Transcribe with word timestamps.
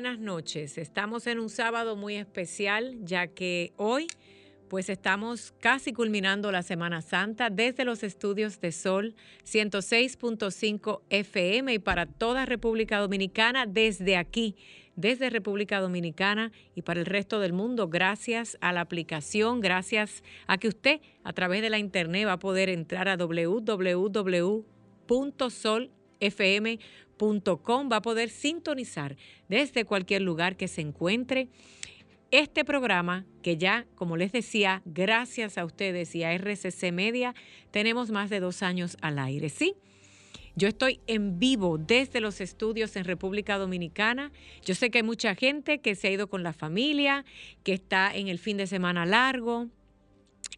Buenas 0.00 0.18
noches. 0.18 0.78
Estamos 0.78 1.26
en 1.26 1.38
un 1.38 1.50
sábado 1.50 1.94
muy 1.94 2.16
especial 2.16 2.96
ya 3.02 3.26
que 3.26 3.74
hoy 3.76 4.06
pues 4.68 4.88
estamos 4.88 5.52
casi 5.60 5.92
culminando 5.92 6.50
la 6.50 6.62
Semana 6.62 7.02
Santa 7.02 7.50
desde 7.50 7.84
los 7.84 8.02
estudios 8.02 8.62
de 8.62 8.72
Sol 8.72 9.14
106.5 9.44 11.02
FM 11.10 11.74
y 11.74 11.78
para 11.78 12.06
toda 12.06 12.46
República 12.46 12.98
Dominicana 12.98 13.66
desde 13.66 14.16
aquí, 14.16 14.56
desde 14.96 15.28
República 15.28 15.80
Dominicana 15.80 16.50
y 16.74 16.80
para 16.80 17.00
el 17.00 17.06
resto 17.06 17.38
del 17.38 17.52
mundo, 17.52 17.88
gracias 17.88 18.56
a 18.62 18.72
la 18.72 18.80
aplicación, 18.80 19.60
gracias 19.60 20.24
a 20.46 20.56
que 20.56 20.68
usted 20.68 21.02
a 21.24 21.34
través 21.34 21.60
de 21.60 21.68
la 21.68 21.78
internet 21.78 22.26
va 22.26 22.32
a 22.32 22.38
poder 22.38 22.70
entrar 22.70 23.06
a 23.10 23.18
www.solfm.com, 23.18 24.70
va 27.20 27.96
a 27.96 28.02
poder 28.02 28.30
sintonizar 28.30 29.16
desde 29.48 29.84
cualquier 29.84 30.22
lugar 30.22 30.56
que 30.56 30.68
se 30.68 30.80
encuentre 30.80 31.48
este 32.30 32.64
programa, 32.64 33.26
que 33.42 33.56
ya, 33.56 33.86
como 33.96 34.16
les 34.16 34.30
decía, 34.32 34.82
gracias 34.84 35.58
a 35.58 35.64
ustedes 35.64 36.14
y 36.14 36.22
a 36.22 36.32
RCC 36.32 36.92
Media, 36.92 37.34
tenemos 37.70 38.10
más 38.10 38.30
de 38.30 38.40
dos 38.40 38.62
años 38.62 38.96
al 39.00 39.18
aire, 39.18 39.48
¿sí? 39.48 39.74
Yo 40.56 40.68
estoy 40.68 41.00
en 41.06 41.38
vivo 41.38 41.78
desde 41.78 42.20
los 42.20 42.40
estudios 42.40 42.96
en 42.96 43.04
República 43.04 43.56
Dominicana. 43.56 44.32
Yo 44.64 44.74
sé 44.74 44.90
que 44.90 44.98
hay 44.98 45.04
mucha 45.04 45.34
gente 45.34 45.78
que 45.78 45.94
se 45.94 46.08
ha 46.08 46.10
ido 46.10 46.28
con 46.28 46.42
la 46.42 46.52
familia, 46.52 47.24
que 47.62 47.72
está 47.72 48.14
en 48.14 48.28
el 48.28 48.38
fin 48.38 48.56
de 48.56 48.66
semana 48.66 49.06
largo. 49.06 49.68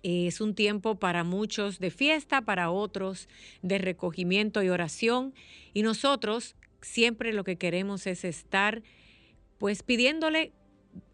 Es 0.02 0.40
un 0.40 0.54
tiempo 0.54 0.96
para 0.96 1.24
muchos 1.24 1.78
de 1.78 1.90
fiesta, 1.90 2.42
para 2.42 2.70
otros 2.70 3.28
de 3.62 3.78
recogimiento 3.78 4.62
y 4.62 4.68
oración. 4.68 5.34
Y 5.72 5.82
nosotros 5.82 6.56
siempre 6.80 7.32
lo 7.32 7.44
que 7.44 7.56
queremos 7.56 8.06
es 8.06 8.24
estar 8.24 8.82
pues 9.58 9.82
pidiéndole 9.82 10.52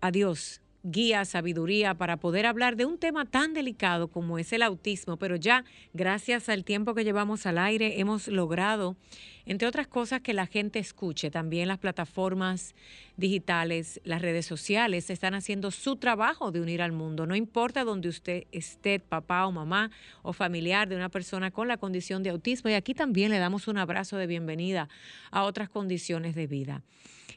a 0.00 0.11
Dios 0.11 0.62
guía, 0.83 1.25
sabiduría 1.25 1.95
para 1.95 2.19
poder 2.19 2.47
hablar 2.47 2.77
de 2.77 2.84
un 2.84 2.98
tema 2.98 3.25
tan 3.25 3.53
delicado 3.53 4.09
como 4.09 4.39
es 4.39 4.53
el 4.53 4.62
autismo, 4.62 5.17
pero 5.17 5.37
ya 5.37 5.65
gracias 5.93 6.48
al 6.48 6.65
tiempo 6.65 6.95
que 6.95 7.05
llevamos 7.05 7.47
al 7.47 7.59
aire 7.59 8.01
hemos 8.01 8.29
logrado, 8.29 8.97
entre 9.45 9.67
otras 9.67 9.89
cosas, 9.89 10.20
que 10.20 10.35
la 10.35 10.47
gente 10.47 10.79
escuche. 10.79 11.31
También 11.31 11.69
las 11.69 11.79
plataformas 11.79 12.75
digitales, 13.17 14.01
las 14.05 14.23
redes 14.23 14.47
sociales 14.47 15.11
están 15.11 15.35
haciendo 15.35 15.70
su 15.70 15.97
trabajo 15.97 16.53
de 16.53 16.61
unir 16.61 16.83
al 16.83 16.92
mundo. 16.92 17.27
No 17.27 17.35
importa 17.35 17.85
donde 17.85 18.09
usted 18.09 18.45
esté, 18.53 19.01
papá 19.01 19.47
o 19.47 19.53
mamá 19.53 19.91
o 20.23 20.33
familiar 20.33 20.89
de 20.89 20.97
una 20.97 21.09
persona 21.09 21.51
con 21.51 21.67
la 21.67 21.79
condición 21.79 22.23
de 22.23 22.31
autismo. 22.31 22.70
Y 22.70 22.75
aquí 22.75 22.95
también 22.95 23.31
le 23.31 23.39
damos 23.39 23.69
un 23.69 23.79
abrazo 23.79 24.17
de 24.17 24.27
bienvenida 24.27 24.89
a 25.31 25.45
otras 25.45 25.69
condiciones 25.69 26.35
de 26.35 26.47
vida. 26.47 26.83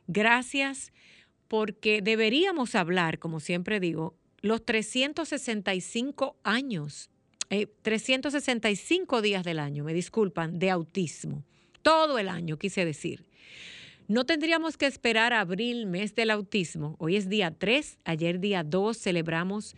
Gracias 0.07 0.91
porque 1.51 2.01
deberíamos 2.01 2.75
hablar, 2.75 3.19
como 3.19 3.41
siempre 3.41 3.81
digo, 3.81 4.15
los 4.39 4.63
365 4.63 6.37
años, 6.43 7.09
365 7.81 9.19
eh, 9.19 9.21
días 9.21 9.43
del 9.43 9.59
año, 9.59 9.83
me 9.83 9.93
disculpan, 9.93 10.59
de 10.59 10.69
autismo. 10.69 11.43
Todo 11.81 12.19
el 12.19 12.29
año, 12.29 12.57
quise 12.57 12.85
decir. 12.85 13.25
No 14.07 14.25
tendríamos 14.25 14.77
que 14.77 14.85
esperar 14.85 15.33
abril, 15.33 15.87
mes 15.87 16.15
del 16.15 16.29
autismo. 16.29 16.95
Hoy 16.99 17.17
es 17.17 17.27
día 17.27 17.51
3, 17.51 17.99
ayer 18.05 18.39
día 18.39 18.63
2 18.63 18.97
celebramos 18.97 19.75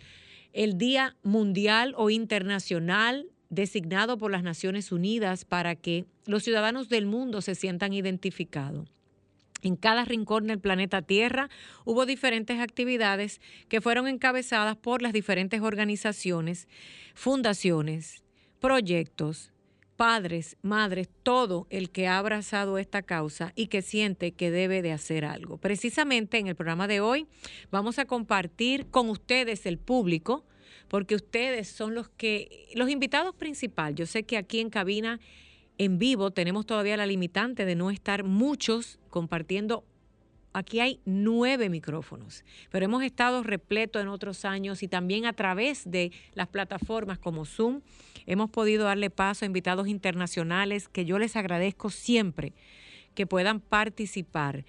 el 0.52 0.78
Día 0.78 1.16
Mundial 1.24 1.96
o 1.98 2.12
Internacional 2.12 3.31
designado 3.50 4.19
por 4.19 4.30
las 4.30 4.44
Naciones 4.44 4.92
Unidas 4.92 5.44
para 5.44 5.75
que 5.75 6.06
los 6.28 6.44
ciudadanos 6.44 6.88
del 6.88 7.08
mundo 7.08 7.42
se 7.42 7.56
sientan 7.56 7.94
identificados. 7.94 8.94
En 9.63 9.78
cada 9.78 10.03
rincón 10.03 10.46
del 10.46 10.59
planeta 10.59 11.01
Tierra 11.01 11.50
hubo 11.85 12.06
diferentes 12.06 12.59
actividades 12.59 13.40
que 13.69 13.79
fueron 13.79 14.07
encabezadas 14.07 14.75
por 14.75 15.01
las 15.01 15.13
diferentes 15.13 15.62
organizaciones, 15.62 16.68
fundaciones, 17.16 18.24
proyectos, 18.59 19.53
padres, 19.96 20.57
madres, 20.62 21.09
todo 21.24 21.66
el 21.69 21.91
que 21.91 22.07
ha 22.07 22.18
abrazado 22.18 22.78
esta 22.78 23.03
causa 23.03 23.53
y 23.56 23.68
que 23.68 23.81
siente 23.81 24.34
que 24.34 24.51
debe 24.51 24.81
de 24.81 24.91
hacer 24.91 25.24
algo. 25.24 25.57
Precisamente 25.57 26.40
en 26.40 26.47
el 26.47 26.56
programa 26.56 26.88
de 26.88 27.00
hoy 27.00 27.25
vamos 27.72 28.00
a 28.00 28.06
compartir 28.06 28.88
con 28.88 29.09
ustedes, 29.09 29.66
el 29.66 29.78
público, 29.78 30.44
porque 30.90 31.16
ustedes 31.16 31.69
son 31.69 31.95
los 31.95 32.09
que, 32.09 32.68
los 32.75 32.90
invitados 32.90 33.34
principales. 33.34 33.95
Yo 33.95 34.06
sé 34.06 34.24
que 34.24 34.35
aquí 34.35 34.59
en 34.59 34.69
cabina 34.69 35.22
en 35.78 36.00
vivo 36.00 36.32
tenemos 36.32 36.66
todavía 36.66 36.98
la 36.98 37.06
limitante 37.06 37.66
de 37.66 37.76
no 37.76 37.90
estar 37.90 38.24
muchos 38.24 39.00
compartiendo. 39.10 39.84
Aquí 40.54 40.80
hay 40.80 41.00
nueve 41.06 41.70
micrófonos, 41.70 42.44
pero 42.70 42.86
hemos 42.86 43.04
estado 43.04 43.42
repleto 43.42 44.00
en 44.00 44.08
otros 44.08 44.46
años 44.46 44.84
y 44.84 44.88
también 44.88 45.26
a 45.26 45.34
través 45.34 45.90
de 45.90 46.12
las 46.36 46.48
plataformas 46.48 47.18
como 47.18 47.46
Zoom 47.46 47.82
hemos 48.28 48.52
podido 48.52 48.86
darle 48.86 49.10
paso 49.10 49.46
a 49.46 49.48
invitados 49.48 49.88
internacionales 49.88 50.88
que 50.88 51.06
yo 51.06 51.18
les 51.18 51.36
agradezco 51.36 51.90
siempre 51.90 52.54
que 53.16 53.26
puedan 53.26 53.62
participar. 53.62 54.64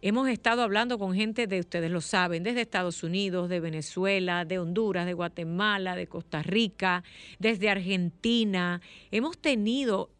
Hemos 0.00 0.28
estado 0.28 0.62
hablando 0.62 0.96
con 0.96 1.12
gente 1.12 1.48
de, 1.48 1.58
ustedes 1.58 1.90
lo 1.90 2.00
saben, 2.00 2.44
desde 2.44 2.60
Estados 2.60 3.02
Unidos, 3.02 3.48
de 3.48 3.58
Venezuela, 3.58 4.44
de 4.44 4.60
Honduras, 4.60 5.06
de 5.06 5.14
Guatemala, 5.14 5.96
de 5.96 6.06
Costa 6.06 6.40
Rica, 6.44 7.02
desde 7.40 7.68
Argentina. 7.68 8.80
Hemos 9.10 9.38
tenido 9.38 10.10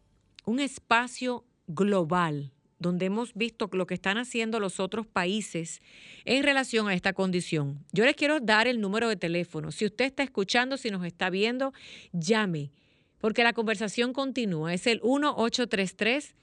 un 0.49 0.59
espacio 0.59 1.45
global 1.67 2.51
donde 2.79 3.05
hemos 3.05 3.35
visto 3.35 3.69
lo 3.71 3.85
que 3.85 3.93
están 3.93 4.17
haciendo 4.17 4.59
los 4.59 4.79
otros 4.79 5.05
países 5.05 5.79
en 6.25 6.43
relación 6.43 6.87
a 6.87 6.95
esta 6.95 7.13
condición. 7.13 7.85
Yo 7.91 8.03
les 8.03 8.15
quiero 8.15 8.39
dar 8.39 8.65
el 8.65 8.81
número 8.81 9.09
de 9.09 9.15
teléfono. 9.15 9.71
Si 9.71 9.85
usted 9.85 10.05
está 10.05 10.23
escuchando, 10.23 10.77
si 10.77 10.89
nos 10.89 11.05
está 11.05 11.29
viendo, 11.29 11.71
llame, 12.13 12.71
porque 13.19 13.43
la 13.43 13.53
conversación 13.53 14.11
continúa. 14.11 14.73
Es 14.73 14.87
el 14.87 15.01
1833 15.03 16.33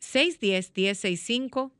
610 0.00 0.72
1065 0.74 1.70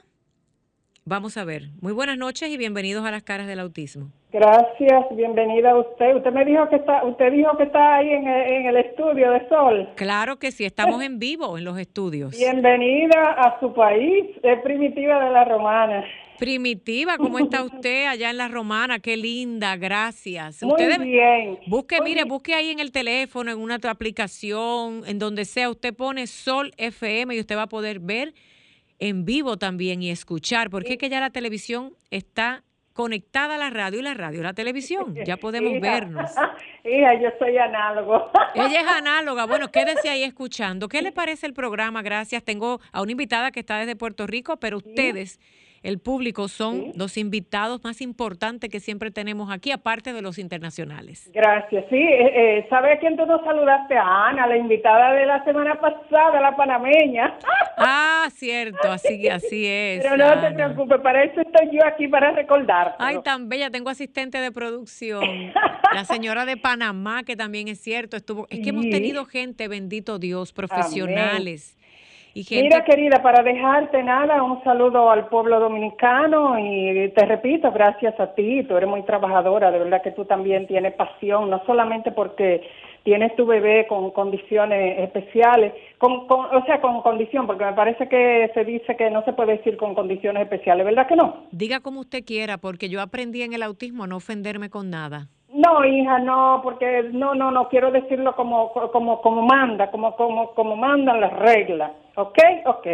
Vamos 1.05 1.37
a 1.37 1.45
ver. 1.45 1.71
Muy 1.81 1.93
buenas 1.93 2.17
noches 2.17 2.49
y 2.51 2.59
bienvenidos 2.59 3.05
a 3.05 3.11
las 3.11 3.25
caras 3.25 3.49
del 3.49 3.59
autismo. 3.59 4.13
Gracias, 4.31 5.05
bienvenida 5.17 5.71
a 5.71 5.79
usted. 5.79 6.15
Usted 6.15 6.33
me 6.33 6.45
dijo 6.45 6.69
que 6.69 6.77
está, 6.77 7.05
usted 7.05 7.33
dijo 7.33 7.57
que 7.57 7.65
está 7.65 7.97
ahí 7.97 8.11
en 8.11 8.29
el, 8.29 8.53
en 8.53 8.67
el 8.67 8.77
estudio 8.77 9.33
de 9.33 9.49
Sol. 9.49 9.89
Claro 9.97 10.39
que 10.39 10.53
sí, 10.53 10.65
estamos 10.65 11.03
en 11.03 11.19
vivo 11.19 11.59
en 11.59 11.65
los 11.65 11.79
estudios. 11.79 12.39
Bienvenida 12.39 13.33
a 13.33 13.59
su 13.59 13.73
país, 13.73 14.27
es 14.43 14.61
Primitiva 14.61 15.25
de 15.25 15.31
la 15.31 15.45
Romana. 15.45 16.05
Primitiva, 16.39 17.17
¿cómo 17.17 17.39
está 17.39 17.63
usted 17.63 18.07
allá 18.07 18.31
en 18.31 18.37
la 18.37 18.49
Romana? 18.49 19.01
Qué 19.01 19.17
linda, 19.17 19.77
gracias. 19.77 20.63
Muy 20.63 20.87
bien. 20.99 21.59
Busque, 21.67 22.01
mire, 22.03 22.25
busque 22.25 22.55
ahí 22.55 22.71
en 22.71 22.79
el 22.79 22.93
teléfono, 22.93 23.51
en 23.51 23.59
una 23.59 23.77
aplicación, 23.83 25.03
en 25.07 25.19
donde 25.19 25.45
sea, 25.45 25.69
usted 25.69 25.95
pone 25.95 26.27
Sol 26.27 26.73
FM 26.77 27.35
y 27.35 27.41
usted 27.41 27.57
va 27.57 27.63
a 27.63 27.69
poder 27.69 27.99
ver 28.01 28.35
en 28.99 29.25
vivo 29.25 29.57
también 29.57 30.03
y 30.03 30.11
escuchar, 30.11 30.71
porque 30.71 30.93
es 30.93 30.99
que 30.99 31.09
ya 31.09 31.21
la 31.21 31.31
televisión 31.31 31.93
está 32.11 32.63
conectada 32.99 33.55
a 33.55 33.59
la 33.59 33.71
radio 33.71 34.01
y 34.01 34.03
la 34.03 34.15
radio 34.15 34.41
a 34.41 34.43
la 34.43 34.55
televisión. 34.55 35.15
Ya 35.25 35.37
podemos 35.37 35.81
vernos. 35.81 36.33
Hija, 36.85 37.15
yo 37.21 37.29
soy 37.39 37.57
análogo. 37.57 38.33
Ella 38.57 38.81
es 38.81 38.89
análoga. 38.89 39.47
Bueno, 39.47 39.71
quédese 39.71 40.09
ahí 40.09 40.25
escuchando. 40.25 40.89
¿Qué 40.89 41.01
le 41.01 41.13
parece 41.13 41.47
el 41.47 41.53
programa? 41.53 42.03
Gracias. 42.03 42.43
Tengo 42.43 42.81
a 42.91 43.01
una 43.01 43.13
invitada 43.13 43.53
que 43.53 43.61
está 43.61 43.79
desde 43.79 43.95
Puerto 43.95 44.27
Rico, 44.27 44.57
pero 44.57 44.79
ustedes 44.79 45.39
el 45.83 45.99
público 45.99 46.49
son 46.49 46.93
los 46.97 47.17
invitados 47.17 47.83
más 47.85 48.01
importantes 48.01 48.71
que 48.71 48.81
siempre 48.81 49.11
tenemos 49.11 49.51
aquí, 49.51 49.71
aparte 49.71 50.13
de 50.13 50.23
los 50.23 50.39
internacionales. 50.39 51.31
Gracias. 51.33 51.85
Sí, 51.91 51.97
eh, 51.97 52.59
eh 52.61 52.67
¿sabe 52.69 52.93
a 52.93 52.99
quién 52.99 53.17
tú 53.17 53.27
nos 53.27 53.45
saludaste? 53.45 53.97
A 53.97 54.29
Ana, 54.29 54.47
la 54.47 54.57
invitada 54.57 55.13
de 55.13 55.27
la 55.27 55.45
semana 55.45 55.81
pasada, 55.81 56.41
la 56.41 56.57
panameña. 56.57 57.35
Ah, 57.81 58.27
cierto, 58.33 58.91
así, 58.91 59.29
así 59.29 59.65
es. 59.65 60.03
Pero 60.03 60.17
no 60.17 60.41
te 60.41 60.51
preocupes, 60.51 61.01
para 61.01 61.23
eso 61.23 61.41
estoy 61.41 61.71
yo 61.71 61.87
aquí, 61.87 62.09
para 62.09 62.33
recordar. 62.33 62.97
Ay, 62.99 63.19
tan 63.23 63.49
bella, 63.49 63.71
tengo 63.71 63.89
asistente 63.89 64.39
de 64.39 64.51
producción, 64.51 65.23
la 65.95 66.05
señora 66.05 66.45
de 66.45 66.57
Panamá, 66.57 67.23
que 67.23 67.37
también 67.37 67.69
es 67.69 67.81
cierto, 67.81 68.17
estuvo, 68.17 68.49
es 68.51 68.61
que 68.61 68.71
hemos 68.71 68.91
tenido 68.91 69.27
gente, 69.27 69.69
bendito 69.69 70.19
Dios, 70.19 70.53
profesionales. 70.53 71.78
Mira, 72.51 72.85
querida, 72.85 73.21
para 73.21 73.43
dejarte 73.43 74.03
nada, 74.03 74.43
un 74.43 74.63
saludo 74.63 75.11
al 75.11 75.27
pueblo 75.29 75.59
dominicano 75.59 76.57
y 76.59 77.11
te 77.11 77.27
repito, 77.27 77.73
gracias 77.73 78.19
a 78.21 78.35
ti, 78.35 78.63
tú 78.63 78.77
eres 78.77 78.89
muy 78.89 79.03
trabajadora, 79.03 79.73
de 79.73 79.79
verdad 79.79 80.03
que 80.03 80.13
tú 80.13 80.25
también 80.25 80.67
tienes 80.69 80.95
pasión, 80.95 81.51
no 81.51 81.63
solamente 81.67 82.13
porque 82.13 82.63
tienes 83.03 83.35
tu 83.35 83.45
bebé 83.45 83.87
con 83.89 84.13
condiciones 84.13 85.01
especiales, 85.01 85.73
con, 85.99 86.27
o 86.29 86.65
sea, 86.67 86.81
con 86.81 87.03
condición, 87.03 87.47
porque 87.47 87.65
me 87.65 87.73
parece 87.73 88.09
que 88.09 88.51
se 88.55 88.65
dice 88.65 88.97
que 88.97 89.11
no 89.11 89.25
se 89.25 89.33
puede 89.33 89.57
decir 89.57 89.77
con 89.77 89.95
condiciones 89.95 90.43
especiales, 90.45 90.85
¿verdad 90.85 91.09
que 91.09 91.17
no? 91.17 91.45
Diga 91.51 91.81
como 91.81 92.01
usted 92.01 92.25
quiera, 92.25 92.59
porque 92.59 92.89
yo 92.89 93.01
aprendí 93.01 93.43
en 93.43 93.53
el 93.53 93.63
autismo 93.63 94.05
a 94.05 94.07
no 94.07 94.17
ofenderme 94.17 94.71
con 94.71 94.91
nada. 94.91 95.29
No, 95.53 95.85
hija, 95.85 96.19
no, 96.19 96.61
porque 96.63 97.09
no, 97.11 97.35
no, 97.35 97.51
no 97.51 97.69
quiero 97.69 97.91
decirlo 97.91 98.37
como, 98.37 98.71
como, 98.93 99.21
como 99.23 99.43
manda, 99.43 99.91
como, 99.91 100.15
como, 100.15 100.51
como 100.51 100.77
mandan 100.77 101.21
las 101.21 101.33
reglas, 101.33 101.91
¿ok? 102.19 102.39
Ok. 102.67 102.87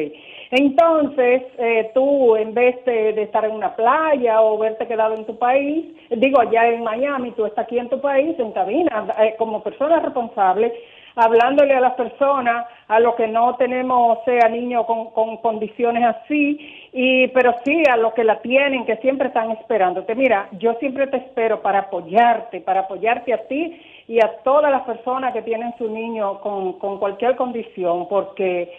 Entonces, 0.50 1.42
eh, 1.58 1.90
tú, 1.94 2.36
en 2.36 2.54
vez 2.54 2.84
de, 2.84 3.22
estar 3.22 3.44
en 3.44 3.52
una 3.52 3.74
playa 3.74 4.40
o 4.42 4.58
verte 4.58 4.86
quedado 4.86 5.14
en 5.14 5.24
tu 5.24 5.36
país, 5.38 5.86
digo, 6.10 6.40
allá 6.40 6.68
en 6.68 6.84
Miami, 6.84 7.32
tú 7.32 7.46
estás 7.46 7.64
aquí 7.64 7.78
en 7.78 7.88
tu 7.88 8.00
país, 8.00 8.38
en 8.38 8.52
cabina, 8.52 9.06
eh, 9.18 9.34
como 9.38 9.62
persona 9.62 9.98
responsable, 10.00 10.72
hablándole 11.16 11.74
a 11.74 11.80
las 11.80 11.94
personas, 11.94 12.66
a 12.88 13.00
los 13.00 13.14
que 13.14 13.26
no 13.26 13.56
tenemos, 13.56 14.18
sea, 14.24 14.48
niños 14.48 14.84
con, 14.84 15.10
con 15.12 15.38
condiciones 15.38 16.04
así, 16.04 16.88
y 16.92 17.28
pero 17.28 17.54
sí 17.64 17.82
a 17.90 17.96
los 17.96 18.12
que 18.12 18.24
la 18.24 18.40
tienen, 18.40 18.84
que 18.84 18.96
siempre 18.96 19.28
están 19.28 19.50
esperándote. 19.52 20.14
Mira, 20.14 20.48
yo 20.58 20.74
siempre 20.74 21.06
te 21.06 21.16
espero 21.16 21.62
para 21.62 21.80
apoyarte, 21.80 22.60
para 22.60 22.80
apoyarte 22.80 23.32
a 23.32 23.46
ti 23.46 23.80
y 24.06 24.18
a 24.22 24.28
todas 24.44 24.70
las 24.70 24.82
personas 24.82 25.32
que 25.32 25.42
tienen 25.42 25.72
su 25.78 25.88
niño 25.88 26.40
con, 26.40 26.74
con 26.74 26.98
cualquier 26.98 27.36
condición, 27.36 28.06
porque 28.08 28.70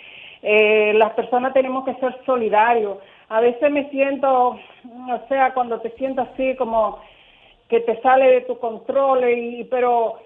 eh, 0.47 0.93
las 0.93 1.13
personas 1.13 1.53
tenemos 1.53 1.83
que 1.85 1.95
ser 1.95 2.15
solidarios. 2.23 2.99
A 3.29 3.41
veces 3.41 3.71
me 3.71 3.89
siento, 3.89 4.49
o 4.49 5.27
sea, 5.27 5.55
cuando 5.55 5.81
te 5.81 5.89
siento 5.97 6.21
así 6.21 6.55
como 6.55 6.99
que 7.67 7.79
te 7.79 7.99
sale 8.03 8.29
de 8.29 8.41
tu 8.41 8.59
control, 8.59 9.27
y, 9.27 9.63
pero 9.63 10.19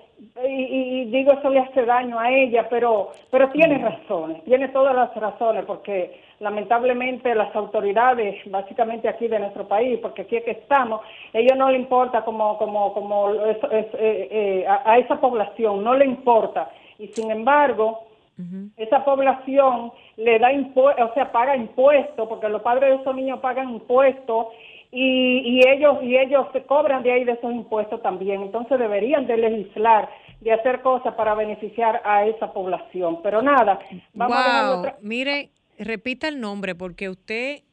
y, 0.45 1.05
digo 1.05 1.31
eso 1.31 1.49
le 1.49 1.59
hace 1.59 1.85
daño 1.85 2.19
a 2.19 2.29
ella, 2.29 2.67
pero 2.69 3.11
pero 3.31 3.49
tiene 3.51 3.77
razones, 3.77 4.43
tiene 4.43 4.67
todas 4.67 4.93
las 4.93 5.15
razones, 5.15 5.63
porque 5.63 6.19
lamentablemente 6.41 7.33
las 7.33 7.55
autoridades, 7.55 8.35
básicamente 8.51 9.07
aquí 9.07 9.29
de 9.29 9.39
nuestro 9.39 9.69
país, 9.69 9.99
porque 10.01 10.23
aquí 10.23 10.35
es 10.35 10.43
que 10.43 10.51
estamos, 10.51 10.99
ellos 11.31 11.57
no 11.57 11.71
le 11.71 11.77
importa 11.77 12.25
como 12.25 12.57
como 12.57 12.93
como 12.93 13.33
es, 13.45 13.57
eh, 13.71 13.87
eh, 14.31 14.65
a, 14.67 14.97
esa 14.97 15.21
población, 15.21 15.81
no 15.81 15.93
le 15.93 16.03
importa. 16.03 16.69
Y 16.97 17.07
sin 17.07 17.31
embargo 17.31 18.09
esa 18.77 19.03
población 19.03 19.91
le 20.19 20.37
da 20.37 20.51
impuestos, 20.51 21.09
o 21.09 21.13
sea, 21.13 21.31
paga 21.31 21.55
impuestos, 21.55 22.27
porque 22.27 22.49
los 22.49 22.61
padres 22.61 22.89
de 22.89 23.01
esos 23.01 23.15
niños 23.15 23.39
pagan 23.39 23.69
impuestos 23.69 24.47
y, 24.91 25.39
y 25.45 25.61
ellos 25.67 25.97
y 26.03 26.17
ellos 26.17 26.47
se 26.51 26.63
cobran 26.63 27.03
de 27.03 27.11
ahí 27.11 27.23
de 27.23 27.33
esos 27.33 27.53
impuestos 27.53 28.01
también. 28.01 28.41
Entonces 28.41 28.77
deberían 28.77 29.27
de 29.27 29.37
legislar, 29.37 30.09
de 30.41 30.51
hacer 30.51 30.81
cosas 30.81 31.15
para 31.15 31.35
beneficiar 31.35 32.01
a 32.03 32.25
esa 32.25 32.51
población. 32.51 33.21
Pero 33.23 33.41
nada, 33.41 33.79
vamos 34.13 34.37
a 34.37 34.79
otra... 34.79 34.97
Mire, 35.01 35.51
repita 35.77 36.27
el 36.27 36.41
nombre 36.41 36.75
porque 36.75 37.09
usted 37.09 37.63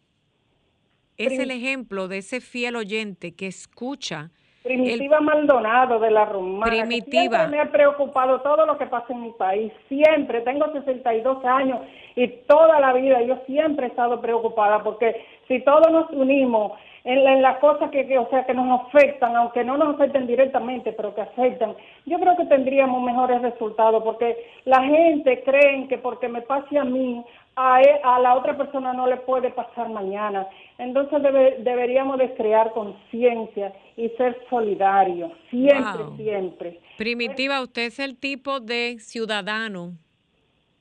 es 1.17 1.39
el 1.39 1.51
ejemplo 1.51 2.07
de 2.07 2.19
ese 2.19 2.41
fiel 2.41 2.77
oyente 2.77 3.35
que 3.35 3.49
escucha. 3.49 4.31
Primitiva 4.67 5.21
Maldonado 5.21 5.99
de 5.99 6.11
la 6.11 6.25
Romana. 6.25 6.67
Primitiva. 6.67 7.21
Siempre 7.21 7.47
me 7.49 7.61
ha 7.61 7.71
preocupado 7.71 8.41
todo 8.41 8.67
lo 8.67 8.77
que 8.77 8.87
pasa 8.87 9.13
en 9.13 9.23
mi 9.23 9.33
país. 9.33 9.73
Siempre. 9.89 10.41
Tengo 10.43 10.71
62 10.73 11.45
años 11.45 11.81
y 12.15 12.29
toda 12.47 12.81
la 12.81 12.93
vida 12.93 13.23
yo 13.23 13.39
siempre 13.47 13.87
he 13.87 13.89
estado 13.89 14.21
preocupada 14.21 14.83
porque 14.83 15.25
si 15.49 15.61
todos 15.61 15.91
nos 15.91 16.11
unimos 16.11 16.73
en, 17.07 17.41
las 17.41 17.59
cosas 17.59 17.89
que, 17.91 18.19
o 18.19 18.29
sea, 18.31 18.45
que 18.45 18.53
nos 18.53 18.81
afectan, 18.81 19.37
aunque 19.37 19.63
no 19.63 19.77
nos 19.77 19.95
afecten 19.95 20.27
directamente, 20.27 20.93
pero 20.93 21.15
que 21.15 21.21
afectan, 21.21 21.77
yo 22.05 22.19
creo 22.19 22.37
que 22.37 22.47
tendríamos 22.47 23.01
mejores 23.01 23.41
resultados, 23.43 24.03
porque 24.03 24.37
la 24.65 24.83
gente 24.83 25.43
cree 25.45 25.87
que 25.87 25.99
porque 25.99 26.29
me 26.29 26.43
pase 26.43 26.77
a 26.77 26.85
mí, 26.85 27.25
a, 27.55 27.81
e, 27.81 28.01
a 28.03 28.19
la 28.19 28.35
otra 28.35 28.57
persona 28.57 28.93
no 28.93 29.07
le 29.07 29.19
puede 29.19 29.51
pasar 29.51 29.89
mañana. 29.89 30.49
Entonces 30.79 31.23
deberíamos 31.61 32.19
de 32.19 32.35
crear 32.35 32.73
conciencia 32.73 33.73
y 33.97 34.09
ser 34.11 34.37
solidarios, 34.51 35.31
siempre, 35.49 36.05
siempre. 36.17 36.81
Primitiva, 36.99 37.63
usted 37.63 37.83
es 37.83 38.01
el 38.01 38.19
tipo 38.19 38.59
de 38.59 38.97
ciudadano 38.99 39.93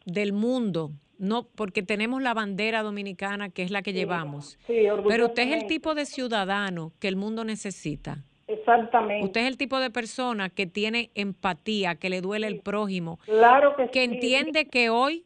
del 0.06 0.34
mundo 0.34 0.90
no, 1.18 1.44
porque 1.44 1.84
tenemos 1.84 2.22
la 2.22 2.34
bandera 2.34 2.84
dominicana 2.84 3.50
que 3.50 3.64
es 3.64 3.72
la 3.72 3.82
que 3.82 3.94
llevamos. 3.94 4.58
Pero 4.68 5.28
usted 5.28 5.44
es 5.44 5.64
el 5.64 5.68
tipo 5.68 5.96
de 5.96 6.06
ciudadano 6.06 6.92
que 7.00 7.08
el 7.08 7.16
mundo 7.16 7.44
necesita. 7.44 8.24
Exactamente. 8.48 9.26
Usted 9.26 9.42
es 9.42 9.48
el 9.48 9.58
tipo 9.58 9.80
de 9.80 9.90
persona 9.90 10.50
que 10.50 10.68
tiene 10.68 11.10
empatía, 11.16 11.96
que 11.96 12.10
le 12.10 12.22
duele 12.22 12.48
el 12.48 12.60
prójimo. 12.60 13.20
Claro 13.26 13.76
que, 13.76 13.90
que 13.90 14.04
entiende 14.04 14.68
que 14.68 14.90
hoy 14.90 15.26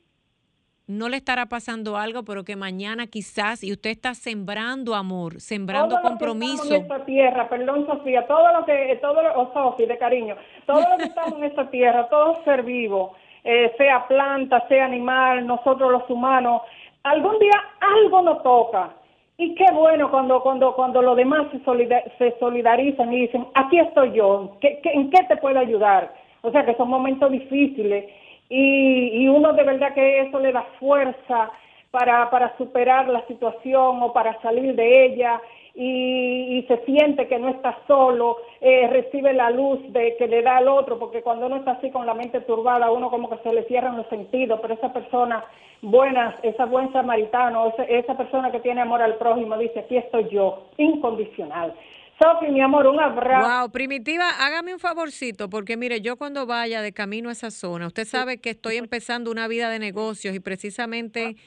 no 0.89 1.07
le 1.07 1.17
estará 1.17 1.45
pasando 1.45 1.97
algo, 1.97 2.23
pero 2.23 2.43
que 2.43 2.55
mañana 2.55 3.05
quizás, 3.05 3.63
y 3.63 3.71
usted 3.71 3.91
está 3.91 4.15
sembrando 4.15 4.95
amor, 4.95 5.39
sembrando 5.39 6.01
compromiso. 6.01 6.73
en 6.73 6.81
esta 6.81 7.05
tierra, 7.05 7.47
perdón 7.47 7.85
Sofía, 7.85 8.25
todo 8.25 8.51
lo 8.51 8.65
que, 8.65 8.97
todo 8.99 9.21
lo, 9.21 9.39
oh, 9.39 9.53
Sofía, 9.53 9.85
de 9.85 9.97
cariño, 9.99 10.35
todo 10.65 10.81
lo 10.81 10.97
que 10.97 11.03
estamos 11.03 11.33
en 11.37 11.43
esta 11.43 11.69
tierra, 11.69 12.09
todo 12.09 12.43
ser 12.43 12.63
vivo, 12.63 13.15
eh, 13.43 13.73
sea 13.77 14.07
planta, 14.07 14.67
sea 14.67 14.85
animal, 14.85 15.45
nosotros 15.45 15.91
los 15.91 16.09
humanos, 16.09 16.61
algún 17.03 17.39
día 17.39 17.61
algo 17.79 18.21
nos 18.21 18.43
toca. 18.43 18.91
Y 19.37 19.55
qué 19.55 19.65
bueno 19.73 20.11
cuando 20.11 20.41
cuando 20.41 20.75
cuando 20.75 21.01
los 21.01 21.15
demás 21.15 21.47
se, 21.51 22.03
se 22.17 22.39
solidarizan 22.39 23.13
y 23.13 23.21
dicen, 23.21 23.47
aquí 23.53 23.79
estoy 23.79 24.11
yo, 24.11 24.57
en 24.61 25.09
qué 25.09 25.23
te 25.27 25.37
puedo 25.37 25.59
ayudar? 25.59 26.13
O 26.41 26.51
sea 26.51 26.65
que 26.65 26.75
son 26.75 26.89
momentos 26.89 27.31
difíciles 27.31 28.05
y, 28.49 29.23
y 29.23 29.27
uno 29.27 29.53
de 29.53 29.63
verdad 29.63 29.93
que 29.93 30.21
eso 30.21 30.39
le 30.39 30.51
da 30.51 30.63
fuerza 30.79 31.51
para, 31.91 32.29
para 32.29 32.55
superar 32.57 33.07
la 33.07 33.25
situación 33.27 34.01
o 34.03 34.13
para 34.13 34.39
salir 34.41 34.75
de 34.75 35.05
ella 35.05 35.41
y, 35.81 36.65
se 36.67 36.77
siente 36.85 37.27
que 37.27 37.39
no 37.39 37.47
está 37.47 37.79
solo, 37.87 38.37
eh, 38.59 38.87
recibe 38.91 39.31
la 39.31 39.49
luz 39.49 39.79
de 39.93 40.17
que 40.17 40.27
le 40.27 40.41
da 40.41 40.57
al 40.57 40.67
otro, 40.67 40.99
porque 40.99 41.21
cuando 41.21 41.45
uno 41.45 41.55
está 41.55 41.71
así 41.71 41.89
con 41.89 42.05
la 42.05 42.13
mente 42.13 42.41
turbada, 42.41 42.91
uno 42.91 43.09
como 43.09 43.29
que 43.29 43.37
se 43.37 43.53
le 43.53 43.63
cierran 43.63 43.95
los 43.95 44.05
sentidos, 44.07 44.59
pero 44.61 44.73
esa 44.73 44.91
persona 44.91 45.45
buena, 45.81 46.35
esa 46.43 46.65
buen 46.65 46.91
samaritano, 46.91 47.67
esa, 47.67 47.83
esa 47.85 48.17
persona 48.17 48.51
que 48.51 48.59
tiene 48.59 48.81
amor 48.81 49.01
al 49.01 49.15
prójimo, 49.15 49.57
dice, 49.57 49.79
aquí 49.79 49.95
estoy 49.95 50.27
yo, 50.27 50.65
incondicional. 50.77 51.73
Sofi, 52.19 52.51
mi 52.51 52.61
amor, 52.61 52.85
un 52.85 52.99
abrazo. 52.99 53.61
Wow, 53.61 53.71
Primitiva, 53.71 54.29
hágame 54.39 54.73
un 54.73 54.79
favorcito, 54.79 55.49
porque 55.49 55.77
mire, 55.77 56.01
yo 56.01 56.17
cuando 56.17 56.45
vaya 56.45 56.81
de 56.81 56.91
camino 56.91 57.29
a 57.29 57.31
esa 57.31 57.49
zona, 57.49 57.87
usted 57.87 58.05
sabe 58.05 58.39
que 58.41 58.49
estoy 58.49 58.75
empezando 58.75 59.31
una 59.31 59.47
vida 59.47 59.69
de 59.69 59.79
negocios 59.79 60.35
y 60.35 60.41
precisamente 60.41 61.37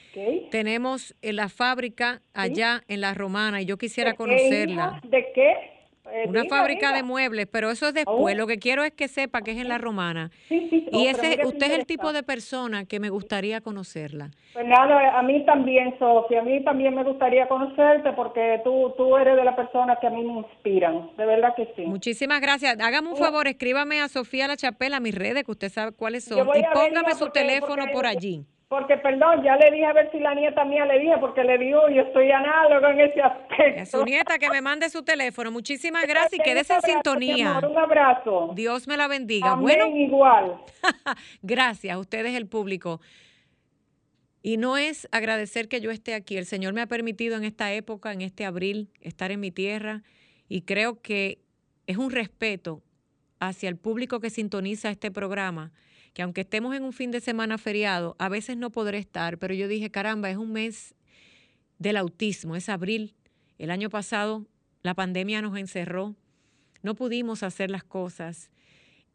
tenemos 0.49 1.15
la 1.21 1.49
fábrica 1.49 2.21
allá 2.33 2.83
en 2.87 3.01
La 3.01 3.13
Romana 3.13 3.61
y 3.61 3.65
yo 3.65 3.77
quisiera 3.77 4.15
conocerla. 4.15 4.99
¿De 5.03 5.31
qué? 5.33 5.72
Eh, 6.13 6.29
una 6.29 6.43
fábrica 6.45 6.93
de 6.93 7.01
muebles, 7.01 7.47
pero 7.51 7.71
eso 7.71 7.87
es 7.87 7.95
después. 7.95 8.35
Oh. 8.35 8.37
Lo 8.37 8.45
que 8.45 8.59
quiero 8.59 8.83
es 8.83 8.91
que 8.91 9.07
sepa 9.07 9.41
que 9.41 9.51
es 9.51 9.57
en 9.57 9.67
la 9.67 9.79
romana. 9.79 10.29
y 10.47 10.85
oh, 10.91 11.09
ese, 11.09 11.43
usted 11.43 11.71
es 11.71 11.79
el 11.79 11.87
tipo 11.87 12.13
de 12.13 12.21
persona 12.21 12.85
que 12.85 12.99
me 12.99 13.09
gustaría 13.09 13.61
conocerla. 13.61 14.29
Pues 14.53 14.67
nada, 14.67 15.17
a 15.17 15.23
mí 15.23 15.43
también, 15.43 15.97
Sofía, 15.97 16.41
a 16.41 16.43
mí 16.43 16.63
también 16.63 16.93
me 16.93 17.03
gustaría 17.03 17.47
conocerte 17.47 18.13
porque 18.13 18.61
tú, 18.63 18.93
tú 18.95 19.17
eres 19.17 19.35
de 19.35 19.43
las 19.43 19.55
personas 19.55 19.97
que 19.99 20.05
a 20.05 20.11
mí 20.11 20.23
me 20.23 20.33
inspiran, 20.41 21.09
de 21.17 21.25
verdad 21.25 21.55
que 21.55 21.73
sí. 21.75 21.81
Muchísimas 21.87 22.39
gracias. 22.41 22.79
Hágame 22.79 23.09
un 23.09 23.17
favor, 23.17 23.47
escríbame 23.47 23.99
a 23.99 24.07
Sofía 24.07 24.47
La 24.47 24.55
Chapela 24.55 24.97
a 24.97 24.99
mis 24.99 25.15
redes, 25.15 25.43
que 25.43 25.51
usted 25.51 25.69
sabe 25.69 25.93
cuáles 25.93 26.25
son, 26.25 26.47
y 26.55 26.63
póngame 26.71 27.15
su 27.15 27.29
teléfono 27.29 27.85
por 27.91 28.05
allí 28.05 28.45
porque 28.73 28.97
perdón, 28.97 29.43
ya 29.43 29.55
le 29.55 29.69
dije 29.69 29.85
a 29.85 29.93
ver 29.93 30.09
si 30.11 30.17
la 30.17 30.33
nieta 30.33 30.65
mía 30.65 30.83
le 30.83 30.97
dije, 30.97 31.13
porque 31.19 31.43
le 31.43 31.59
digo, 31.59 31.79
yo 31.89 32.01
estoy 32.01 32.31
análogo 32.31 32.87
en 32.87 33.01
ese 33.01 33.21
aspecto. 33.21 33.81
A 33.83 33.85
su 33.85 34.03
nieta 34.03 34.39
que 34.39 34.49
me 34.49 34.61
mande 34.63 34.89
su 34.89 35.03
teléfono. 35.03 35.51
Muchísimas 35.51 36.07
gracias 36.07 36.33
y 36.33 36.37
quédese 36.39 36.73
en 36.73 36.81
sintonía. 36.81 37.61
un 37.61 37.77
abrazo. 37.77 38.51
Dios 38.55 38.87
me 38.87 38.97
la 38.97 39.07
bendiga. 39.07 39.51
Amén, 39.51 39.77
bueno, 39.77 39.95
igual. 39.95 40.57
gracias, 41.43 41.95
ustedes 41.95 42.33
el 42.33 42.47
público. 42.47 42.99
Y 44.41 44.57
no 44.57 44.75
es 44.77 45.07
agradecer 45.11 45.67
que 45.67 45.79
yo 45.79 45.91
esté 45.91 46.15
aquí. 46.15 46.35
El 46.35 46.47
Señor 46.47 46.73
me 46.73 46.81
ha 46.81 46.87
permitido 46.87 47.37
en 47.37 47.43
esta 47.43 47.71
época, 47.73 48.11
en 48.11 48.21
este 48.21 48.43
abril, 48.43 48.89
estar 49.01 49.29
en 49.29 49.39
mi 49.39 49.51
tierra 49.51 50.01
y 50.49 50.63
creo 50.63 50.99
que 50.99 51.37
es 51.85 51.97
un 51.97 52.09
respeto 52.09 52.81
hacia 53.39 53.69
el 53.69 53.77
público 53.77 54.19
que 54.19 54.31
sintoniza 54.31 54.89
este 54.89 55.11
programa, 55.11 55.71
que 56.13 56.21
aunque 56.21 56.41
estemos 56.41 56.75
en 56.75 56.83
un 56.83 56.93
fin 56.93 57.11
de 57.11 57.19
semana 57.19 57.57
feriado, 57.57 58.15
a 58.19 58.29
veces 58.29 58.55
no 58.55 58.69
podré 58.69 58.99
estar, 58.99 59.37
pero 59.39 59.53
yo 59.53 59.67
dije, 59.67 59.89
caramba, 59.89 60.29
es 60.29 60.37
un 60.37 60.51
mes 60.51 60.93
del 61.79 61.97
autismo, 61.97 62.55
es 62.55 62.69
abril. 62.69 63.15
El 63.57 63.71
año 63.71 63.89
pasado 63.89 64.45
la 64.83 64.93
pandemia 64.93 65.41
nos 65.41 65.57
encerró, 65.57 66.15
no 66.81 66.95
pudimos 66.95 67.41
hacer 67.41 67.71
las 67.71 67.83
cosas. 67.83 68.51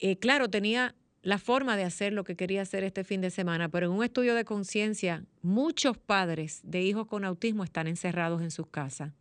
Eh, 0.00 0.16
claro, 0.16 0.48
tenía 0.48 0.94
la 1.22 1.38
forma 1.38 1.76
de 1.76 1.84
hacer 1.84 2.12
lo 2.12 2.24
que 2.24 2.36
quería 2.36 2.62
hacer 2.62 2.84
este 2.84 3.04
fin 3.04 3.20
de 3.20 3.30
semana, 3.30 3.68
pero 3.68 3.86
en 3.86 3.92
un 3.92 4.04
estudio 4.04 4.34
de 4.34 4.44
conciencia, 4.44 5.24
muchos 5.42 5.98
padres 5.98 6.60
de 6.64 6.82
hijos 6.82 7.06
con 7.06 7.24
autismo 7.24 7.64
están 7.64 7.86
encerrados 7.86 8.42
en 8.42 8.50
sus 8.50 8.66
casas. 8.68 9.12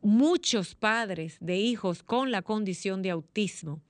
Muchos 0.00 0.74
padres 0.74 1.38
de 1.40 1.56
hijos 1.56 2.02
con 2.02 2.30
la 2.30 2.42
condición 2.42 3.00
de 3.00 3.10
autismo 3.10 3.80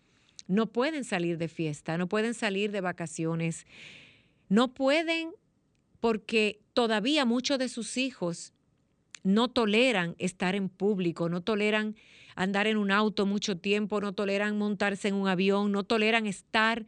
no 0.46 0.66
pueden 0.66 1.04
salir 1.04 1.38
de 1.38 1.48
fiesta, 1.48 1.96
no 1.98 2.08
pueden 2.08 2.34
salir 2.34 2.70
de 2.70 2.80
vacaciones, 2.80 3.66
no 4.48 4.74
pueden 4.74 5.32
porque 6.00 6.60
todavía 6.74 7.24
muchos 7.24 7.58
de 7.58 7.68
sus 7.68 7.96
hijos 7.96 8.52
no 9.22 9.48
toleran 9.48 10.14
estar 10.18 10.54
en 10.54 10.68
público, 10.68 11.28
no 11.28 11.40
toleran 11.40 11.96
andar 12.36 12.66
en 12.66 12.76
un 12.76 12.90
auto 12.90 13.26
mucho 13.26 13.56
tiempo, 13.56 14.00
no 14.00 14.12
toleran 14.12 14.58
montarse 14.58 15.08
en 15.08 15.14
un 15.14 15.28
avión, 15.28 15.72
no 15.72 15.84
toleran 15.84 16.26
estar 16.26 16.86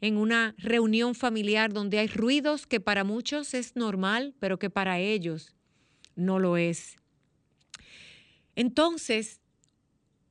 en 0.00 0.16
una 0.16 0.54
reunión 0.58 1.14
familiar 1.14 1.72
donde 1.72 1.98
hay 1.98 2.08
ruidos 2.08 2.66
que 2.66 2.80
para 2.80 3.04
muchos 3.04 3.54
es 3.54 3.76
normal, 3.76 4.34
pero 4.38 4.58
que 4.58 4.70
para 4.70 4.98
ellos 4.98 5.54
no 6.16 6.38
lo 6.38 6.56
es. 6.56 6.96
Entonces, 8.56 9.40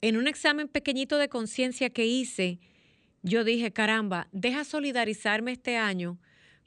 en 0.01 0.17
un 0.17 0.27
examen 0.27 0.67
pequeñito 0.67 1.17
de 1.17 1.29
conciencia 1.29 1.89
que 1.89 2.05
hice, 2.05 2.59
yo 3.23 3.43
dije, 3.43 3.71
caramba, 3.71 4.27
deja 4.31 4.63
solidarizarme 4.63 5.51
este 5.51 5.77
año 5.77 6.17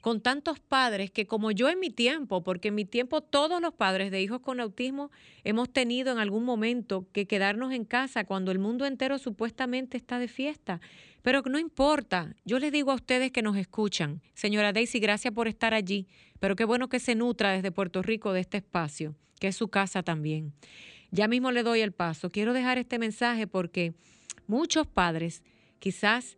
con 0.01 0.19
tantos 0.19 0.59
padres 0.59 1.11
que 1.11 1.27
como 1.27 1.51
yo 1.51 1.69
en 1.69 1.79
mi 1.79 1.91
tiempo, 1.91 2.43
porque 2.43 2.69
en 2.69 2.75
mi 2.75 2.85
tiempo 2.85 3.21
todos 3.21 3.61
los 3.61 3.73
padres 3.73 4.11
de 4.11 4.21
hijos 4.21 4.41
con 4.41 4.59
autismo 4.59 5.11
hemos 5.43 5.71
tenido 5.71 6.11
en 6.11 6.17
algún 6.17 6.43
momento 6.43 7.07
que 7.13 7.27
quedarnos 7.27 7.71
en 7.71 7.85
casa 7.85 8.25
cuando 8.25 8.51
el 8.51 8.59
mundo 8.59 8.85
entero 8.85 9.19
supuestamente 9.19 9.97
está 9.97 10.19
de 10.19 10.27
fiesta. 10.27 10.81
Pero 11.21 11.43
no 11.43 11.59
importa, 11.59 12.35
yo 12.45 12.57
les 12.57 12.71
digo 12.71 12.91
a 12.91 12.95
ustedes 12.95 13.31
que 13.31 13.43
nos 13.43 13.55
escuchan, 13.55 14.21
señora 14.33 14.73
Daisy, 14.73 14.99
gracias 14.99 15.33
por 15.33 15.47
estar 15.47 15.75
allí, 15.75 16.07
pero 16.39 16.55
qué 16.55 16.65
bueno 16.65 16.89
que 16.89 16.99
se 16.99 17.13
nutra 17.13 17.51
desde 17.51 17.71
Puerto 17.71 18.01
Rico 18.01 18.33
de 18.33 18.41
este 18.41 18.57
espacio, 18.57 19.15
que 19.39 19.49
es 19.49 19.55
su 19.55 19.67
casa 19.67 20.01
también. 20.01 20.53
Ya 21.11 21.27
mismo 21.27 21.51
le 21.51 21.63
doy 21.63 21.81
el 21.81 21.91
paso. 21.91 22.29
Quiero 22.29 22.53
dejar 22.53 22.77
este 22.77 22.97
mensaje 22.97 23.45
porque 23.45 23.93
muchos 24.47 24.87
padres 24.87 25.43
quizás 25.79 26.37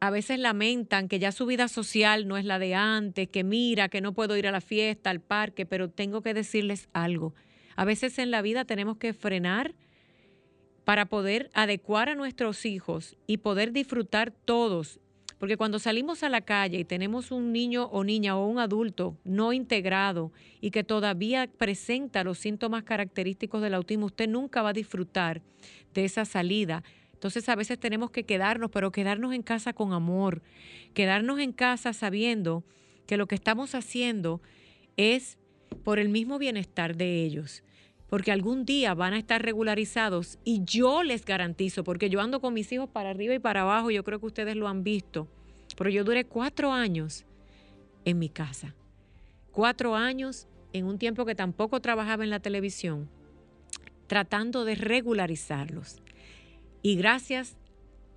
a 0.00 0.10
veces 0.10 0.38
lamentan 0.38 1.08
que 1.08 1.18
ya 1.18 1.32
su 1.32 1.46
vida 1.46 1.68
social 1.68 2.28
no 2.28 2.36
es 2.36 2.44
la 2.44 2.58
de 2.58 2.74
antes, 2.74 3.28
que 3.28 3.44
mira, 3.44 3.88
que 3.88 4.02
no 4.02 4.12
puedo 4.12 4.36
ir 4.36 4.46
a 4.46 4.52
la 4.52 4.60
fiesta, 4.60 5.10
al 5.10 5.20
parque, 5.20 5.64
pero 5.64 5.88
tengo 5.88 6.20
que 6.20 6.34
decirles 6.34 6.88
algo. 6.92 7.34
A 7.74 7.84
veces 7.84 8.18
en 8.18 8.30
la 8.30 8.42
vida 8.42 8.64
tenemos 8.66 8.98
que 8.98 9.14
frenar 9.14 9.74
para 10.84 11.06
poder 11.06 11.50
adecuar 11.54 12.10
a 12.10 12.14
nuestros 12.14 12.66
hijos 12.66 13.16
y 13.26 13.38
poder 13.38 13.72
disfrutar 13.72 14.30
todos. 14.30 15.00
Porque 15.38 15.56
cuando 15.56 15.78
salimos 15.78 16.22
a 16.22 16.28
la 16.28 16.40
calle 16.40 16.78
y 16.78 16.84
tenemos 16.84 17.30
un 17.30 17.52
niño 17.52 17.86
o 17.86 18.04
niña 18.04 18.36
o 18.36 18.46
un 18.46 18.58
adulto 18.58 19.18
no 19.24 19.52
integrado 19.52 20.32
y 20.60 20.70
que 20.70 20.82
todavía 20.82 21.46
presenta 21.46 22.24
los 22.24 22.38
síntomas 22.38 22.84
característicos 22.84 23.60
del 23.60 23.74
autismo, 23.74 24.06
usted 24.06 24.28
nunca 24.28 24.62
va 24.62 24.70
a 24.70 24.74
disfrutar 24.74 25.42
de 25.92 26.04
esa 26.04 26.24
salida. 26.24 26.82
Entonces 27.12 27.48
a 27.48 27.54
veces 27.54 27.78
tenemos 27.78 28.10
que 28.10 28.24
quedarnos, 28.24 28.70
pero 28.70 28.92
quedarnos 28.92 29.34
en 29.34 29.42
casa 29.42 29.72
con 29.74 29.92
amor, 29.92 30.42
quedarnos 30.94 31.38
en 31.38 31.52
casa 31.52 31.92
sabiendo 31.92 32.64
que 33.06 33.16
lo 33.16 33.26
que 33.26 33.34
estamos 33.34 33.74
haciendo 33.74 34.40
es 34.96 35.38
por 35.84 35.98
el 35.98 36.08
mismo 36.08 36.38
bienestar 36.38 36.96
de 36.96 37.24
ellos, 37.24 37.62
porque 38.08 38.32
algún 38.32 38.64
día 38.64 38.94
van 38.94 39.14
a 39.14 39.18
estar 39.18 39.42
regularizados 39.42 40.38
y 40.44 40.62
yo 40.64 41.02
les 41.02 41.24
garantizo, 41.24 41.84
porque 41.84 42.08
yo 42.08 42.20
ando 42.20 42.40
con 42.40 42.54
mis 42.54 42.70
hijos 42.72 42.88
para 42.88 43.10
arriba 43.10 43.34
y 43.34 43.38
para 43.38 43.62
abajo, 43.62 43.90
yo 43.90 44.04
creo 44.04 44.20
que 44.20 44.26
ustedes 44.26 44.56
lo 44.56 44.68
han 44.68 44.84
visto, 44.84 45.28
pero 45.76 45.90
yo 45.90 46.04
duré 46.04 46.24
cuatro 46.24 46.72
años 46.72 47.24
en 48.04 48.18
mi 48.18 48.28
casa, 48.28 48.74
cuatro 49.50 49.96
años 49.96 50.46
en 50.72 50.86
un 50.86 50.98
tiempo 50.98 51.24
que 51.24 51.34
tampoco 51.34 51.80
trabajaba 51.80 52.22
en 52.22 52.30
la 52.30 52.40
televisión, 52.40 53.08
tratando 54.06 54.64
de 54.64 54.76
regularizarlos. 54.76 56.00
Y 56.82 56.94
gracias 56.94 57.56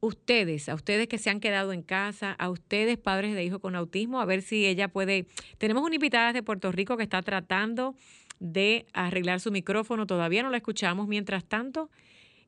ustedes, 0.00 0.68
a 0.68 0.74
ustedes 0.74 1.08
que 1.08 1.16
se 1.16 1.30
han 1.30 1.40
quedado 1.40 1.72
en 1.72 1.80
casa, 1.80 2.32
a 2.32 2.50
ustedes 2.50 2.98
padres 2.98 3.34
de 3.34 3.42
hijos 3.42 3.60
con 3.60 3.74
autismo, 3.74 4.20
a 4.20 4.26
ver 4.26 4.42
si 4.42 4.66
ella 4.66 4.88
puede. 4.88 5.26
Tenemos 5.56 5.84
una 5.84 5.94
invitada 5.94 6.34
de 6.34 6.42
Puerto 6.42 6.70
Rico 6.70 6.98
que 6.98 7.04
está 7.04 7.22
tratando 7.22 7.94
de 8.38 8.84
arreglar 8.92 9.40
su 9.40 9.52
micrófono, 9.52 10.06
todavía 10.06 10.42
no 10.42 10.50
la 10.50 10.58
escuchamos, 10.58 11.08
mientras 11.08 11.46
tanto, 11.46 11.88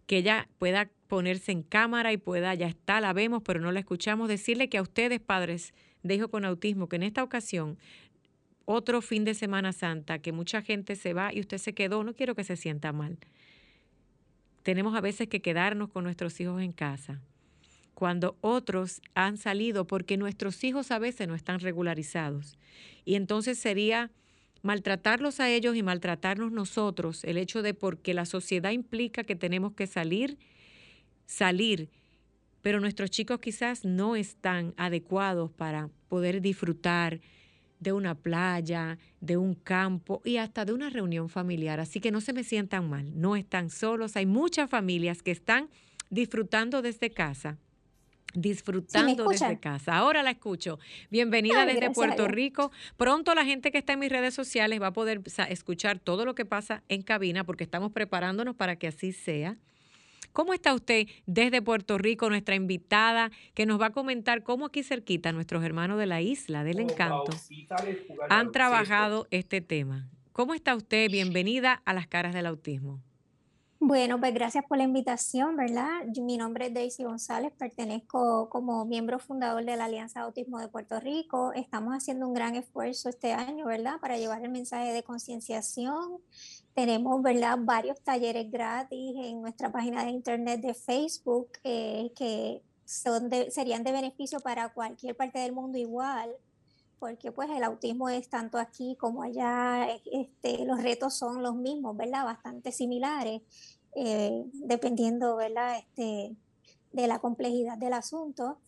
que 0.07 0.19
ella 0.19 0.51
pueda 0.59 0.91
ponerse 1.09 1.53
en 1.53 1.63
cámara 1.63 2.13
y 2.13 2.19
pueda, 2.19 2.55
ya 2.55 2.67
está, 2.67 3.01
la 3.01 3.15
vemos, 3.15 3.43
pero 3.43 3.61
no 3.61 3.73
la 3.73 3.81
escuchamos, 3.81 4.29
decirle 4.29 4.69
que 4.69 4.77
a 4.77 4.83
ustedes 4.83 5.21
padres 5.21 5.73
de 6.05 6.29
con 6.29 6.45
autismo, 6.45 6.89
que 6.89 6.97
en 6.97 7.03
esta 7.03 7.25
ocasión, 7.25 7.77
otro 8.65 9.03
fin 9.03 9.25
de 9.25 9.35
Semana 9.35 9.73
Santa, 9.73 10.21
que 10.21 10.31
mucha 10.31 10.63
gente 10.63 10.95
se 10.95 11.13
va 11.13 11.35
y 11.35 11.41
usted 11.41 11.59
se 11.59 11.75
quedó, 11.75 12.05
no 12.05 12.15
quiero 12.15 12.37
que 12.37 12.45
se 12.45 12.57
sienta 12.57 12.93
mal. 12.93 13.19
Tenemos 14.63 14.95
a 14.95 15.01
veces 15.01 15.29
que 15.29 15.43
quedarnos 15.43 15.91
con 15.91 16.05
nuestros 16.05 16.39
hijos 16.41 16.63
en 16.63 16.73
casa 16.73 17.21
cuando 17.95 18.37
otros 18.41 19.01
han 19.15 19.39
salido 19.39 19.87
porque 19.87 20.17
nuestros 20.17 20.63
hijos 20.65 20.91
a 20.91 20.99
veces 20.99 21.29
no 21.29 21.35
están 21.35 21.61
regularizados. 21.61 22.59
Y 23.05 23.15
entonces 23.15 23.59
sería 23.59 24.11
maltratarlos 24.63 25.41
a 25.41 25.51
ellos 25.51 25.77
y 25.77 25.83
maltratarnos 25.83 26.51
nosotros, 26.51 27.23
el 27.25 27.37
hecho 27.37 27.63
de 27.63 27.75
porque 27.75 28.15
la 28.15 28.25
sociedad 28.25 28.71
implica 28.71 29.25
que 29.25 29.37
tenemos 29.37 29.75
que 29.75 29.87
salir, 29.87 30.39
salir, 31.27 31.89
pero 32.65 32.81
nuestros 32.81 33.11
chicos 33.11 33.41
quizás 33.41 33.85
no 33.85 34.17
están 34.17 34.73
adecuados 34.79 35.51
para 35.51 35.91
poder 36.09 36.41
disfrutar 36.41 37.21
de 37.79 37.93
una 37.93 38.15
playa, 38.15 38.97
de 39.21 39.37
un 39.37 39.55
campo 39.55 40.23
y 40.25 40.39
hasta 40.39 40.65
de 40.65 40.73
una 40.73 40.89
reunión 40.89 41.29
familiar. 41.29 41.79
Así 41.79 42.01
que 42.01 42.11
no 42.11 42.23
se 42.23 42.33
me 42.33 42.43
sientan 42.43 42.89
mal, 42.89 43.21
no 43.21 43.37
están 43.37 43.69
solos. 43.69 44.17
Hay 44.17 44.25
muchas 44.25 44.71
familias 44.71 45.23
que 45.23 45.31
están 45.31 45.69
disfrutando 46.09 46.81
desde 46.81 47.11
casa 47.11 47.59
disfrutando 48.33 49.29
desde 49.29 49.61
casa. 49.61 49.97
Ahora 49.97 50.23
la 50.23 50.31
escucho. 50.31 50.81
Bienvenida 51.11 51.67
desde 51.67 51.91
Puerto 51.91 52.27
Rico. 52.27 52.73
Pronto 52.97 53.35
la 53.35 53.45
gente 53.45 53.71
que 53.71 53.79
está 53.79 53.93
en 53.93 54.01
mis 54.01 54.11
redes 54.11 54.33
sociales 54.33 54.81
va 54.81 54.89
a 54.89 54.93
poder 54.93 55.21
escuchar 55.51 56.01
todo 56.01 56.25
lo 56.25 56.35
que 56.35 56.47
pasa 56.47 56.83
en 56.89 57.03
cabina 57.03 57.45
porque 57.45 57.63
estamos 57.63 57.93
preparándonos 57.93 58.57
para 58.57 58.75
que 58.77 58.89
así 58.89 59.13
sea. 59.13 59.59
¿Cómo 60.35 60.53
está 60.53 60.75
usted 60.75 61.07
desde 61.27 61.63
Puerto 61.63 61.97
Rico, 61.97 62.29
nuestra 62.29 62.57
invitada, 62.57 63.31
que 63.55 63.67
nos 63.67 63.81
va 63.81 63.87
a 63.87 63.91
comentar 63.91 64.43
cómo 64.43 64.67
aquí 64.67 64.83
cerquita 64.83 65.31
nuestros 65.31 65.63
hermanos 65.63 65.97
de 65.97 66.07
la 66.07 66.23
isla 66.23 66.65
del 66.65 66.81
encanto 66.81 67.31
han 68.29 68.51
trabajado 68.51 69.29
este 69.31 69.61
tema? 69.61 70.11
¿Cómo 70.33 70.55
está 70.55 70.75
usted? 70.75 71.09
Bienvenida 71.09 71.81
a 71.85 71.95
las 71.95 72.09
caras 72.09 72.35
del 72.35 72.47
autismo. 72.47 73.01
Bueno, 73.87 74.19
pues 74.19 74.33
gracias 74.33 74.65
por 74.65 74.79
la 74.79 74.85
invitación, 74.85 75.57
¿verdad? 75.57 76.07
Mi 76.23 76.39
nombre 76.39 76.69
es 76.69 76.73
Daisy 76.73 77.05
González, 77.05 77.53
pertenezco 77.53 78.49
como 78.49 78.87
miembro 78.87 79.19
fundador 79.19 79.63
de 79.63 79.77
la 79.77 79.85
Alianza 79.85 80.23
Autismo 80.23 80.59
de 80.59 80.69
Puerto 80.69 80.99
Rico. 81.01 81.53
Estamos 81.53 81.95
haciendo 81.95 82.27
un 82.27 82.33
gran 82.33 82.57
esfuerzo 82.57 83.11
este 83.11 83.35
año, 83.35 83.67
¿verdad? 83.67 84.01
Para 84.01 84.17
llevar 84.17 84.43
el 84.43 84.49
mensaje 84.49 84.91
de 84.91 85.03
concienciación. 85.03 86.17
Tenemos, 86.73 87.21
¿verdad? 87.21 87.59
Varios 87.61 88.01
talleres 88.01 88.51
gratis 88.51 89.17
en 89.19 89.43
nuestra 89.43 89.71
página 89.71 90.03
de 90.03 90.13
internet 90.13 90.63
de 90.63 90.73
Facebook 90.73 91.49
eh, 91.63 92.11
que 92.17 92.63
son 92.87 93.29
serían 93.51 93.85
de 93.85 93.93
beneficio 93.93 94.41
para 94.41 94.71
cualquier 94.71 95.15
parte 95.15 95.41
del 95.41 95.53
mundo 95.53 95.77
igual 95.77 96.31
porque 96.99 97.33
pues 97.33 97.51
el 97.51 97.63
autismo 97.65 98.09
es 98.09 98.29
tanto 98.29 98.59
aquí 98.59 98.97
como 98.99 99.23
allá, 99.23 99.89
este, 100.13 100.65
los 100.65 100.83
retos 100.83 101.15
son 101.15 101.43
los 101.43 101.55
mismos, 101.55 101.97
¿verdad? 101.97 102.25
Bastante 102.25 102.73
similares, 102.73 103.43
eh, 103.95 104.45
dependiendo, 104.53 105.37
¿verdad? 105.37 105.79
Este, 105.79 106.37
de 106.93 107.07
la 107.07 107.19
complejidad 107.19 107.77
del 107.79 107.93
asunto. 107.93 108.59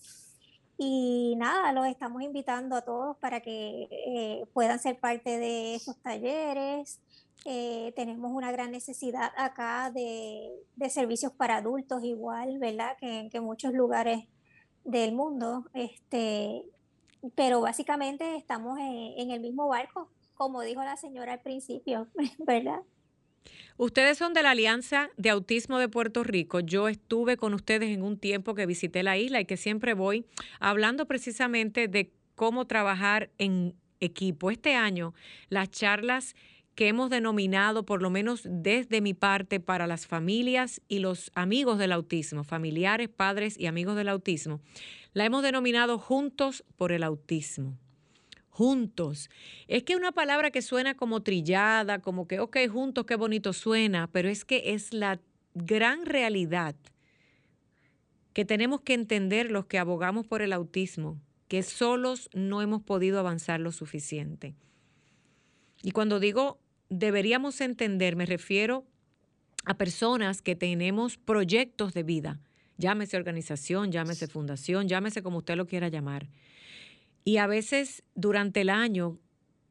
Y 0.78 1.35
nada, 1.38 1.73
los 1.73 1.87
estamos 1.87 2.23
invitando 2.23 2.76
a 2.76 2.83
todos 2.83 3.16
para 3.16 3.40
que 3.40 3.88
eh, 3.90 4.47
puedan 4.52 4.78
ser 4.78 4.99
parte 5.00 5.38
de 5.38 5.75
esos 5.75 5.97
talleres. 6.02 7.00
Eh, 7.47 7.92
tenemos 7.97 8.33
una 8.33 8.52
gran 8.52 8.73
necesidad 8.73 9.33
acá 9.37 9.90
de, 9.95 10.50
de, 10.75 10.90
servicios 10.90 11.33
para 11.33 11.56
adultos 11.56 12.02
igual, 12.04 12.59
¿verdad? 12.59 12.97
Que, 12.99 13.28
que 13.30 13.38
en 13.38 13.45
muchos 13.45 13.73
lugares 13.73 14.25
del 14.85 15.12
mundo. 15.12 15.64
Este, 15.73 16.64
pero 17.35 17.61
básicamente 17.61 18.37
estamos 18.37 18.78
en, 18.78 19.30
el 19.30 19.40
mismo 19.40 19.68
barco, 19.68 20.11
como 20.35 20.62
dijo 20.62 20.83
la 20.83 20.97
señora 20.97 21.35
al 21.35 21.40
principio, 21.40 22.09
¿verdad? 22.38 22.80
Ustedes 23.78 24.16
son 24.16 24.33
de 24.33 24.42
la 24.42 24.50
Alianza 24.50 25.11
de 25.16 25.30
Autismo 25.30 25.78
de 25.78 25.88
Puerto 25.88 26.25
Rico. 26.25 26.61
Yo 26.61 26.88
estuve 26.88 27.37
con 27.37 27.52
ustedes 27.52 27.90
en 27.90 28.02
un 28.02 28.18
tiempo 28.18 28.54
que 28.54 28.64
visité 28.64 29.02
la 29.02 29.18
isla 29.18 29.40
y 29.40 29.45
que 29.45 29.56
siempre 29.56 29.92
voy 29.92 30.25
hablando 30.61 31.06
precisamente 31.06 31.87
de 31.87 32.11
cómo 32.35 32.66
trabajar 32.66 33.30
en 33.38 33.75
equipo. 34.00 34.50
Este 34.50 34.75
año 34.75 35.14
las 35.49 35.71
charlas 35.71 36.35
que 36.76 36.88
hemos 36.88 37.09
denominado, 37.09 37.85
por 37.85 38.02
lo 38.02 38.11
menos 38.11 38.42
desde 38.45 39.00
mi 39.00 39.14
parte, 39.14 39.61
para 39.61 39.87
las 39.87 40.06
familias 40.06 40.83
y 40.88 40.99
los 40.99 41.33
amigos 41.35 41.78
del 41.78 41.90
autismo, 41.90 42.45
familiares, 42.45 43.09
padres 43.09 43.59
y 43.59 43.66
amigos 43.66 43.97
del 43.97 44.11
autismo, 44.11 44.61
la 45.14 45.25
hemos 45.25 45.42
denominado 45.42 45.99
Juntos 45.99 46.64
por 46.76 46.92
el 46.92 47.02
Autismo. 47.02 47.78
Juntos. 48.50 49.30
Es 49.68 49.85
que 49.85 49.97
una 49.97 50.12
palabra 50.12 50.50
que 50.50 50.61
suena 50.61 50.95
como 50.95 51.23
trillada, 51.23 52.00
como 52.00 52.28
que, 52.28 52.40
ok, 52.40 52.59
juntos, 52.71 53.06
qué 53.06 53.16
bonito 53.16 53.54
suena, 53.54 54.09
pero 54.12 54.28
es 54.28 54.45
que 54.45 54.75
es 54.75 54.92
la 54.92 55.18
gran 55.54 56.04
realidad 56.04 56.76
que 58.35 58.45
tenemos 58.45 58.83
que 58.83 58.92
entender 58.92 59.50
los 59.50 59.64
que 59.64 59.78
abogamos 59.78 60.26
por 60.26 60.42
el 60.42 60.52
autismo, 60.52 61.18
que 61.49 61.62
solos 61.62 62.28
no 62.35 62.61
hemos 62.61 62.83
podido 62.83 63.18
avanzar 63.18 63.61
lo 63.61 63.73
suficiente. 63.73 64.54
Y 65.83 65.92
cuando 65.92 66.21
digo 66.21 66.59
deberíamos 66.88 67.61
entender, 67.61 68.16
me 68.16 68.26
refiero 68.26 68.85
a 69.64 69.75
personas 69.75 70.43
que 70.43 70.55
tenemos 70.55 71.16
proyectos 71.19 71.93
de 71.95 72.02
vida, 72.02 72.40
llámese 72.78 73.16
organización, 73.16 73.90
llámese 73.90 74.28
fundación, 74.28 74.88
llámese 74.88 75.23
como 75.23 75.38
usted 75.38 75.57
lo 75.57 75.66
quiera 75.66 75.88
llamar. 75.88 76.28
Y 77.25 77.38
a 77.38 77.47
veces 77.47 78.05
durante 78.14 78.61
el 78.61 78.71
año 78.71 79.19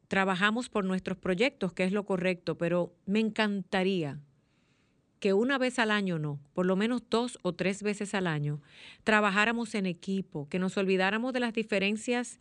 trabajamos 0.08 0.68
por 0.68 0.84
nuestros 0.84 1.16
proyectos, 1.16 1.72
que 1.72 1.84
es 1.84 1.92
lo 1.92 2.04
correcto, 2.04 2.58
pero 2.58 2.94
me 3.06 3.20
encantaría 3.20 4.20
que 5.20 5.32
una 5.32 5.56
vez 5.56 5.78
al 5.78 5.90
año 5.90 6.18
no, 6.18 6.38
por 6.52 6.66
lo 6.66 6.76
menos 6.76 7.02
dos 7.08 7.38
o 7.42 7.54
tres 7.54 7.82
veces 7.82 8.14
al 8.14 8.26
año, 8.26 8.60
trabajáramos 9.02 9.74
en 9.74 9.86
equipo, 9.86 10.48
que 10.48 10.58
nos 10.58 10.76
olvidáramos 10.76 11.32
de 11.32 11.40
las 11.40 11.54
diferencias 11.54 12.38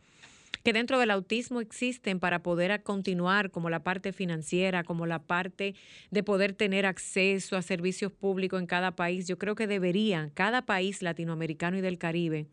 que 0.66 0.74
dentro 0.74 0.98
del 0.98 1.12
autismo 1.12 1.62
existen 1.62 2.20
para 2.20 2.42
poder 2.42 2.82
continuar, 2.82 3.52
como 3.52 3.70
la 3.70 3.84
parte 3.84 4.12
financiera, 4.12 4.84
como 4.84 5.06
la 5.06 5.20
parte 5.20 5.76
de 6.10 6.24
poder 6.24 6.54
tener 6.54 6.88
acceso 6.88 7.56
a 7.56 7.62
servicios 7.62 8.12
públicos 8.12 8.60
en 8.60 8.66
cada 8.66 8.96
país. 8.96 9.28
Yo 9.28 9.38
creo 9.38 9.54
que 9.54 9.68
deberían, 9.68 10.32
cada 10.32 10.64
país 10.64 11.04
latinoamericano 11.04 11.78
y 11.78 11.82
del 11.82 12.00
Caribe, 12.00 12.48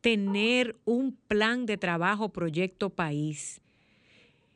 tener 0.00 0.76
un 0.86 1.18
plan 1.28 1.66
de 1.66 1.76
trabajo, 1.76 2.30
proyecto 2.30 2.88
país. 2.88 3.60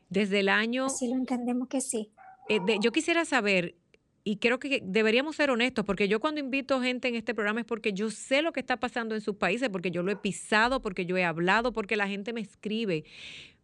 Desde 0.09 0.39
el 0.39 0.49
año... 0.49 0.89
Sí, 0.89 1.07
lo 1.07 1.15
entendemos 1.15 1.67
que 1.67 1.79
sí. 1.79 2.09
Eh, 2.49 2.59
yo 2.81 2.91
quisiera 2.91 3.23
saber, 3.23 3.75
y 4.25 4.37
creo 4.37 4.57
que 4.57 4.81
deberíamos 4.81 5.35
ser 5.35 5.49
honestos, 5.49 5.83
porque 5.83 6.07
yo 6.07 6.21
cuando 6.21 6.39
invito 6.39 6.81
gente 6.81 7.09
en 7.09 7.15
este 7.15 7.35
programa 7.35 7.59
es 7.59 7.65
porque 7.65 7.91
yo 7.91 8.09
sé 8.09 8.41
lo 8.41 8.53
que 8.53 8.61
está 8.61 8.77
pasando 8.77 9.15
en 9.15 9.21
sus 9.21 9.35
países, 9.35 9.67
porque 9.69 9.91
yo 9.91 10.01
lo 10.01 10.11
he 10.11 10.15
pisado, 10.15 10.81
porque 10.81 11.05
yo 11.05 11.17
he 11.17 11.25
hablado, 11.25 11.73
porque 11.73 11.97
la 11.97 12.07
gente 12.07 12.31
me 12.31 12.39
escribe. 12.39 13.03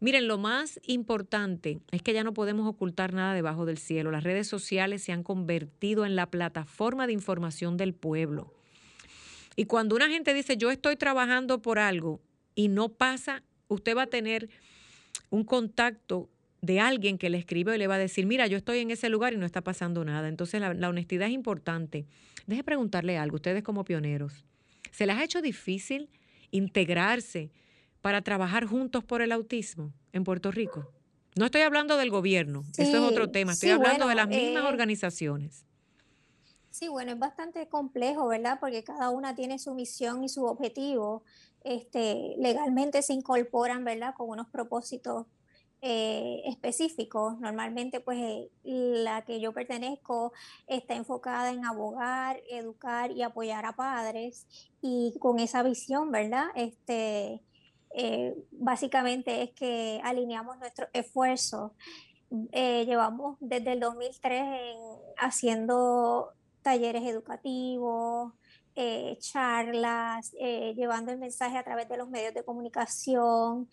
Miren, 0.02 0.28
lo 0.28 0.38
más 0.38 0.82
importante 0.86 1.80
es 1.92 2.02
que 2.02 2.12
ya 2.12 2.26
no 2.26 2.34
podemos 2.34 2.68
ocultar 2.68 3.14
nada 3.14 3.34
debajo 3.34 3.66
del 3.66 3.78
cielo. 3.78 4.12
Las 4.12 4.26
redes 4.26 4.48
sociales 4.48 5.02
se 5.02 5.14
han 5.14 5.24
convertido 5.24 6.06
en 6.06 6.18
la 6.18 6.30
plataforma 6.30 7.08
de 7.08 7.14
información 7.14 7.78
del 7.78 7.94
pueblo. 7.94 8.54
Y 9.56 9.66
cuando 9.66 9.96
una 9.96 10.10
gente 10.10 10.34
dice, 10.34 10.58
yo 10.58 10.72
estoy 10.72 10.98
trabajando 10.98 11.62
por 11.62 11.80
algo 11.80 12.20
y 12.54 12.68
no 12.68 12.90
pasa, 12.90 13.44
usted 13.70 13.96
va 13.96 14.04
a 14.04 14.08
tener 14.08 14.50
un 15.30 15.46
contacto 15.46 16.30
de 16.62 16.80
alguien 16.80 17.18
que 17.18 17.30
le 17.30 17.38
escribe 17.38 17.76
y 17.76 17.78
le 17.78 17.88
va 17.88 17.96
a 17.96 18.00
decir, 18.00 18.26
mira, 18.26 18.48
yo 18.48 18.58
estoy 18.58 18.80
en 18.80 18.92
ese 18.92 19.10
lugar 19.10 19.34
y 19.34 19.38
no 19.38 19.46
está 19.46 19.62
pasando 19.62 20.04
nada. 20.04 20.28
Entonces 20.28 20.62
la, 20.62 20.90
honestidad 20.90 21.28
es 21.28 21.34
importante. 21.34 22.06
Deje 22.48 22.64
preguntarle 22.64 23.18
algo, 23.18 23.36
ustedes 23.36 23.64
como 23.64 23.84
pioneros, 23.86 24.46
¿se 24.92 25.06
les 25.06 25.16
ha 25.16 25.24
hecho 25.24 25.42
difícil 25.42 26.10
integrarse 26.52 27.52
para 28.02 28.22
trabajar 28.22 28.66
juntos 28.66 29.04
por 29.04 29.22
el 29.22 29.32
autismo 29.32 29.94
en 30.14 30.24
Puerto 30.24 30.52
Rico? 30.52 30.92
No 31.36 31.46
estoy 31.46 31.62
hablando 31.62 31.96
del 31.96 32.10
gobierno, 32.10 32.66
eso 32.78 32.98
es 32.98 33.04
otro 33.04 33.30
tema, 33.30 33.54
estoy 33.54 33.70
hablando 33.70 34.08
de 34.08 34.16
las 34.16 34.28
mismas 34.28 34.64
eh, 34.64 34.68
organizaciones. 34.68 35.66
Sí, 36.72 36.88
bueno, 36.88 37.12
es 37.12 37.20
bastante 37.20 37.68
complejo, 37.68 38.28
¿verdad? 38.28 38.60
Porque 38.60 38.84
cada 38.84 39.10
una 39.10 39.36
tiene 39.36 39.60
su 39.60 39.74
misión 39.74 40.24
y 40.24 40.30
su 40.30 40.46
objetivo. 40.46 41.24
Este, 41.64 42.36
legalmente 42.38 43.02
se 43.02 43.14
incorporan, 43.14 43.84
¿verdad? 43.84 44.14
Con 44.16 44.30
unos 44.30 44.48
propósitos 44.50 45.26
eh, 45.82 46.42
específicos. 46.46 47.40
Normalmente, 47.40 48.02
pues 48.02 48.18
eh, 48.20 48.50
la 48.64 49.24
que 49.24 49.40
yo 49.40 49.54
pertenezco 49.54 50.34
está 50.68 50.94
enfocada 50.96 51.52
en 51.52 51.64
abogar, 51.64 52.42
educar 52.50 53.12
y 53.12 53.24
apoyar 53.24 53.66
a 53.66 53.78
padres 53.78 54.46
y 54.82 55.16
con 55.20 55.40
esa 55.40 55.64
visión, 55.64 56.12
¿verdad? 56.12 56.48
Este, 56.56 57.42
eh, 57.96 58.36
básicamente 58.52 59.42
es 59.42 59.52
que 59.52 60.02
alineamos 60.04 60.58
nuestros 60.60 60.90
esfuerzos. 60.92 61.72
llevamos 62.52 63.38
desde 63.40 63.72
el 63.74 63.80
2003 63.80 64.44
haciendo 65.18 66.34
talleres 66.62 67.04
educativos, 67.04 68.34
charlas, 69.20 70.32
llevando 70.32 71.12
el 71.12 71.20
mensaje 71.20 71.58
a 71.58 71.64
través 71.64 71.90
de 71.90 71.98
los 71.98 72.10
medios 72.10 72.34
de 72.34 72.44
comunicación, 72.44 73.70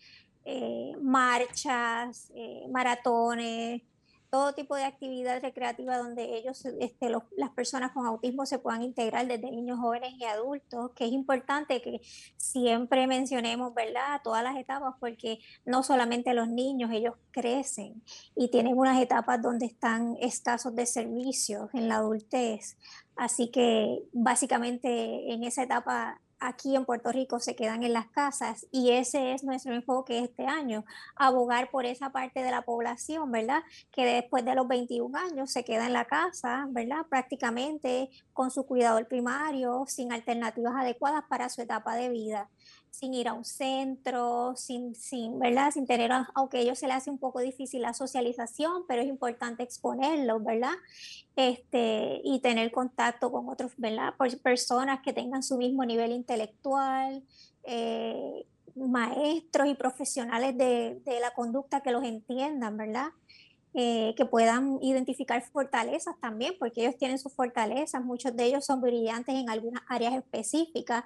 eh, 0.47 0.97
marchas, 1.01 2.31
eh, 2.35 2.67
maratones, 2.71 3.83
todo 4.31 4.55
tipo 4.55 4.77
de 4.77 4.85
actividad 4.85 5.41
recreativa 5.41 5.99
donde 5.99 6.37
ellos, 6.37 6.65
este, 6.81 7.11
las 7.37 7.51
personas 7.51 7.93
con 7.93 8.07
autismo 8.07 8.45
se 8.45 8.59
puedan 8.59 8.83
integrar 8.83 9.27
desde 9.27 9.51
niños, 9.51 9.79
jóvenes 9.79 10.15
y 10.19 10.25
adultos, 10.25 10.91
que 10.95 11.07
es 11.07 11.13
importante 11.13 11.81
que 11.81 12.01
siempre 12.37 13.07
mencionemos, 13.07 13.73
¿verdad?, 13.75 14.21
todas 14.23 14.43
las 14.43 14.57
etapas, 14.57 14.95
porque 15.01 15.39
no 15.65 15.83
solamente 15.83 16.35
los 16.35 16.49
niños, 16.49 16.91
ellos 16.93 17.15
crecen 17.31 18.03
y 18.35 18.49
tienen 18.49 18.77
unas 18.77 19.01
etapas 19.01 19.41
donde 19.41 19.67
están 19.67 20.17
escasos 20.21 20.75
de 20.75 20.87
servicios 20.87 21.71
en 21.73 21.89
la 21.89 21.97
adultez. 21.97 22.77
Así 23.17 23.51
que 23.51 24.03
básicamente 24.13 25.33
en 25.33 25.45
esa 25.45 25.63
etapa 25.63 26.21
aquí 26.39 26.77
en 26.77 26.85
Puerto 26.85 27.13
Rico 27.13 27.41
se 27.41 27.57
quedan 27.57 27.83
en 27.83 27.93
las 27.93 28.09
casas 28.09 28.67
y 28.71 28.91
ese 28.91 29.33
es 29.33 29.45
nuestro 29.45 29.75
enfoque 29.75 30.19
este 30.19 30.47
año, 30.47 30.85
abogar 31.15 31.71
por 31.71 31.87
esa 31.87 32.11
parte 32.11 32.43
de 32.43 32.51
la 32.51 32.63
población, 32.63 33.31
¿verdad? 33.31 33.63
Que 33.91 34.05
después 34.05 34.45
de 34.45 34.55
los 34.55 34.69
21 34.69 35.17
años 35.19 35.51
se 35.51 35.65
queda 35.65 35.87
en 35.87 35.93
la 35.93 36.05
casa, 36.05 36.67
¿verdad? 36.71 37.07
Prácticamente 37.09 38.11
con 38.33 38.51
su 38.51 38.67
cuidador 38.67 39.07
primario, 39.09 39.85
sin 39.87 40.13
alternativas 40.13 40.75
adecuadas 40.77 41.25
para 41.29 41.49
su 41.49 41.63
etapa 41.63 41.97
de 41.97 42.09
vida 42.11 42.49
sin 42.97 43.13
ir 43.13 43.29
a 43.29 43.35
un 43.35 43.45
centro, 43.45 44.55
sin, 44.57 44.95
sin, 44.95 45.39
¿verdad? 45.39 45.71
Sin 45.71 45.87
tener, 45.87 46.11
aunque 46.35 46.57
a 46.57 46.61
ellos 46.61 46.79
se 46.79 46.87
les 46.87 46.97
hace 46.97 47.11
un 47.11 47.19
poco 47.19 47.41
difícil 47.41 47.83
la 47.83 47.93
socialización, 47.93 48.85
pero 48.89 49.03
es 49.03 49.09
importante 49.09 49.63
exponerlos, 49.63 50.43
¿verdad? 50.43 50.73
Este, 51.37 52.23
y 52.25 52.41
tener 52.41 52.73
contacto 52.73 53.31
con 53.31 53.51
otros, 53.51 53.73
¿verdad? 53.77 54.15
personas 54.43 55.01
que 55.03 55.13
tengan 55.13 55.43
su 55.43 55.59
mismo 55.59 55.85
nivel 55.85 56.13
intelectual, 56.13 57.23
eh, 57.65 58.47
maestros 58.75 59.69
y 59.69 59.75
profesionales 59.75 60.57
de, 60.57 61.01
la 61.21 61.33
conducta 61.35 61.83
que 61.83 61.93
los 61.93 62.03
entiendan, 62.03 62.79
¿verdad? 62.79 63.09
Eh, 63.79 64.15
que 64.17 64.25
puedan 64.25 64.79
identificar 64.81 65.43
fortalezas 65.43 66.19
también, 66.19 66.55
porque 66.59 66.81
ellos 66.81 66.97
tienen 66.97 67.19
sus 67.19 67.35
fortalezas, 67.35 68.03
muchos 68.03 68.35
de 68.35 68.45
ellos 68.45 68.65
son 68.65 68.81
brillantes 68.81 69.35
en 69.35 69.51
algunas 69.51 69.83
áreas 69.87 70.15
específicas, 70.15 71.05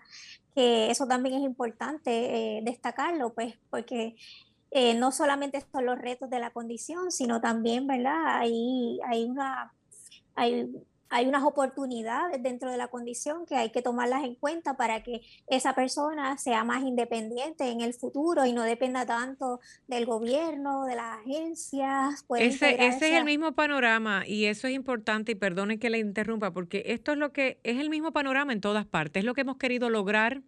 que 0.54 0.88
eso 0.88 1.04
también 1.08 1.34
es 1.34 1.42
importante 1.42 2.58
eh, 2.58 2.60
destacarlo, 2.62 3.34
pues 3.34 3.58
porque 3.70 4.14
eh, 4.70 4.94
no 4.94 5.10
solamente 5.10 5.64
son 5.72 5.84
los 5.84 5.98
retos 5.98 6.30
de 6.30 6.38
la 6.38 6.50
condición, 6.50 7.10
sino 7.10 7.40
también, 7.40 7.88
¿verdad? 7.88 8.38
Hay, 8.38 9.00
hay 9.04 9.24
una... 9.24 9.72
Hay, 10.36 10.70
hay 11.10 11.26
unas 11.26 11.42
oportunidades 11.42 12.40
dentro 12.40 12.70
de 12.70 12.76
la 12.76 12.88
condición 12.88 13.44
que 13.44 13.56
hay 13.56 13.70
que 13.70 13.82
tomarlas 13.82 14.22
en 14.22 14.36
cuenta 14.36 14.76
para 14.76 15.02
que 15.02 15.20
esa 15.48 15.74
persona 15.74 16.38
sea 16.38 16.62
más 16.62 16.84
independiente 16.84 17.68
en 17.68 17.80
el 17.80 17.94
futuro 17.94 18.46
y 18.46 18.52
no 18.52 18.62
dependa 18.62 19.04
tanto 19.04 19.60
del 19.88 20.06
gobierno, 20.06 20.84
de 20.84 20.94
las 20.94 21.18
agencias. 21.18 22.24
Ese, 22.38 22.86
ese 22.86 23.08
es 23.10 23.16
el 23.16 23.24
mismo 23.24 23.52
panorama 23.52 24.24
y 24.24 24.44
eso 24.44 24.68
es 24.68 24.74
importante 24.74 25.32
y 25.32 25.34
perdone 25.34 25.80
que 25.80 25.90
le 25.90 25.98
interrumpa 25.98 26.52
porque 26.52 26.84
esto 26.86 27.12
es 27.12 27.18
lo 27.18 27.32
que 27.32 27.58
es 27.64 27.78
el 27.80 27.90
mismo 27.90 28.12
panorama 28.12 28.52
en 28.52 28.60
todas 28.60 28.86
partes, 28.86 29.22
es 29.22 29.24
lo 29.24 29.34
que 29.34 29.40
hemos 29.40 29.56
querido 29.56 29.90
lograr 29.90 30.42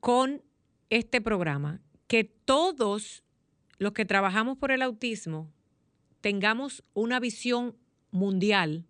con 0.00 0.42
este 0.88 1.20
programa, 1.20 1.80
que 2.06 2.24
todos 2.24 3.22
los 3.78 3.92
que 3.92 4.06
trabajamos 4.06 4.56
por 4.56 4.72
el 4.72 4.80
autismo 4.80 5.50
tengamos 6.22 6.84
una 6.94 7.20
visión 7.20 7.76
mundial 8.10 8.86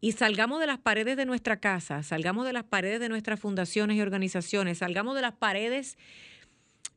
y 0.00 0.12
salgamos 0.12 0.60
de 0.60 0.66
las 0.66 0.78
paredes 0.78 1.16
de 1.16 1.24
nuestra 1.24 1.58
casa, 1.60 2.02
salgamos 2.02 2.46
de 2.46 2.52
las 2.52 2.64
paredes 2.64 3.00
de 3.00 3.08
nuestras 3.08 3.40
fundaciones 3.40 3.96
y 3.96 4.00
organizaciones, 4.00 4.78
salgamos 4.78 5.14
de 5.14 5.22
las 5.22 5.34
paredes 5.34 5.96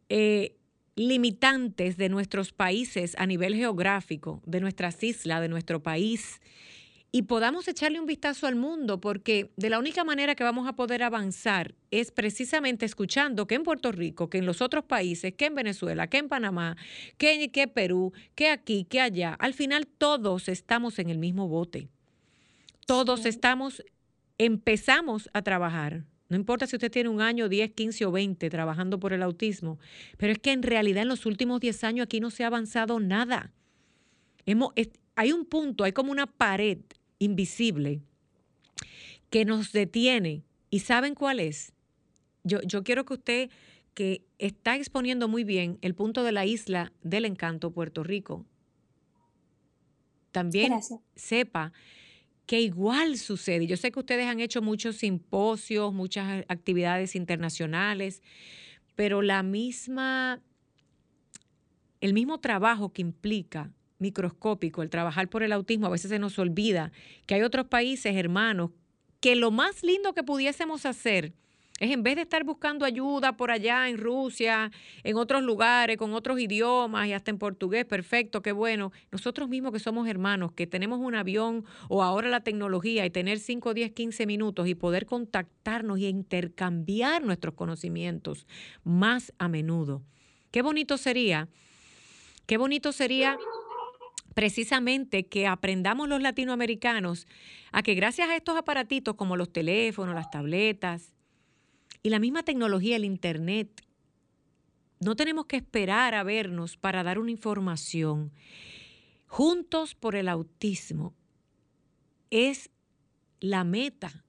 eh, 0.10 0.56
limitantes 0.96 1.98
de 1.98 2.10
nuestros 2.10 2.52
países 2.52 3.16
a 3.18 3.26
nivel 3.26 3.56
geográfico, 3.56 4.42
de 4.46 4.60
nuestras 4.60 5.02
islas, 5.04 5.42
de 5.42 5.48
nuestro 5.48 5.82
país, 5.82 6.42
y 7.12 7.24
podamos 7.24 7.68
echarle 7.68 8.00
un 8.00 8.06
vistazo 8.06 8.48
al 8.48 8.56
mundo, 8.56 9.00
porque 9.00 9.52
de 9.56 9.70
la 9.70 9.80
única 9.80 10.04
manera 10.04 10.36
que 10.36 10.44
vamos 10.44 10.68
a 10.68 10.74
poder 10.74 11.04
avanzar 11.04 11.74
es 11.90 12.12
precisamente 12.12 12.86
escuchando 12.86 13.48
que 13.48 13.56
en 13.56 13.64
Puerto 13.64 13.92
Rico, 13.92 14.30
que 14.30 14.40
en 14.40 14.46
los 14.46 14.62
otros 14.62 14.84
países, 14.84 15.34
que 15.34 15.46
en 15.46 15.56
Venezuela, 15.56 16.08
que 16.08 16.18
en 16.18 16.28
Panamá, 16.28 16.76
que 17.18 17.42
en 17.42 17.70
Perú, 17.70 18.12
que 18.36 18.50
aquí, 18.50 18.84
que 18.84 19.00
allá, 19.00 19.34
al 19.40 19.54
final 19.54 19.88
todos 19.88 20.50
estamos 20.50 21.00
en 21.00 21.10
el 21.10 21.18
mismo 21.18 21.48
bote. 21.48 21.88
Todos 22.88 23.26
estamos, 23.26 23.84
empezamos 24.38 25.30
a 25.34 25.42
trabajar. 25.42 26.06
No 26.30 26.38
importa 26.38 26.68
si 26.68 26.78
usted 26.78 26.90
tiene 26.90 27.10
un 27.10 27.20
año, 27.20 27.50
10, 27.50 27.74
15 27.74 28.06
o 28.06 28.12
20 28.14 28.50
trabajando 28.50 28.98
por 28.98 29.12
el 29.12 29.24
autismo, 29.24 29.78
pero 30.16 30.32
es 30.32 30.40
que 30.40 30.54
en 30.54 30.64
realidad 30.64 31.02
en 31.02 31.10
los 31.10 31.26
últimos 31.26 31.60
10 31.60 31.84
años 31.84 32.06
aquí 32.06 32.22
no 32.22 32.32
se 32.32 32.46
ha 32.46 32.48
avanzado 32.48 33.02
nada. 33.02 33.52
Hemos, 34.46 34.72
hay 35.16 35.34
un 35.34 35.46
punto, 35.46 35.84
hay 35.84 35.92
como 35.92 36.14
una 36.14 36.28
pared 36.28 36.78
invisible 37.20 38.00
que 39.30 39.44
nos 39.44 39.74
detiene. 39.74 40.44
¿Y 40.70 40.80
saben 40.80 41.14
cuál 41.14 41.42
es? 41.42 41.74
Yo, 42.46 42.62
yo 42.62 42.86
quiero 42.86 43.04
que 43.04 43.16
usted, 43.16 43.50
que 43.96 44.24
está 44.40 44.78
exponiendo 44.78 45.28
muy 45.28 45.44
bien 45.44 45.78
el 45.82 45.94
punto 45.94 46.24
de 46.24 46.32
la 46.32 46.46
isla 46.46 46.94
del 47.04 47.26
encanto, 47.26 47.72
Puerto 47.72 48.06
Rico, 48.06 48.46
también 50.32 50.72
sepa 51.16 51.74
que 52.48 52.62
igual 52.62 53.18
sucede. 53.18 53.68
Yo 53.68 53.78
sé 53.78 53.92
que 53.92 54.00
ustedes 54.00 54.26
han 54.26 54.40
hecho 54.40 54.62
muchos 54.62 54.96
simposios, 54.96 55.94
muchas 55.94 56.46
actividades 56.48 57.16
internacionales, 57.16 58.24
pero 58.96 59.22
la 59.22 59.44
misma, 59.44 60.42
el 62.00 62.14
mismo 62.14 62.40
trabajo 62.40 62.94
que 62.94 63.02
implica 63.02 63.72
microscópico, 64.00 64.82
el 64.82 64.90
trabajar 64.90 65.30
por 65.30 65.44
el 65.44 65.52
autismo, 65.52 65.88
a 65.88 65.92
veces 65.92 66.10
se 66.10 66.20
nos 66.20 66.40
olvida 66.40 66.92
que 67.26 67.36
hay 67.36 67.42
otros 67.42 67.68
países 67.68 68.16
hermanos 68.16 68.72
que 69.20 69.36
lo 69.36 69.52
más 69.52 69.84
lindo 69.84 70.14
que 70.14 70.24
pudiésemos 70.24 70.86
hacer 70.86 71.34
es 71.80 71.92
en 71.92 72.04
vez 72.04 72.16
de 72.16 72.24
estar 72.24 72.44
buscando 72.44 72.86
ayuda 72.86 73.38
por 73.38 73.52
allá 73.52 73.88
en 73.88 73.98
Rusia, 73.98 74.72
en 75.04 75.18
otros 75.18 75.44
lugares, 75.44 75.98
con 75.98 76.14
otros 76.14 76.40
idiomas 76.40 77.08
y 77.08 77.14
hasta 77.14 77.32
en 77.32 77.38
portugués, 77.38 77.86
perfecto, 77.86 78.42
qué 78.42 78.52
bueno. 78.52 78.92
Nosotros 79.12 79.48
mismos 79.50 79.74
que 79.74 79.80
somos 79.80 80.08
hermanos, 80.08 80.52
que 80.54 80.68
tenemos 80.68 81.00
un 81.00 81.16
avión 81.16 81.66
o 81.90 82.04
ahora 82.04 82.30
la 82.30 82.42
tecnología 82.42 83.06
y 83.06 83.10
tener 83.10 83.40
5, 83.40 83.74
10, 83.74 83.92
15 83.92 84.26
minutos 84.26 84.68
y 84.68 84.76
poder 84.76 85.06
contactarnos 85.06 86.00
y 86.00 86.08
intercambiar 86.08 87.24
nuestros 87.24 87.54
conocimientos 87.54 88.48
más 88.84 89.34
a 89.38 89.48
menudo. 89.48 90.02
Qué 90.52 90.62
bonito 90.62 90.98
sería, 90.98 91.48
qué 92.46 92.58
bonito 92.58 92.92
sería 92.92 93.38
precisamente 94.34 95.26
que 95.26 95.48
aprendamos 95.48 96.08
los 96.08 96.22
latinoamericanos 96.22 97.28
a 97.72 97.82
que 97.82 97.96
gracias 97.96 98.30
a 98.30 98.36
estos 98.36 98.56
aparatitos 98.56 99.16
como 99.16 99.36
los 99.36 99.52
teléfonos, 99.52 100.14
las 100.14 100.30
tabletas, 100.30 101.17
y 102.04 102.10
la 102.10 102.20
misma 102.20 102.44
tecnología, 102.44 102.96
el 102.96 103.06
Internet, 103.06 103.84
no 105.00 105.16
tenemos 105.16 105.46
que 105.46 105.58
esperar 105.58 106.16
a 106.16 106.24
vernos 106.24 106.78
para 106.78 107.04
dar 107.04 107.20
una 107.20 107.32
información. 107.32 108.32
Juntos 109.28 109.94
por 109.94 110.16
el 110.16 110.28
autismo 110.30 111.14
es 112.32 112.70
la 113.40 113.64
meta. 113.64 114.24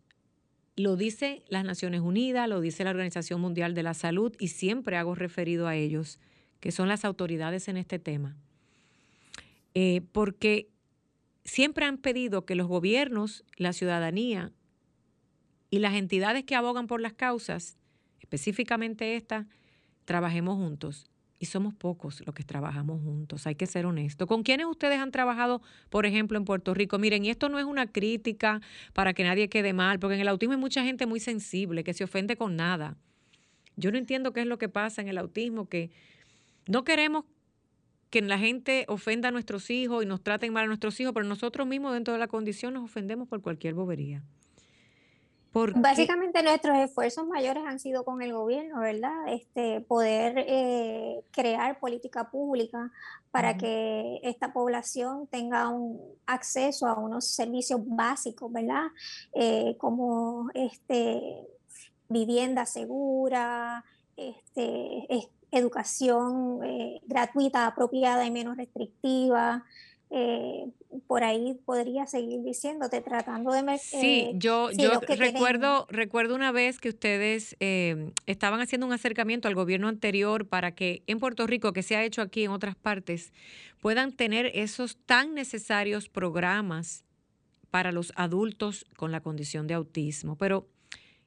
Lo 0.77 0.97
dice 0.97 1.43
las 1.49 1.65
Naciones 1.65 2.01
Unidas, 2.01 2.49
lo 2.49 2.61
dice 2.61 2.85
la 2.85 2.91
Organización 2.91 3.41
Mundial 3.41 3.75
de 3.75 3.83
la 3.83 3.95
Salud 3.95 4.35
y 4.39 4.49
siempre 4.49 4.97
hago 4.97 5.15
referido 5.15 5.67
a 5.67 5.77
ellos, 5.77 6.19
que 6.61 6.73
son 6.73 6.89
las 6.89 7.05
autoridades 7.05 7.69
en 7.69 7.77
este 7.77 7.99
tema. 7.99 8.37
Eh, 9.75 10.03
porque 10.13 10.71
siempre 11.45 11.87
han 11.87 11.99
pedido 11.99 12.45
que 12.45 12.55
los 12.55 12.69
gobiernos, 12.69 13.45
la 13.57 13.73
ciudadanía, 13.73 14.53
y 15.71 15.79
las 15.79 15.95
entidades 15.95 16.45
que 16.45 16.55
abogan 16.55 16.87
por 16.87 17.01
las 17.01 17.13
causas, 17.13 17.77
específicamente 18.21 19.17
esta, 19.17 19.47
trabajemos 20.05 20.57
juntos. 20.57 21.11
Y 21.41 21.47
somos 21.47 21.73
pocos 21.73 22.27
los 22.27 22.35
que 22.35 22.43
trabajamos 22.43 23.01
juntos, 23.01 23.47
hay 23.47 23.55
que 23.55 23.67
ser 23.67 23.87
honestos. 23.87 24.27
¿Con 24.27 24.43
quiénes 24.43 24.67
ustedes 24.67 24.99
han 24.99 25.13
trabajado, 25.13 25.63
por 25.89 26.05
ejemplo, 26.05 26.37
en 26.37 26.45
Puerto 26.45 26.75
Rico? 26.75 26.99
Miren, 26.99 27.25
y 27.25 27.31
esto 27.31 27.49
no 27.49 27.61
es 27.61 27.65
una 27.65 27.87
crítica 27.87 28.61
para 28.93 29.15
que 29.15 29.23
nadie 29.23 29.49
quede 29.49 29.73
mal, 29.73 30.01
porque 30.01 30.17
en 30.17 30.21
el 30.21 30.29
autismo 30.29 30.55
hay 30.55 30.61
mucha 30.61 30.83
gente 30.83 31.07
muy 31.07 31.21
sensible, 31.21 31.85
que 31.85 31.95
se 31.95 32.03
ofende 32.03 32.37
con 32.37 32.57
nada. 32.57 32.97
Yo 33.77 33.93
no 33.93 33.99
entiendo 33.99 34.33
qué 34.33 34.41
es 34.41 34.47
lo 34.49 34.59
que 34.59 34.69
pasa 34.69 35.01
en 35.01 35.07
el 35.07 35.17
autismo, 35.17 35.69
que 35.69 35.93
no 36.67 36.83
queremos 36.83 37.25
que 38.11 38.21
la 38.23 38.39
gente 38.39 38.85
ofenda 38.89 39.29
a 39.29 39.31
nuestros 39.31 39.71
hijos 39.71 40.03
y 40.03 40.07
nos 40.07 40.23
traten 40.23 40.53
mal 40.53 40.65
a 40.65 40.67
nuestros 40.67 40.99
hijos, 40.99 41.13
pero 41.13 41.27
nosotros 41.27 41.69
mismos 41.69 41.93
dentro 41.93 42.15
de 42.15 42.19
la 42.19 42.27
condición 42.27 42.75
nos 42.75 42.85
ofendemos 42.85 43.29
por 43.29 43.43
cualquier 43.43 43.75
bobería. 43.75 44.25
Básicamente 45.77 46.43
nuestros 46.43 46.77
esfuerzos 46.77 47.27
mayores 47.27 47.65
han 47.67 47.81
sido 47.81 48.05
con 48.05 48.23
el 48.23 48.33
gobierno, 48.33 48.81
¿verdad? 48.81 49.29
Este, 49.29 49.81
poder 49.81 50.35
eh, 50.47 51.21
crear 51.31 51.81
política 51.81 52.31
pública 52.31 52.91
para 53.31 53.57
que 53.57 54.21
esta 54.23 54.53
población 54.53 55.27
tenga 55.27 55.69
un 55.69 56.01
acceso 56.27 56.87
a 56.87 56.99
unos 56.99 57.27
servicios 57.27 57.81
básicos, 57.85 58.53
¿verdad? 58.53 58.87
Eh, 59.33 59.77
como 59.79 60.51
este, 60.55 61.47
vivienda 62.09 62.67
segura, 62.67 63.85
este, 64.17 65.07
educación 65.51 66.61
eh, 66.65 67.01
gratuita, 67.07 67.67
apropiada 67.67 68.27
y 68.27 68.31
menos 68.31 68.57
restrictiva, 68.57 69.65
eh, 70.11 70.71
por 71.07 71.23
ahí 71.23 71.59
podría 71.67 72.07
seguir 72.07 72.43
diciéndote, 72.43 73.03
tratando 73.03 73.53
de... 73.53 73.61
Eh, 73.61 73.79
sí, 73.79 74.31
yo, 74.35 74.71
yo 74.71 75.01
recuerdo, 75.01 75.87
recuerdo 75.91 76.35
una 76.35 76.51
vez 76.51 76.81
que 76.81 76.89
ustedes 76.89 77.57
eh, 77.61 78.13
estaban 78.27 78.61
haciendo 78.61 78.87
un 78.87 78.93
acercamiento 78.93 79.49
al 79.49 79.55
gobierno 79.55 79.89
anterior 79.89 80.47
para 80.47 80.75
que 80.75 81.03
en 81.07 81.19
Puerto 81.19 81.47
Rico, 81.47 81.73
que 81.73 81.83
se 81.83 81.97
ha 81.97 82.05
hecho 82.05 82.23
aquí 82.23 82.45
en 82.45 82.53
otras 82.53 82.75
partes, 82.75 83.33
puedan 83.81 84.13
tener 84.13 84.51
esos 84.55 84.97
tan 84.97 85.35
necesarios 85.35 86.09
programas 86.09 87.05
para 87.71 87.93
los 87.93 88.13
adultos 88.17 88.87
con 88.97 89.13
la 89.13 89.21
condición 89.21 89.67
de 89.67 89.75
autismo. 89.75 90.37
Pero 90.37 90.69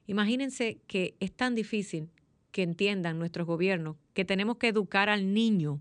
imagínense 0.08 0.80
que 0.88 1.14
es 1.20 1.32
tan 1.32 1.54
difícil 1.54 2.10
que 2.50 2.62
entiendan 2.62 3.18
nuestros 3.18 3.46
gobiernos 3.46 3.96
que 4.12 4.24
tenemos 4.24 4.56
que 4.56 4.68
educar 4.68 5.08
al 5.08 5.32
niño, 5.32 5.80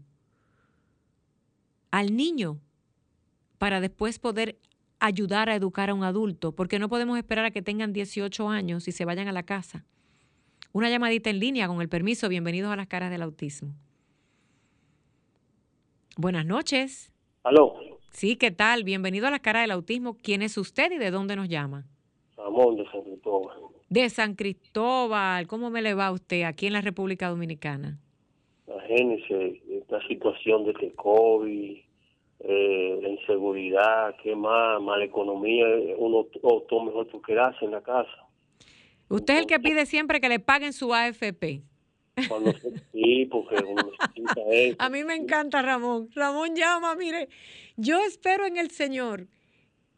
al 1.90 2.16
niño 2.16 2.60
para 3.62 3.80
después 3.80 4.18
poder 4.18 4.58
ayudar 5.00 5.48
a 5.48 5.56
educar 5.56 5.92
a 5.92 5.94
un 5.94 6.04
adulto, 6.04 6.52
porque 6.52 6.80
no 6.80 6.90
podemos 6.90 7.16
esperar 7.16 7.46
a 7.46 7.52
que 7.52 7.62
tengan 7.62 7.94
18 7.94 8.50
años 8.50 8.88
y 8.88 8.92
se 8.92 9.06
vayan 9.06 9.28
a 9.28 9.32
la 9.32 9.44
casa. 9.44 9.86
Una 10.74 10.90
llamadita 10.90 11.30
en 11.30 11.38
línea 11.38 11.68
con 11.68 11.80
el 11.80 11.88
permiso. 11.88 12.28
Bienvenidos 12.28 12.72
a 12.72 12.76
las 12.76 12.88
caras 12.88 13.12
del 13.12 13.22
autismo. 13.22 13.76
Buenas 16.18 16.44
noches. 16.44 17.14
Aló. 17.44 17.76
Sí, 18.10 18.36
¿qué 18.36 18.50
tal? 18.50 18.84
Bienvenido 18.84 19.28
a 19.28 19.30
las 19.30 19.42
caras 19.42 19.62
del 19.62 19.72
autismo. 19.72 20.18
¿Quién 20.18 20.42
es 20.42 20.58
usted 20.58 20.92
y 20.94 20.98
de 20.98 21.12
dónde 21.12 21.36
nos 21.36 21.48
llama? 21.48 21.86
Ramón 22.38 22.78
de 22.78 22.86
San 22.90 23.04
Cristóbal. 23.04 23.58
De 23.90 24.10
San 24.10 24.34
Cristóbal. 24.34 25.46
¿Cómo 25.46 25.70
me 25.70 25.84
le 25.84 25.94
va 25.94 26.12
usted 26.12 26.46
aquí 26.46 26.66
en 26.66 26.74
la 26.74 26.82
República 26.82 27.30
Dominicana? 27.30 28.00
Imagínese 28.66 29.62
esta 29.70 30.02
situación 30.08 30.66
de 30.66 30.74
que 30.74 30.92
COVID, 30.94 31.78
eh, 32.44 33.00
la 33.02 33.10
inseguridad, 33.10 34.16
qué 34.24 34.36
más, 34.36 34.82
mala 34.82 35.06
economía, 35.06 35.66
uno 35.98 36.26
todo 36.42 36.84
mejor 36.84 37.08
por 37.08 37.22
quedarse 37.22 37.66
en 37.66 37.72
la 37.72 37.82
casa. 37.82 38.28
Usted 39.10 39.34
es 39.36 39.40
el 39.42 39.46
que 39.46 39.60
pide 39.60 39.86
siempre 39.86 40.20
que 40.20 40.30
le 40.30 40.40
paguen 40.40 40.74
su 40.74 40.94
AFP. 40.94 41.62
Cuando 42.28 42.52
sí, 42.94 43.28
porque 43.30 43.56
uno 43.64 43.84
necesita 43.84 44.42
eso. 44.52 44.76
A 44.80 44.90
mí 44.90 45.04
me 45.04 45.16
encanta 45.16 45.62
Ramón. 45.62 46.10
Ramón 46.16 46.56
llama, 46.56 46.96
mire, 46.96 47.30
yo 47.78 48.00
espero 48.00 48.46
en 48.46 48.58
el 48.58 48.72
Señor 48.72 49.28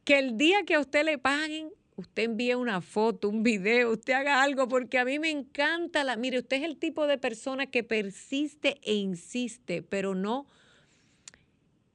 que 0.03 0.19
el 0.19 0.37
día 0.37 0.63
que 0.65 0.75
a 0.75 0.79
usted 0.79 1.05
le 1.05 1.17
paguen, 1.17 1.69
usted 1.95 2.23
envíe 2.23 2.55
una 2.55 2.81
foto, 2.81 3.29
un 3.29 3.43
video, 3.43 3.91
usted 3.91 4.13
haga 4.13 4.43
algo, 4.43 4.67
porque 4.67 4.99
a 4.99 5.05
mí 5.05 5.17
me 5.17 5.29
encanta 5.29 6.03
la, 6.03 6.17
mire, 6.17 6.39
usted 6.39 6.57
es 6.57 6.63
el 6.63 6.77
tipo 6.77 7.07
de 7.07 7.17
persona 7.17 7.67
que 7.67 7.83
persiste 7.83 8.79
e 8.83 8.95
insiste, 8.95 9.81
pero 9.81 10.13
no 10.13 10.45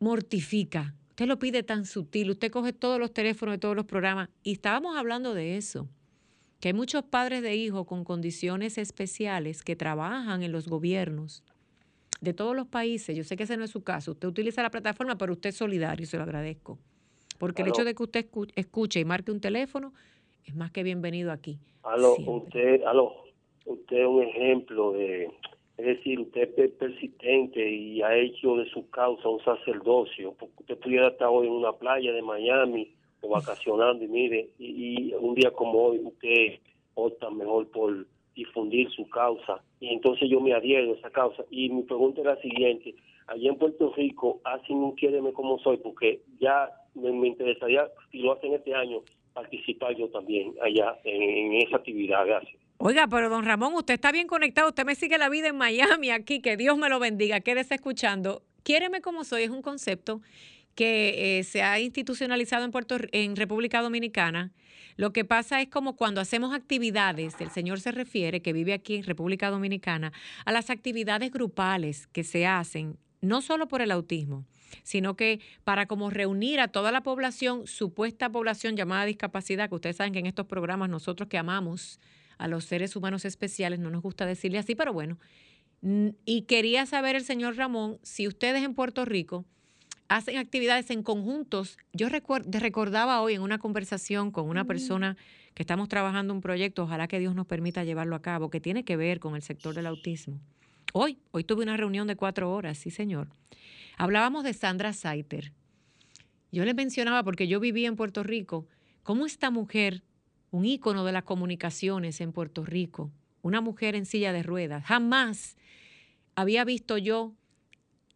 mortifica. 0.00 0.94
Usted 1.10 1.26
lo 1.26 1.38
pide 1.38 1.62
tan 1.62 1.84
sutil, 1.84 2.30
usted 2.30 2.50
coge 2.50 2.72
todos 2.72 3.00
los 3.00 3.12
teléfonos 3.12 3.54
de 3.54 3.58
todos 3.58 3.74
los 3.74 3.86
programas 3.86 4.28
y 4.42 4.52
estábamos 4.52 4.96
hablando 4.96 5.34
de 5.34 5.56
eso, 5.56 5.88
que 6.60 6.68
hay 6.68 6.74
muchos 6.74 7.02
padres 7.04 7.42
de 7.42 7.56
hijos 7.56 7.86
con 7.86 8.04
condiciones 8.04 8.78
especiales 8.78 9.62
que 9.62 9.76
trabajan 9.76 10.42
en 10.42 10.52
los 10.52 10.68
gobiernos 10.68 11.42
de 12.20 12.34
todos 12.34 12.54
los 12.54 12.66
países. 12.66 13.16
Yo 13.16 13.24
sé 13.24 13.36
que 13.36 13.44
ese 13.44 13.56
no 13.56 13.64
es 13.64 13.70
su 13.70 13.82
caso. 13.82 14.12
Usted 14.12 14.28
utiliza 14.28 14.62
la 14.62 14.70
plataforma, 14.70 15.16
pero 15.18 15.32
usted 15.32 15.50
es 15.50 15.56
solidario 15.56 16.04
y 16.04 16.06
se 16.06 16.16
lo 16.16 16.22
agradezco. 16.22 16.78
Porque 17.38 17.62
el 17.62 17.68
hecho 17.68 17.84
de 17.84 17.94
que 17.94 18.02
usted 18.02 18.26
escuche 18.56 19.00
y 19.00 19.04
marque 19.04 19.30
un 19.30 19.40
teléfono 19.40 19.92
es 20.44 20.54
más 20.54 20.70
que 20.70 20.82
bienvenido 20.82 21.30
aquí. 21.30 21.58
Aló, 21.84 22.16
usted, 22.16 22.82
aló, 22.82 23.12
usted 23.64 23.96
es 23.96 24.06
un 24.06 24.22
ejemplo 24.22 24.92
de, 24.92 25.30
es 25.78 25.86
decir, 25.86 26.18
usted 26.18 26.58
es 26.58 26.72
persistente 26.72 27.70
y 27.70 28.02
ha 28.02 28.16
hecho 28.16 28.56
de 28.56 28.68
su 28.68 28.90
causa 28.90 29.28
un 29.28 29.42
sacerdocio. 29.44 30.34
Porque 30.36 30.56
usted 30.58 30.78
pudiera 30.78 31.08
estar 31.08 31.28
hoy 31.28 31.46
en 31.46 31.52
una 31.52 31.72
playa 31.72 32.12
de 32.12 32.20
Miami 32.20 32.92
o 33.20 33.28
vacacionando 33.28 34.04
y 34.04 34.08
mire, 34.08 34.48
y, 34.58 35.14
un 35.14 35.36
día 35.36 35.52
como 35.52 35.78
hoy 35.78 36.00
usted 36.02 36.58
opta 36.94 37.30
mejor 37.30 37.68
por 37.68 38.06
difundir 38.34 38.90
su 38.90 39.08
causa 39.08 39.62
y 39.80 39.88
entonces 39.88 40.28
yo 40.28 40.40
me 40.40 40.52
adhiero 40.52 40.92
a 40.92 40.96
esa 40.96 41.10
causa. 41.10 41.44
Y 41.48 41.68
mi 41.70 41.84
pregunta 41.84 42.22
es 42.22 42.26
la 42.26 42.40
siguiente, 42.40 42.96
allá 43.28 43.48
en 43.48 43.56
Puerto 43.56 43.92
Rico 43.96 44.40
hacen 44.42 44.78
un 44.78 44.96
quiéreme 44.96 45.32
como 45.32 45.60
soy 45.60 45.76
porque 45.76 46.22
ya 46.40 46.72
me, 46.96 47.28
interesaría, 47.28 47.88
si 48.10 48.18
lo 48.18 48.32
hacen 48.32 48.52
este 48.52 48.74
año, 48.74 49.02
participar 49.32 49.94
yo 49.94 50.08
también 50.08 50.54
allá 50.60 50.98
en, 51.04 51.54
esa 51.54 51.76
actividad. 51.76 52.26
Gracias. 52.26 52.67
Oiga, 52.80 53.08
pero 53.08 53.28
don 53.28 53.44
Ramón, 53.44 53.74
usted 53.74 53.94
está 53.94 54.12
bien 54.12 54.28
conectado, 54.28 54.68
usted 54.68 54.84
me 54.84 54.94
sigue 54.94 55.18
la 55.18 55.28
vida 55.28 55.48
en 55.48 55.56
Miami 55.56 56.10
aquí, 56.10 56.40
que 56.40 56.56
Dios 56.56 56.78
me 56.78 56.88
lo 56.88 57.00
bendiga, 57.00 57.40
quédese 57.40 57.74
escuchando. 57.74 58.44
Quiéreme 58.62 59.00
como 59.00 59.24
soy 59.24 59.42
es 59.42 59.50
un 59.50 59.62
concepto 59.62 60.22
que 60.76 61.40
eh, 61.40 61.42
se 61.42 61.64
ha 61.64 61.80
institucionalizado 61.80 62.64
en 62.64 62.70
Puerto 62.70 62.96
en 63.10 63.34
República 63.34 63.82
Dominicana. 63.82 64.52
Lo 64.94 65.12
que 65.12 65.24
pasa 65.24 65.60
es 65.60 65.68
como 65.68 65.96
cuando 65.96 66.20
hacemos 66.20 66.54
actividades, 66.54 67.34
el 67.40 67.50
señor 67.50 67.80
se 67.80 67.90
refiere, 67.90 68.42
que 68.42 68.52
vive 68.52 68.72
aquí 68.72 68.94
en 68.94 69.02
República 69.02 69.50
Dominicana, 69.50 70.12
a 70.44 70.52
las 70.52 70.70
actividades 70.70 71.32
grupales 71.32 72.06
que 72.06 72.22
se 72.22 72.46
hacen, 72.46 72.96
no 73.20 73.42
solo 73.42 73.66
por 73.66 73.82
el 73.82 73.90
autismo, 73.90 74.44
sino 74.84 75.16
que 75.16 75.40
para 75.64 75.86
como 75.86 76.10
reunir 76.10 76.60
a 76.60 76.68
toda 76.68 76.92
la 76.92 77.02
población, 77.02 77.66
supuesta 77.66 78.30
población 78.30 78.76
llamada 78.76 79.04
discapacidad, 79.04 79.68
que 79.68 79.74
ustedes 79.74 79.96
saben 79.96 80.12
que 80.12 80.20
en 80.20 80.26
estos 80.26 80.46
programas 80.46 80.88
nosotros 80.88 81.28
que 81.28 81.38
amamos 81.38 81.98
a 82.38 82.48
los 82.48 82.64
seres 82.64 82.96
humanos 82.96 83.24
especiales, 83.24 83.78
no 83.78 83.90
nos 83.90 84.02
gusta 84.02 84.26
decirle 84.26 84.58
así, 84.58 84.74
pero 84.74 84.92
bueno. 84.92 85.18
Y 86.24 86.42
quería 86.42 86.86
saber 86.86 87.16
el 87.16 87.24
señor 87.24 87.56
Ramón 87.56 87.98
si 88.02 88.26
ustedes 88.26 88.64
en 88.64 88.74
Puerto 88.74 89.04
Rico 89.04 89.44
hacen 90.08 90.38
actividades 90.38 90.90
en 90.90 91.02
conjuntos. 91.02 91.76
Yo 91.92 92.08
recordaba 92.08 93.20
hoy 93.20 93.34
en 93.34 93.42
una 93.42 93.58
conversación 93.58 94.30
con 94.30 94.48
una 94.48 94.64
persona 94.64 95.16
que 95.54 95.62
estamos 95.62 95.88
trabajando 95.88 96.32
un 96.32 96.40
proyecto, 96.40 96.84
ojalá 96.84 97.08
que 97.08 97.18
Dios 97.18 97.34
nos 97.34 97.46
permita 97.46 97.84
llevarlo 97.84 98.16
a 98.16 98.22
cabo, 98.22 98.48
que 98.48 98.60
tiene 98.60 98.84
que 98.84 98.96
ver 98.96 99.20
con 99.20 99.36
el 99.36 99.42
sector 99.42 99.74
del 99.74 99.86
autismo. 99.86 100.40
Hoy, 100.94 101.18
hoy 101.32 101.44
tuve 101.44 101.62
una 101.62 101.76
reunión 101.76 102.06
de 102.06 102.16
cuatro 102.16 102.50
horas, 102.52 102.78
sí 102.78 102.90
señor, 102.90 103.28
Hablábamos 103.98 104.44
de 104.44 104.54
Sandra 104.54 104.92
Saiter. 104.92 105.52
Yo 106.52 106.64
le 106.64 106.72
mencionaba, 106.72 107.24
porque 107.24 107.48
yo 107.48 107.58
vivía 107.58 107.88
en 107.88 107.96
Puerto 107.96 108.22
Rico, 108.22 108.68
cómo 109.02 109.26
esta 109.26 109.50
mujer, 109.50 110.04
un 110.50 110.64
ícono 110.64 111.04
de 111.04 111.12
las 111.12 111.24
comunicaciones 111.24 112.20
en 112.20 112.32
Puerto 112.32 112.64
Rico, 112.64 113.10
una 113.42 113.60
mujer 113.60 113.94
en 113.94 114.06
silla 114.06 114.32
de 114.32 114.42
ruedas, 114.42 114.84
jamás 114.84 115.56
había 116.34 116.64
visto 116.64 116.98
yo 116.98 117.34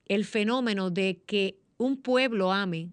el 0.07 0.25
fenómeno 0.25 0.91
de 0.91 1.23
que 1.27 1.59
un 1.77 1.97
pueblo 1.97 2.53
ame 2.53 2.93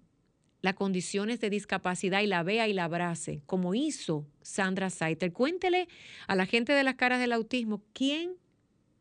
las 0.62 0.74
condiciones 0.74 1.40
de 1.40 1.50
discapacidad 1.50 2.22
y 2.22 2.28
la 2.28 2.44
vea 2.44 2.68
y 2.68 2.74
la 2.74 2.86
abrace, 2.86 3.42
como 3.46 3.76
hizo 3.76 4.28
Sandra 4.42 4.90
Saiter. 4.90 5.32
Cuéntele 5.32 5.88
a 6.28 6.36
la 6.36 6.46
gente 6.46 6.74
de 6.74 6.84
las 6.84 6.96
caras 6.96 7.20
del 7.20 7.32
autismo 7.32 7.82
quién 7.94 8.34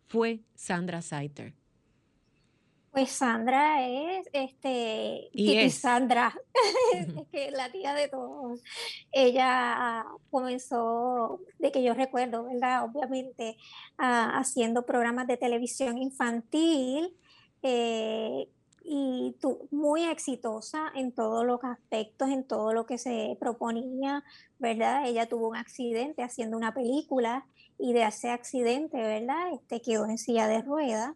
fue 0.07 0.41
Sandra 0.55 1.03
Saiter. 1.03 1.58
Pues 2.99 3.13
Sandra 3.13 3.87
es, 3.87 4.29
este, 4.33 5.31
y 5.33 5.71
Sandra, 5.71 6.35
es 6.97 7.29
que 7.31 7.53
la 7.53 7.71
tía 7.71 7.95
de 7.95 8.09
todos. 8.09 8.61
Ella 9.13 10.05
comenzó, 10.33 11.39
de 11.61 11.71
que 11.71 11.85
yo 11.85 11.95
recuerdo, 11.95 12.47
¿verdad? 12.47 12.87
Obviamente, 12.87 13.57
haciendo 13.99 14.85
programas 14.85 15.29
de 15.29 15.37
televisión 15.37 15.97
infantil 15.97 17.17
eh, 17.63 18.49
y 18.83 19.37
tú, 19.41 19.69
muy 19.71 20.03
exitosa 20.03 20.91
en 20.97 21.13
todos 21.13 21.47
los 21.47 21.63
aspectos, 21.63 22.31
en 22.31 22.43
todo 22.43 22.73
lo 22.73 22.85
que 22.85 22.99
se 22.99 23.37
proponía, 23.39 24.25
¿verdad? 24.59 25.07
Ella 25.07 25.29
tuvo 25.29 25.51
un 25.51 25.57
accidente 25.57 26.25
haciendo 26.25 26.57
una 26.57 26.75
película 26.75 27.47
y 27.79 27.93
de 27.93 28.03
ese 28.03 28.31
accidente, 28.31 28.97
¿verdad? 28.97 29.53
Este 29.53 29.81
quedó 29.81 30.07
en 30.07 30.19
silla 30.19 30.49
de 30.49 30.63
ruedas 30.63 31.15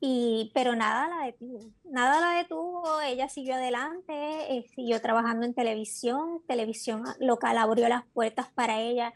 y, 0.00 0.50
pero 0.54 0.76
nada 0.76 1.08
la 1.08 1.26
detuvo, 1.26 1.60
nada 1.84 2.20
la 2.20 2.38
detuvo, 2.38 3.00
ella 3.00 3.28
siguió 3.28 3.54
adelante, 3.54 4.12
eh, 4.12 4.66
siguió 4.74 5.00
trabajando 5.00 5.46
en 5.46 5.54
televisión, 5.54 6.42
televisión 6.46 7.04
local 7.20 7.56
abrió 7.58 7.88
las 7.88 8.04
puertas 8.06 8.48
para 8.54 8.80
ella 8.80 9.12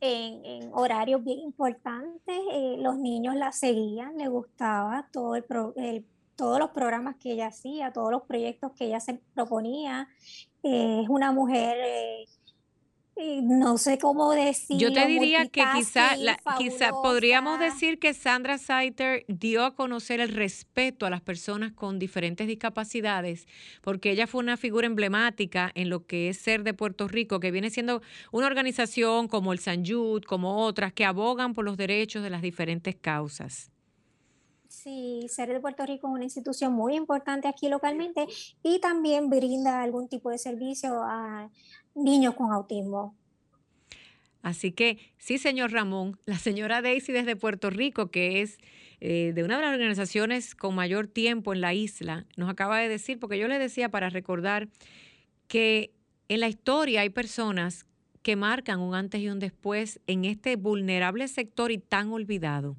en, 0.00 0.70
horarios 0.72 1.22
bien 1.22 1.38
importantes, 1.40 2.36
eh, 2.52 2.76
los 2.78 2.96
niños 2.98 3.36
la 3.36 3.52
seguían, 3.52 4.16
le 4.16 4.28
gustaba 4.28 5.08
todo 5.12 5.36
el, 5.36 6.04
todos 6.34 6.58
los 6.58 6.70
programas 6.70 7.16
que 7.16 7.32
ella 7.32 7.48
hacía, 7.48 7.92
todos 7.92 8.10
los 8.10 8.22
proyectos 8.22 8.72
que 8.72 8.86
ella 8.86 9.00
se 9.00 9.20
proponía, 9.34 10.08
eh, 10.64 11.02
es 11.02 11.08
una 11.08 11.30
mujer 11.30 11.76
no 13.42 13.78
sé 13.78 13.98
cómo 13.98 14.32
decir. 14.32 14.78
Yo 14.78 14.92
te 14.92 15.06
diría 15.06 15.46
que 15.46 15.64
quizá, 15.74 16.10
quizá 16.58 16.90
podríamos 16.90 17.58
decir 17.58 17.98
que 17.98 18.14
Sandra 18.14 18.58
Saiter 18.58 19.24
dio 19.28 19.64
a 19.64 19.74
conocer 19.74 20.20
el 20.20 20.28
respeto 20.28 21.06
a 21.06 21.10
las 21.10 21.20
personas 21.20 21.72
con 21.72 21.98
diferentes 21.98 22.46
discapacidades, 22.46 23.46
porque 23.80 24.10
ella 24.10 24.26
fue 24.26 24.40
una 24.40 24.56
figura 24.56 24.86
emblemática 24.86 25.70
en 25.74 25.88
lo 25.88 26.06
que 26.06 26.28
es 26.28 26.38
ser 26.38 26.62
de 26.62 26.74
Puerto 26.74 27.08
Rico, 27.08 27.40
que 27.40 27.50
viene 27.50 27.70
siendo 27.70 28.02
una 28.30 28.46
organización 28.46 29.28
como 29.28 29.52
el 29.52 29.58
San 29.58 29.84
Jude, 29.84 30.26
como 30.26 30.64
otras, 30.64 30.92
que 30.92 31.04
abogan 31.04 31.54
por 31.54 31.64
los 31.64 31.76
derechos 31.76 32.22
de 32.22 32.30
las 32.30 32.42
diferentes 32.42 32.94
causas. 32.96 33.72
Sí, 34.72 35.26
Ser 35.28 35.52
de 35.52 35.60
Puerto 35.60 35.84
Rico 35.84 36.08
es 36.08 36.14
una 36.14 36.24
institución 36.24 36.72
muy 36.72 36.96
importante 36.96 37.46
aquí 37.46 37.68
localmente 37.68 38.26
y 38.62 38.80
también 38.80 39.28
brinda 39.28 39.82
algún 39.82 40.08
tipo 40.08 40.30
de 40.30 40.38
servicio 40.38 41.02
a, 41.02 41.50
niños 41.94 42.34
con 42.34 42.52
autismo. 42.52 43.14
Así 44.42 44.72
que 44.72 44.98
sí, 45.18 45.38
señor 45.38 45.72
Ramón, 45.72 46.18
la 46.26 46.38
señora 46.38 46.82
Daisy 46.82 47.12
desde 47.12 47.36
Puerto 47.36 47.70
Rico, 47.70 48.10
que 48.10 48.42
es 48.42 48.58
eh, 49.00 49.32
de 49.34 49.44
una 49.44 49.56
de 49.56 49.62
las 49.62 49.72
organizaciones 49.72 50.54
con 50.54 50.74
mayor 50.74 51.06
tiempo 51.06 51.52
en 51.52 51.60
la 51.60 51.74
isla, 51.74 52.26
nos 52.36 52.50
acaba 52.50 52.78
de 52.78 52.88
decir, 52.88 53.18
porque 53.18 53.38
yo 53.38 53.48
le 53.48 53.58
decía 53.58 53.88
para 53.88 54.10
recordar 54.10 54.68
que 55.48 55.92
en 56.28 56.40
la 56.40 56.48
historia 56.48 57.02
hay 57.02 57.10
personas 57.10 57.86
que 58.22 58.36
marcan 58.36 58.80
un 58.80 58.94
antes 58.94 59.20
y 59.20 59.28
un 59.28 59.38
después 59.38 60.00
en 60.06 60.24
este 60.24 60.56
vulnerable 60.56 61.26
sector 61.28 61.72
y 61.72 61.78
tan 61.78 62.12
olvidado, 62.12 62.76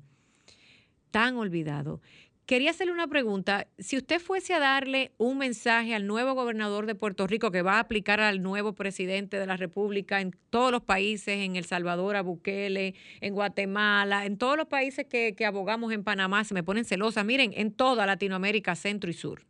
tan 1.12 1.36
olvidado. 1.36 2.02
Quería 2.46 2.72
hacerle 2.72 2.92
una 2.92 3.08
pregunta. 3.08 3.68
Si 3.80 3.96
usted 3.96 4.20
fuese 4.20 4.54
a 4.54 4.60
darle 4.60 5.14
un 5.18 5.38
mensaje 5.38 5.96
al 5.96 6.06
nuevo 6.06 6.34
gobernador 6.34 6.86
de 6.86 6.96
Puerto 6.96 7.26
Rico 7.26 7.52
que 7.52 7.62
va 7.62 7.76
a 7.76 7.80
aplicar 7.80 8.20
al 8.20 8.42
nuevo 8.42 8.74
presidente 8.74 9.40
de 9.40 9.48
la 9.48 9.56
República 9.56 10.20
en 10.20 10.36
todos 10.50 10.70
los 10.70 10.82
países, 10.82 11.38
en 11.40 11.56
El 11.56 11.64
Salvador, 11.64 12.18
a 12.18 12.22
Bukele, 12.22 12.96
en 13.22 13.34
Guatemala, 13.34 14.26
en 14.26 14.38
todos 14.38 14.58
los 14.58 14.68
países 14.68 15.06
que, 15.06 15.34
abogamos 15.46 15.94
en 15.94 16.04
Panamá, 16.04 16.44
se 16.44 16.54
me 16.54 16.64
ponen 16.64 16.84
celosas, 16.84 17.26
miren, 17.26 17.54
en 17.56 17.72
toda 17.72 18.06
Latinoamérica, 18.06 18.76
centro 18.76 19.10
y 19.10 19.14
sur. 19.14 19.46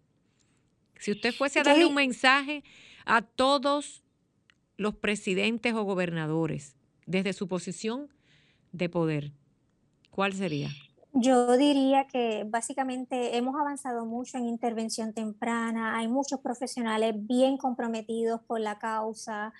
Si 0.99 1.11
usted 1.11 1.33
fuese 1.33 1.61
a 1.61 1.63
darle 1.63 1.87
un 1.87 1.95
mensaje 1.95 2.63
a 3.05 3.23
todos 3.23 4.03
los 4.77 4.95
presidentes 4.95 5.73
o 5.73 5.83
gobernadores 5.83 6.75
desde 7.07 7.33
su 7.33 7.47
posición 7.47 8.13
de 8.71 8.87
poder, 8.87 9.31
¿cuál 10.11 10.33
sería? 10.33 10.69
Yo 11.15 11.57
diría 11.57 12.07
que 12.07 12.43
básicamente 12.47 13.37
hemos 13.37 13.55
avanzado 13.55 14.05
mucho 14.05 14.39
en 14.39 14.45
intervención 14.47 15.13
temprana, 15.13 15.95
hay 15.95 16.07
muchos 16.07 16.39
profesionales 16.39 17.13
bien 17.15 17.57
comprometidos 17.57 18.41
con 18.47 18.63
la 18.63 18.79
causa, 18.79 19.53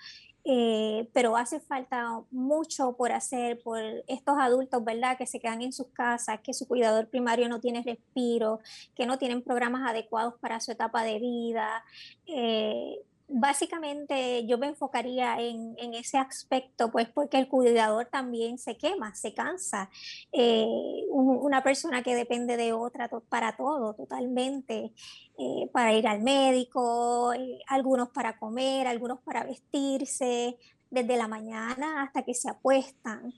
eh, 0.44 1.08
pero 1.12 1.36
hace 1.36 1.60
falta 1.60 2.22
mucho 2.32 2.96
por 2.96 3.12
hacer 3.12 3.62
por 3.62 3.80
estos 4.08 4.36
adultos, 4.38 4.84
¿verdad? 4.84 5.16
Que 5.16 5.26
se 5.26 5.38
quedan 5.38 5.62
en 5.62 5.72
sus 5.72 5.86
casas, 5.88 6.40
que 6.40 6.52
su 6.54 6.66
cuidador 6.66 7.08
primario 7.08 7.48
no 7.48 7.60
tiene 7.60 7.82
respiro, 7.84 8.58
que 8.96 9.06
no 9.06 9.16
tienen 9.18 9.40
programas 9.42 9.88
adecuados 9.88 10.34
para 10.40 10.58
su 10.60 10.72
etapa 10.72 11.04
de 11.04 11.20
vida. 11.20 11.84
Eh, 12.26 13.00
Básicamente 13.26 14.46
yo 14.46 14.58
me 14.58 14.66
enfocaría 14.66 15.40
en, 15.40 15.74
ese 15.94 16.18
aspecto, 16.18 16.90
pues 16.90 17.08
porque 17.08 17.38
el 17.38 17.48
cuidador 17.48 18.06
también 18.06 18.58
se 18.58 18.76
quema, 18.76 19.14
se 19.14 19.32
cansa. 19.32 19.90
Eh, 20.30 20.66
una 21.10 21.62
persona 21.62 22.02
que 22.02 22.14
depende 22.14 22.58
de 22.58 22.74
otra 22.74 23.08
para 23.30 23.56
todo, 23.56 23.94
totalmente, 23.94 24.92
eh, 25.38 25.70
para 25.72 25.94
ir 25.94 26.06
al 26.06 26.22
médico, 26.22 27.32
eh, 27.32 27.60
algunos 27.66 28.10
para 28.10 28.38
comer, 28.38 28.86
algunos 28.86 29.20
para 29.22 29.44
vestirse, 29.44 30.58
desde 30.90 31.16
la 31.16 31.26
mañana 31.26 32.02
hasta 32.02 32.22
que 32.22 32.34
se 32.34 32.50
apuestan. 32.50 33.32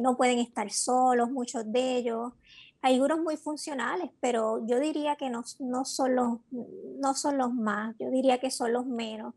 no 0.00 0.16
pueden 0.16 0.38
estar 0.38 0.70
solos, 0.70 1.30
muchos 1.30 1.70
de 1.70 1.96
ellos. 1.96 2.32
Hay 2.82 3.00
unos 3.00 3.20
muy 3.20 3.36
funcionales, 3.36 4.10
pero 4.20 4.66
yo 4.66 4.80
diría 4.80 5.16
que 5.16 5.30
no, 5.30 5.44
no, 5.60 5.84
son, 5.84 6.16
los, 6.16 6.38
no 6.50 7.14
son 7.14 7.38
los 7.38 7.54
más, 7.54 7.94
yo 7.98 8.10
diría 8.10 8.38
que 8.38 8.50
son 8.50 8.72
los 8.72 8.86
menos, 8.86 9.34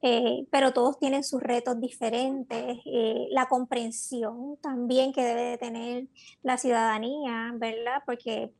eh, 0.00 0.46
pero 0.50 0.72
todos 0.72 0.98
tienen 0.98 1.24
sus 1.24 1.42
retos 1.42 1.80
diferentes, 1.80 2.78
eh, 2.86 3.26
la 3.30 3.46
comprensión 3.46 4.56
también 4.62 5.12
que 5.12 5.24
debe 5.24 5.42
de 5.42 5.58
tener 5.58 6.06
la 6.42 6.56
ciudadanía, 6.56 7.52
¿verdad? 7.56 8.02
Porque 8.06 8.52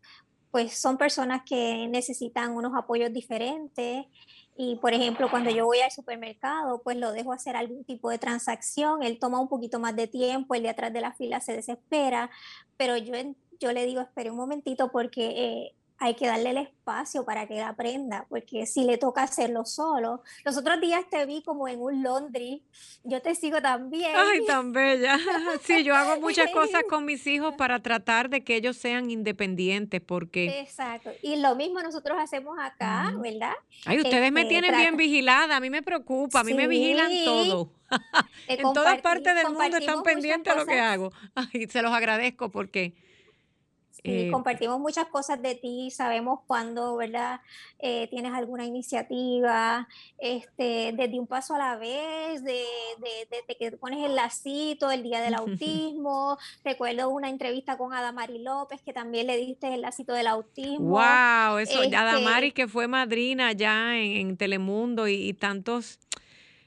pues 0.55 0.79
son 0.81 0.97
personas 0.97 1.43
que 1.45 1.89
necesitan 1.89 2.53
unos 2.53 2.75
apoyos 2.77 3.13
diferentes. 3.13 4.07
Y 4.57 4.77
por 4.77 4.95
ejemplo, 4.95 5.29
cuando 5.29 5.51
yo 5.51 5.65
voy 5.65 5.81
al 5.81 5.91
supermercado, 5.91 6.81
pues 6.85 6.97
lo 6.97 7.11
dejo 7.11 7.33
hacer 7.33 7.57
algún 7.57 7.83
tipo 7.83 8.09
de 8.09 8.19
transacción, 8.19 9.03
él 9.03 9.19
toma 9.19 9.41
un 9.41 9.49
poquito 9.49 9.81
más 9.81 9.97
de 9.97 10.07
tiempo, 10.07 10.55
el 10.55 10.63
de 10.63 10.69
atrás 10.69 10.93
de 10.93 11.01
la 11.01 11.13
fila 11.13 11.41
se 11.41 11.57
desespera, 11.57 12.31
pero 12.77 12.97
yo 12.97 13.15
yo 13.61 13.73
le 13.73 13.87
digo, 13.87 14.01
espere 14.01 14.31
un 14.31 14.37
momentito 14.37 14.91
porque 14.91 15.27
eh, 15.27 15.75
hay 15.99 16.15
que 16.15 16.27
darle 16.27 16.51
el 16.51 16.57
espacio 16.59 17.25
para 17.25 17.47
que 17.47 17.59
él 17.59 17.63
aprenda, 17.63 18.27
porque 18.29 18.67
si 18.67 18.85
le 18.85 18.99
toca 18.99 19.23
hacerlo 19.23 19.65
solo, 19.65 20.23
los 20.45 20.57
otros 20.57 20.81
días 20.81 21.05
te 21.09 21.25
vi 21.25 21.43
como 21.43 21.69
en 21.69 21.81
un 21.81 22.03
laundry, 22.03 22.63
yo 23.05 23.23
te 23.23 23.35
sigo 23.35 23.63
también. 23.63 24.13
Ay, 24.15 24.45
tan 24.45 24.73
bella. 24.73 25.19
Sí, 25.63 25.85
yo 25.85 25.95
hago 25.95 26.21
muchas 26.21 26.51
cosas 26.51 26.83
con 26.91 27.05
mis 27.05 27.27
hijos 27.27 27.55
para 27.55 27.81
tratar 27.81 28.29
de 28.29 28.43
que 28.43 28.57
ellos 28.57 28.77
sean 28.77 29.11
independientes, 29.11 30.01
porque... 30.01 30.61
Exacto, 30.61 31.11
y 31.23 31.37
lo 31.37 31.55
mismo 31.55 31.81
nosotros 31.81 32.19
hacemos 32.21 32.59
acá, 32.61 33.15
¿verdad? 33.17 33.55
Ay, 33.87 33.99
ustedes 33.99 34.33
me 34.33 34.43
este, 34.43 34.51
tienen 34.51 34.77
bien 34.77 34.97
vigilada, 34.97 35.57
a 35.57 35.61
mí 35.61 35.71
me 35.71 35.83
preocupa, 35.83 36.41
a 36.41 36.45
mí 36.45 36.55
me 36.55 36.67
vigilan 36.67 37.11
todo. 37.25 37.71
en 38.49 38.73
todas 38.73 39.01
partes 39.01 39.35
del 39.35 39.53
mundo 39.53 39.77
están 39.77 40.03
pendientes 40.03 40.53
de 40.53 40.61
lo 40.61 40.67
que 40.67 40.81
hago. 40.81 41.13
Ay, 41.35 41.67
se 41.69 41.83
los 41.83 41.93
agradezco 41.93 42.51
porque 42.51 42.95
eh, 44.03 44.31
compartimos 44.31 44.81
muchas 44.81 45.07
cosas 45.07 45.41
de 45.41 45.55
ti, 45.55 45.91
sabemos 45.91 46.41
cuándo, 46.47 46.97
¿verdad? 46.97 47.41
Eh, 47.79 48.09
tienes 48.09 48.33
alguna 48.33 48.65
iniciativa, 48.65 49.89
este, 50.19 50.93
desde 50.95 51.19
un 51.21 51.27
paso 51.27 51.55
a 51.55 51.59
la 51.59 51.77
vez, 51.77 52.43
de, 52.43 52.65
de, 52.99 53.57
que 53.57 53.73
pones 53.73 54.05
el 54.05 54.17
lacito, 54.17 54.91
el 54.91 55.03
día 55.03 55.21
del 55.21 55.35
autismo. 55.35 56.39
Recuerdo 56.65 57.09
una 57.11 57.29
entrevista 57.29 57.79
con 57.79 57.93
Adamari 57.93 58.39
López, 58.39 58.83
que 58.83 58.93
también 58.93 59.27
le 59.27 59.37
diste 59.37 59.73
el 59.73 59.83
lacito 59.83 60.13
del 60.13 60.27
autismo. 60.27 60.91
¡Wow! 60.91 61.59
Eso, 61.59 61.83
este 61.83 61.97
Adamari 61.97 62.53
que 62.53 62.67
fue 62.67 62.89
madrina 62.89 63.53
ya 63.53 63.97
en, 63.97 64.37
Telemundo 64.37 65.07
y, 65.07 65.15
y 65.15 65.33
tantos. 65.35 66.01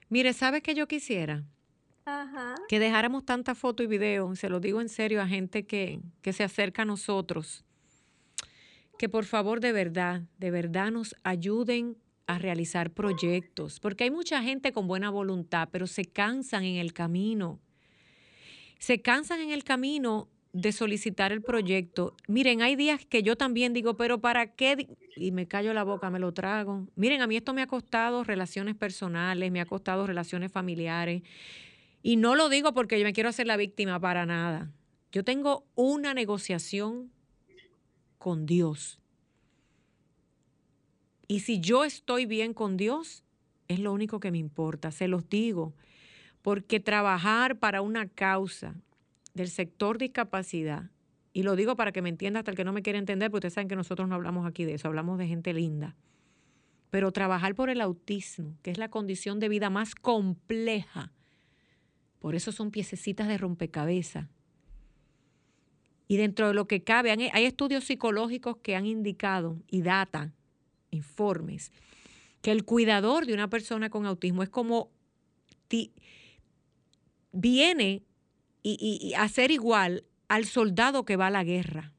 Mire, 0.10 0.32
¿sabes 0.34 0.63
qué 0.63 0.74
yo 0.74 0.88
quisiera? 0.88 1.44
Que 2.67 2.80
dejáramos 2.80 3.26
tanta 3.26 3.56
foto 3.56 3.84
y 3.84 3.88
video, 3.88 4.36
se 4.36 4.50
lo 4.50 4.60
digo 4.60 4.82
en 4.82 4.89
serio 4.89 5.22
a 5.22 5.28
gente 5.28 5.65
que, 5.65 6.02
que 6.22 6.34
se 6.34 6.43
acerca 6.43 6.84
a 6.84 6.86
nosotros, 6.86 7.63
que 8.98 9.10
por 9.10 9.26
favor 9.26 9.60
de 9.60 9.72
verdad, 9.72 10.24
de 10.38 10.52
verdad 10.52 10.91
nos 10.91 11.15
ayuden 11.24 11.98
a 12.26 12.39
realizar 12.39 12.91
proyectos, 12.91 13.80
porque 13.80 14.04
hay 14.04 14.12
mucha 14.12 14.41
gente 14.43 14.74
con 14.74 14.88
buena 14.88 15.10
voluntad, 15.10 15.70
pero 15.72 15.88
se 15.88 16.06
cansan 16.06 16.63
en 16.63 16.76
el 16.76 16.93
camino. 16.93 17.60
Se 18.80 19.02
cansan 19.02 19.39
en 19.39 19.52
el 19.52 19.63
camino 19.63 20.28
de 20.54 20.72
solicitar 20.72 21.32
el 21.32 21.41
proyecto. 21.41 22.15
Miren, 22.28 22.62
hay 22.62 22.76
días 22.76 23.06
que 23.06 23.24
yo 23.24 23.36
también 23.36 23.74
digo, 23.74 23.96
pero 23.96 24.20
¿para 24.20 24.56
qué? 24.56 24.88
Y 25.15 25.32
me 25.32 25.48
callo 25.48 25.74
la 25.74 25.84
boca, 25.84 26.10
me 26.10 26.20
lo 26.20 26.34
trago. 26.34 26.88
Miren, 26.96 27.22
a 27.22 27.28
mí 27.28 27.38
esto 27.38 27.54
me 27.54 27.62
ha 27.62 27.67
costado 27.67 28.24
relaciones 28.24 28.76
personales, 28.76 29.52
me 29.52 29.62
ha 29.62 29.65
costado 29.65 30.06
relaciones 30.06 30.52
familiares, 30.52 31.22
y 32.08 32.15
no 32.15 32.36
lo 32.36 32.48
digo 32.48 32.74
porque 32.74 32.98
yo 32.98 33.04
me 33.04 33.12
quiero 33.12 33.28
hacer 33.28 33.48
la 33.48 33.58
víctima 33.58 34.00
para 34.00 34.26
nada. 34.26 34.72
Yo 35.12 35.26
tengo 35.26 35.65
una 35.76 36.13
negociación 36.13 37.12
con 38.17 38.46
Dios. 38.46 39.02
Y 41.28 41.41
si 41.41 41.60
yo 41.60 41.84
estoy 41.84 42.26
bien 42.26 42.54
con 42.54 42.78
Dios, 42.78 43.26
es 43.67 43.82
lo 43.82 43.91
único 43.91 44.22
que 44.22 44.32
me 44.32 44.38
importa, 44.38 44.91
se 44.91 45.10
los 45.10 45.28
digo. 45.28 45.74
Porque 46.41 46.80
trabajar 46.80 47.60
para 47.60 47.82
una 47.82 48.08
causa 48.08 48.74
del 49.34 49.50
sector 49.50 49.98
discapacidad, 49.98 50.89
y 51.34 51.43
lo 51.43 51.58
digo 51.58 51.76
para 51.76 51.91
que 51.91 52.02
me 52.02 52.08
entienda 52.08 52.39
hasta 52.39 52.52
el 52.52 52.56
que 52.56 52.63
no 52.63 52.72
me 52.72 52.84
quiere 52.84 53.00
entender, 53.00 53.30
porque 53.32 53.48
ustedes 53.48 53.56
saben 53.56 53.67
que 53.67 53.76
nosotros 53.76 54.08
no 54.08 54.15
hablamos 54.15 54.48
aquí 54.48 54.63
de 54.63 54.76
eso, 54.76 54.88
hablamos 54.88 55.17
de 55.17 55.28
gente 55.28 55.52
linda. 55.54 55.98
Pero 56.89 57.12
trabajar 57.12 57.54
por 57.54 57.70
el 57.70 57.82
autismo, 57.82 58.56
que 58.62 58.72
es 58.72 58.78
la 58.78 58.88
condición 58.88 59.41
de 59.41 59.50
vida 59.50 59.70
más 59.70 59.93
compleja 59.93 61.12
por 62.19 62.36
eso 62.36 62.51
son 62.51 62.71
piececitas 62.71 63.27
de 63.27 63.38
rompecabezas. 63.38 64.27
Y 66.08 66.17
dentro 66.17 66.47
de 66.47 66.53
lo 66.53 66.67
que 66.67 66.84
cabe, 66.84 67.12
hay 67.12 67.45
estudios 67.45 67.84
psicológicos 67.84 68.58
que 68.58 68.75
han 68.75 68.86
indicado 68.86 69.58
y 69.67 69.82
data, 69.82 70.34
informes, 70.89 71.71
que 72.41 72.51
el 72.51 72.63
cuidador 72.63 73.25
de 73.25 73.34
una 73.34 73.49
persona 73.49 73.89
con 73.89 74.06
autismo 74.06 74.41
es 74.41 74.49
como 74.49 74.89
viene 77.32 78.03
y, 78.63 79.13
a 79.17 79.27
ser 79.30 79.51
igual 79.51 80.06
al 80.27 80.45
soldado 80.45 81.06
que 81.06 81.15
va 81.15 81.27
a 81.27 81.32
la 81.32 81.43
guerra. 81.43 81.93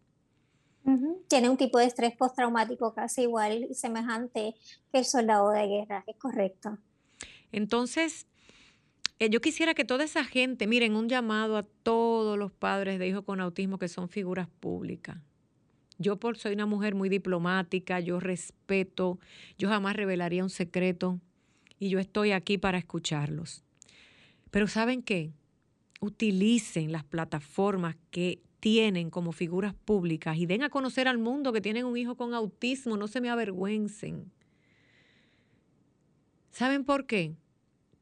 Tiene 1.29 1.51
un 1.51 1.59
tipo 1.59 1.79
de 1.79 1.85
estrés 1.85 2.17
postraumático 2.17 2.95
casi 2.95 3.23
igual, 3.23 3.69
semejante 3.75 4.55
que 4.91 4.99
el 4.99 5.05
soldado 5.05 5.51
de 5.51 5.67
guerra, 5.67 6.03
es 6.07 6.17
correcto. 6.17 6.79
Entonces, 7.53 8.27
yo 9.27 9.41
quisiera 9.41 9.75
que 9.75 9.85
toda 9.85 10.05
esa 10.05 10.25
gente, 10.25 10.67
miren, 10.67 10.95
un 10.95 11.09
llamado 11.09 11.57
a 11.57 11.65
todos 11.65 12.39
los 12.39 12.53
padres 12.53 12.99
de 12.99 13.09
hijos 13.09 13.25
con 13.25 13.41
autismo 13.41 13.79
que 13.79 13.89
son 13.89 14.09
figuras 14.09 14.49
públicas. 14.61 15.19
Yo 15.99 16.21
por 16.21 16.39
soy 16.39 16.53
una 16.53 16.67
mujer 16.67 16.95
muy 16.95 17.09
diplomática, 17.09 17.99
yo 17.99 18.21
respeto, 18.21 19.19
yo 19.59 19.69
jamás 19.69 19.97
revelaría 19.97 20.45
un 20.45 20.51
secreto 20.51 21.21
y 21.81 21.89
yo 21.89 21.99
estoy 21.99 22.31
aquí 22.31 22.59
para 22.59 22.79
escucharlos. 22.79 23.65
Pero 24.53 24.69
¿saben 24.69 25.03
qué? 25.03 25.33
Utilicen 26.01 26.93
las 26.93 27.03
plataformas 27.03 27.97
que 28.11 28.41
tienen 28.61 29.11
como 29.11 29.33
figuras 29.33 29.75
públicas 29.75 30.37
y 30.37 30.47
den 30.47 30.63
a 30.63 30.71
conocer 30.71 31.09
al 31.09 31.19
mundo 31.19 31.53
que 31.53 31.61
tienen 31.61 31.85
un 31.85 31.97
hijo 31.97 32.17
con 32.17 32.35
autismo, 32.35 32.97
no 32.97 33.09
se 33.09 33.21
me 33.21 33.31
avergüencen. 33.31 34.31
¿Saben 36.53 36.85
por 36.85 37.07
qué? 37.07 37.35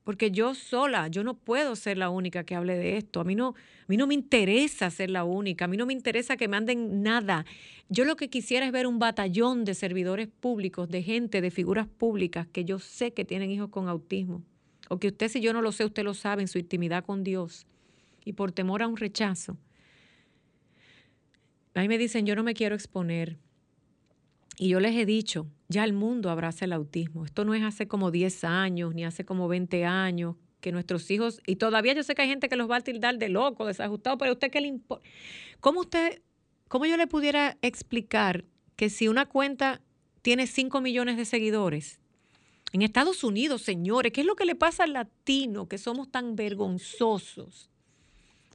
Porque 0.06 0.30
yo 0.30 0.54
sola, 0.54 1.08
yo 1.08 1.24
no 1.24 1.34
puedo 1.34 1.74
ser 1.74 1.98
la 1.98 2.10
única 2.10 2.44
que 2.44 2.54
hable 2.54 2.76
de 2.76 2.96
esto. 2.96 3.18
A 3.18 3.24
mí 3.24 3.34
no, 3.34 3.48
a 3.48 3.88
mí 3.88 3.96
no 3.96 4.06
me 4.06 4.14
interesa 4.14 4.88
ser 4.88 5.10
la 5.10 5.24
única, 5.24 5.64
a 5.64 5.68
mí 5.68 5.76
no 5.76 5.84
me 5.84 5.92
interesa 5.92 6.36
que 6.36 6.46
manden 6.46 7.02
nada. 7.02 7.44
Yo 7.88 8.04
lo 8.04 8.14
que 8.14 8.30
quisiera 8.30 8.66
es 8.66 8.70
ver 8.70 8.86
un 8.86 9.00
batallón 9.00 9.64
de 9.64 9.74
servidores 9.74 10.28
públicos, 10.28 10.88
de 10.88 11.02
gente, 11.02 11.40
de 11.40 11.50
figuras 11.50 11.88
públicas 11.88 12.46
que 12.46 12.64
yo 12.64 12.78
sé 12.78 13.14
que 13.14 13.24
tienen 13.24 13.50
hijos 13.50 13.68
con 13.70 13.88
autismo, 13.88 14.44
o 14.88 15.00
que 15.00 15.08
usted 15.08 15.28
si 15.28 15.40
yo 15.40 15.52
no 15.52 15.60
lo 15.60 15.72
sé, 15.72 15.84
usted 15.84 16.04
lo 16.04 16.14
sabe 16.14 16.42
en 16.42 16.46
su 16.46 16.60
intimidad 16.60 17.04
con 17.04 17.24
Dios, 17.24 17.66
y 18.24 18.34
por 18.34 18.52
temor 18.52 18.84
a 18.84 18.86
un 18.86 18.96
rechazo. 18.96 19.56
A 21.74 21.80
mí 21.80 21.88
me 21.88 21.98
dicen, 21.98 22.26
yo 22.26 22.36
no 22.36 22.44
me 22.44 22.54
quiero 22.54 22.76
exponer. 22.76 23.38
Y 24.56 24.68
yo 24.68 24.78
les 24.78 24.94
he 24.94 25.04
dicho, 25.04 25.48
ya 25.68 25.84
el 25.84 25.92
mundo 25.92 26.30
abraza 26.30 26.64
el 26.64 26.72
autismo. 26.72 27.24
Esto 27.24 27.44
no 27.44 27.54
es 27.54 27.62
hace 27.62 27.88
como 27.88 28.10
10 28.10 28.44
años, 28.44 28.94
ni 28.94 29.04
hace 29.04 29.24
como 29.24 29.48
20 29.48 29.84
años, 29.84 30.36
que 30.60 30.72
nuestros 30.72 31.10
hijos, 31.10 31.40
y 31.46 31.56
todavía 31.56 31.92
yo 31.92 32.02
sé 32.02 32.14
que 32.14 32.22
hay 32.22 32.28
gente 32.28 32.48
que 32.48 32.56
los 32.56 32.70
va 32.70 32.76
a 32.76 32.80
tildar 32.80 33.18
de 33.18 33.28
loco, 33.28 33.66
desajustado, 33.66 34.18
pero 34.18 34.32
usted 34.32 34.50
qué 34.50 34.60
le 34.60 34.68
importa. 34.68 35.08
¿Cómo 35.60 35.80
usted, 35.80 36.22
cómo 36.68 36.86
yo 36.86 36.96
le 36.96 37.06
pudiera 37.06 37.56
explicar 37.62 38.44
que 38.76 38.90
si 38.90 39.08
una 39.08 39.26
cuenta 39.26 39.80
tiene 40.22 40.46
5 40.46 40.80
millones 40.80 41.16
de 41.16 41.24
seguidores, 41.24 42.00
en 42.72 42.82
Estados 42.82 43.24
Unidos, 43.24 43.62
señores, 43.62 44.12
¿qué 44.12 44.22
es 44.22 44.26
lo 44.26 44.36
que 44.36 44.44
le 44.44 44.54
pasa 44.54 44.84
al 44.84 44.92
latino 44.92 45.68
que 45.68 45.78
somos 45.78 46.10
tan 46.10 46.36
vergonzosos? 46.36 47.70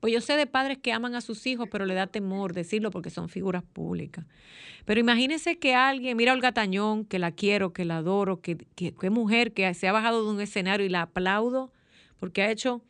Pues 0.02 0.12
yo 0.12 0.20
sé 0.20 0.36
de 0.36 0.48
padres 0.48 0.80
que 0.80 0.92
aman 0.92 1.16
a 1.16 1.22
sus 1.22 1.48
hijos, 1.48 1.70
pero 1.72 1.86
le 1.86 1.94
da 1.94 2.08
temor 2.08 2.54
decirlo 2.54 2.92
porque 2.92 3.10
son 3.10 3.30
figuras 3.30 3.64
públicas. 3.64 4.26
Pero 4.84 5.00
imagínense 5.00 5.60
que 5.60 5.76
alguien, 5.76 6.18
mira 6.18 6.32
a 6.32 6.36
Olga 6.36 6.52
Tañón, 6.52 7.06
que 7.06 7.20
la 7.20 7.32
quiero, 7.32 7.72
que 7.72 7.86
la 7.86 7.98
adoro, 7.98 8.42
que, 8.42 8.58
que, 8.76 8.94
que 8.94 9.10
mujer 9.10 9.54
que 9.54 9.74
se 9.74 9.88
ha 9.88 9.92
bajado 9.92 10.26
de 10.26 10.32
un 10.32 10.42
escenario 10.42 10.86
y 10.86 10.90
la 10.90 11.04
aplaudo 11.04 11.72
porque 12.20 12.42
ha 12.42 12.52
hecho 12.52 12.82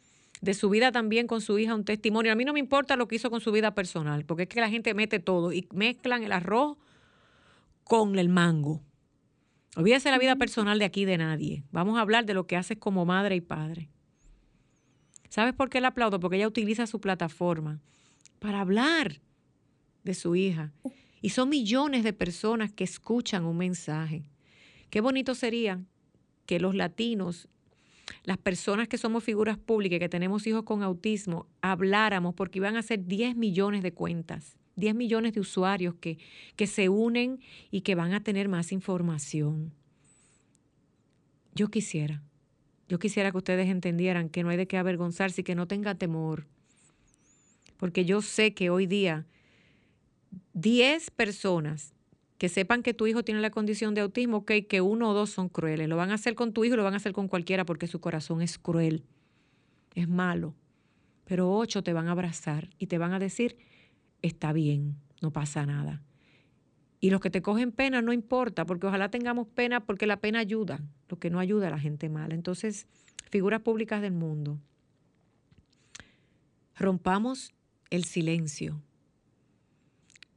de 0.42 0.54
su 0.54 0.70
vida 0.70 0.92
también 0.92 1.28
con 1.28 1.42
su 1.42 1.60
hija 1.60 1.76
un 1.76 1.86
testimonio. 1.86 2.32
A 2.32 2.36
mí 2.36 2.46
no 2.46 2.54
me 2.54 2.60
importa 2.60 2.96
lo 2.96 3.08
que 3.08 3.16
hizo 3.16 3.30
con 3.30 3.42
su 3.42 3.52
vida 3.52 3.76
personal, 3.76 4.26
porque 4.26 4.44
es 4.44 4.50
que 4.50 4.62
la 4.62 4.70
gente 4.70 4.94
mete 4.94 5.20
todo 5.20 5.54
y 5.54 5.68
mezclan 5.74 6.24
el 6.24 6.32
arroz 6.32 6.78
con 7.84 8.18
el 8.18 8.30
mango. 8.30 8.82
Olvídese 9.76 10.12
la 10.12 10.18
vida 10.18 10.36
personal 10.38 10.80
de 10.80 10.86
aquí 10.86 11.06
de 11.06 11.18
nadie. 11.18 11.64
Vamos 11.72 11.98
a 11.98 12.02
hablar 12.02 12.26
de 12.26 12.34
lo 12.34 12.48
que 12.48 12.58
haces 12.58 12.78
como 12.78 13.06
madre 13.06 13.36
y 13.36 13.42
padre. 13.42 13.90
¿Sabes 15.32 15.54
por 15.54 15.70
qué 15.70 15.80
la 15.80 15.88
aplaudo? 15.88 16.20
Porque 16.20 16.36
ella 16.36 16.48
utiliza 16.50 16.86
su 16.88 17.00
plataforma 17.00 17.80
para 18.40 18.60
hablar 18.60 19.22
de 20.04 20.14
su 20.14 20.36
hija. 20.36 20.74
Y 21.22 21.30
son 21.30 21.48
millones 21.48 22.04
de 22.04 22.12
personas 22.12 22.74
que 22.74 22.84
escuchan 22.84 23.46
un 23.46 23.56
mensaje. 23.56 24.24
Qué 24.90 25.00
bonito 25.00 25.34
sería 25.34 25.80
que 26.46 26.60
los 26.60 26.76
latinos, 26.76 27.48
las 28.26 28.40
personas 28.40 28.90
que 28.90 28.98
somos 28.98 29.24
figuras 29.24 29.58
públicas, 29.58 30.00
que 30.00 30.10
tenemos 30.10 30.46
hijos 30.48 30.64
con 30.64 30.84
autismo, 30.84 31.48
habláramos, 31.62 32.36
porque 32.36 32.60
iban 32.60 32.76
a 32.76 32.82
ser 32.82 33.06
10 33.06 33.38
millones 33.38 33.84
de 33.84 33.94
cuentas, 33.94 34.58
10 34.76 34.96
millones 34.96 35.32
de 35.32 35.40
usuarios 35.40 35.96
que, 35.96 36.18
que 36.58 36.68
se 36.68 36.90
unen 36.90 37.40
y 37.72 37.82
que 37.82 37.96
van 37.96 38.14
a 38.14 38.22
tener 38.22 38.50
más 38.50 38.74
información. 38.74 39.74
Yo 41.56 41.70
quisiera 41.70 42.22
yo 42.92 43.00
quisiera 43.00 43.32
que 43.32 43.38
ustedes 43.38 43.70
entendieran 43.70 44.28
que 44.28 44.44
no 44.44 44.50
hay 44.50 44.58
de 44.58 44.68
qué 44.68 44.76
avergonzarse 44.76 45.40
y 45.40 45.44
que 45.46 45.56
no 45.56 45.66
tenga 45.66 45.96
temor. 45.96 46.46
Porque 47.78 48.04
yo 48.04 48.22
sé 48.22 48.54
que 48.54 48.70
hoy 48.70 48.86
día 48.86 49.26
10 50.56 51.10
personas 51.12 51.94
que 52.38 52.50
sepan 52.50 52.84
que 52.84 52.94
tu 52.94 53.08
hijo 53.08 53.24
tiene 53.24 53.40
la 53.40 53.50
condición 53.50 53.94
de 53.94 54.02
autismo, 54.02 54.40
ok, 54.40 54.52
que 54.68 54.82
uno 54.82 55.12
o 55.12 55.14
dos 55.14 55.30
son 55.30 55.48
crueles. 55.48 55.88
Lo 55.88 55.96
van 55.96 56.12
a 56.12 56.16
hacer 56.16 56.36
con 56.36 56.52
tu 56.52 56.66
hijo, 56.66 56.76
lo 56.76 56.84
van 56.84 56.94
a 56.94 56.98
hacer 56.98 57.14
con 57.14 57.30
cualquiera 57.30 57.64
porque 57.64 57.88
su 57.88 58.02
corazón 58.02 58.42
es 58.42 58.60
cruel, 58.60 59.06
es 59.96 60.10
malo. 60.10 60.54
Pero 61.24 61.50
ocho 61.50 61.84
te 61.84 61.94
van 61.94 62.10
a 62.10 62.12
abrazar 62.12 62.72
y 62.78 62.88
te 62.88 62.98
van 62.98 63.14
a 63.14 63.20
decir, 63.20 63.56
está 64.22 64.52
bien, 64.52 64.98
no 65.22 65.32
pasa 65.32 65.66
nada. 65.66 66.02
Y 67.04 67.10
los 67.10 67.20
que 67.20 67.32
te 67.32 67.42
cogen 67.42 67.72
pena 67.72 68.02
no 68.04 68.14
importa, 68.14 68.66
porque 68.66 68.86
ojalá 68.86 69.10
tengamos 69.10 69.48
pena 69.48 69.86
porque 69.86 70.06
la 70.06 70.22
pena 70.22 70.38
ayuda, 70.40 70.80
lo 71.10 71.18
que 71.18 71.32
no 71.32 71.40
ayuda 71.40 71.68
a 71.68 71.72
la 71.72 71.80
gente 71.80 72.08
mala. 72.10 72.36
Entonces, 72.36 72.86
figuras 73.30 73.62
públicas 73.62 74.04
del 74.04 74.14
mundo, 74.14 74.60
rompamos 76.76 77.54
el 77.90 78.04
silencio 78.06 78.82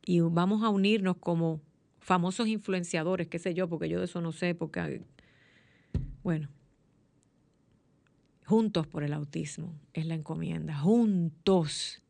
y 0.06 0.20
vamos 0.20 0.62
a 0.62 0.70
unirnos 0.70 1.18
como 1.18 1.60
famosos 1.98 2.48
influenciadores, 2.48 3.28
qué 3.28 3.38
sé 3.38 3.52
yo, 3.52 3.68
porque 3.68 3.88
yo 3.90 3.98
de 3.98 4.06
eso 4.06 4.22
no 4.22 4.32
sé, 4.32 4.54
porque, 4.54 5.02
bueno, 6.22 6.48
juntos 8.46 8.86
por 8.86 9.04
el 9.04 9.12
autismo 9.12 9.74
es 9.92 10.06
la 10.06 10.14
encomienda, 10.14 10.78
juntos. 10.78 12.02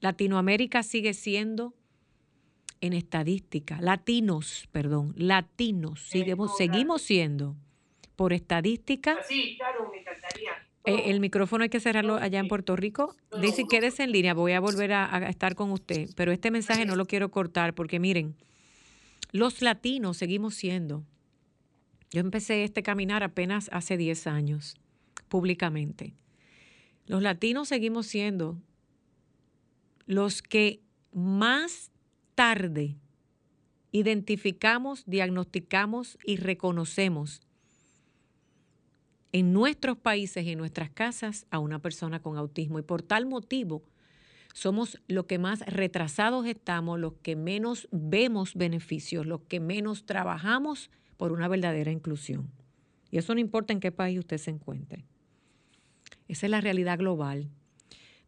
Latinoamérica 0.00 0.82
sigue 0.82 1.14
siendo 1.14 1.74
en 2.80 2.92
estadística, 2.92 3.80
latinos, 3.80 4.68
perdón, 4.72 5.14
latinos, 5.16 6.00
seguimos, 6.00 6.56
seguimos 6.56 7.02
siendo 7.02 7.56
por 8.16 8.32
estadística. 8.32 9.18
Sí, 9.28 9.56
claro, 9.56 9.90
me 9.92 10.00
encantaría. 10.00 10.52
Eh, 10.86 11.10
el 11.10 11.18
micrófono 11.18 11.64
hay 11.64 11.68
que 11.68 11.80
cerrarlo 11.80 12.14
allá 12.14 12.38
en 12.38 12.46
Puerto 12.46 12.76
Rico. 12.76 13.16
Dice, 13.40 13.64
quédese 13.68 14.04
en 14.04 14.12
línea, 14.12 14.34
voy 14.34 14.52
a 14.52 14.60
volver 14.60 14.92
a, 14.92 15.28
estar 15.28 15.56
con 15.56 15.72
usted, 15.72 16.08
pero 16.14 16.30
este 16.30 16.52
mensaje 16.52 16.86
no 16.86 16.94
lo 16.94 17.06
quiero 17.06 17.30
cortar 17.30 17.74
porque 17.74 17.98
miren, 17.98 18.36
los 19.32 19.62
latinos 19.62 20.16
seguimos 20.16 20.54
siendo. 20.54 21.04
Yo 22.12 22.20
empecé 22.20 22.62
este 22.62 22.84
caminar 22.84 23.24
apenas 23.24 23.68
hace 23.72 23.96
10 23.96 24.28
años, 24.28 24.76
públicamente. 25.28 26.14
Los 27.06 27.20
latinos 27.20 27.68
seguimos 27.68 28.06
siendo 28.06 28.56
los 30.06 30.40
que 30.40 30.80
más 31.12 31.90
tarde 32.36 32.96
identificamos, 33.98 35.04
diagnosticamos 35.06 36.18
y 36.24 36.36
reconocemos 36.36 37.40
en 39.32 39.52
nuestros 39.52 39.96
países 39.96 40.44
y 40.44 40.52
en 40.52 40.58
nuestras 40.58 40.90
casas 40.90 41.46
a 41.50 41.58
una 41.58 41.78
persona 41.80 42.20
con 42.20 42.36
autismo. 42.36 42.78
Y 42.78 42.82
por 42.82 43.02
tal 43.02 43.26
motivo 43.26 43.82
somos 44.52 45.00
los 45.08 45.24
que 45.24 45.38
más 45.38 45.60
retrasados 45.60 46.46
estamos, 46.46 47.00
los 47.00 47.14
que 47.22 47.36
menos 47.36 47.88
vemos 47.90 48.54
beneficios, 48.54 49.26
los 49.26 49.40
que 49.42 49.60
menos 49.60 50.04
trabajamos 50.04 50.90
por 51.16 51.32
una 51.32 51.48
verdadera 51.48 51.90
inclusión. 51.90 52.50
Y 53.10 53.18
eso 53.18 53.34
no 53.34 53.40
importa 53.40 53.72
en 53.72 53.80
qué 53.80 53.92
país 53.92 54.18
usted 54.18 54.38
se 54.38 54.50
encuentre. 54.50 55.06
Esa 56.28 56.46
es 56.46 56.50
la 56.50 56.60
realidad 56.60 56.98
global. 56.98 57.48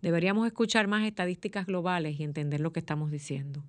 Deberíamos 0.00 0.46
escuchar 0.46 0.86
más 0.86 1.04
estadísticas 1.06 1.66
globales 1.66 2.18
y 2.18 2.24
entender 2.24 2.61
lo 2.61 2.72
que 2.72 2.80
estamos 2.80 3.11
diciendo. 3.11 3.64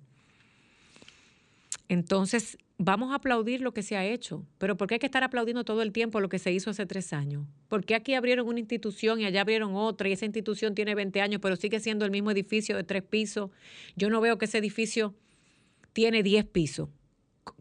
Entonces, 1.90 2.56
vamos 2.78 3.10
a 3.10 3.16
aplaudir 3.16 3.62
lo 3.62 3.74
que 3.74 3.82
se 3.82 3.96
ha 3.96 4.06
hecho, 4.06 4.46
pero 4.58 4.76
¿por 4.76 4.86
qué 4.86 4.94
hay 4.94 4.98
que 5.00 5.06
estar 5.06 5.24
aplaudiendo 5.24 5.64
todo 5.64 5.82
el 5.82 5.90
tiempo 5.90 6.20
lo 6.20 6.28
que 6.28 6.38
se 6.38 6.52
hizo 6.52 6.70
hace 6.70 6.86
tres 6.86 7.12
años? 7.12 7.48
¿Por 7.66 7.84
qué 7.84 7.96
aquí 7.96 8.14
abrieron 8.14 8.46
una 8.46 8.60
institución 8.60 9.20
y 9.20 9.24
allá 9.24 9.40
abrieron 9.40 9.74
otra 9.74 10.08
y 10.08 10.12
esa 10.12 10.24
institución 10.24 10.76
tiene 10.76 10.94
20 10.94 11.20
años, 11.20 11.40
pero 11.42 11.56
sigue 11.56 11.80
siendo 11.80 12.04
el 12.04 12.12
mismo 12.12 12.30
edificio 12.30 12.76
de 12.76 12.84
tres 12.84 13.02
pisos? 13.02 13.50
Yo 13.96 14.08
no 14.08 14.20
veo 14.20 14.38
que 14.38 14.44
ese 14.44 14.58
edificio 14.58 15.16
tiene 15.92 16.22
10 16.22 16.44
pisos. 16.44 16.90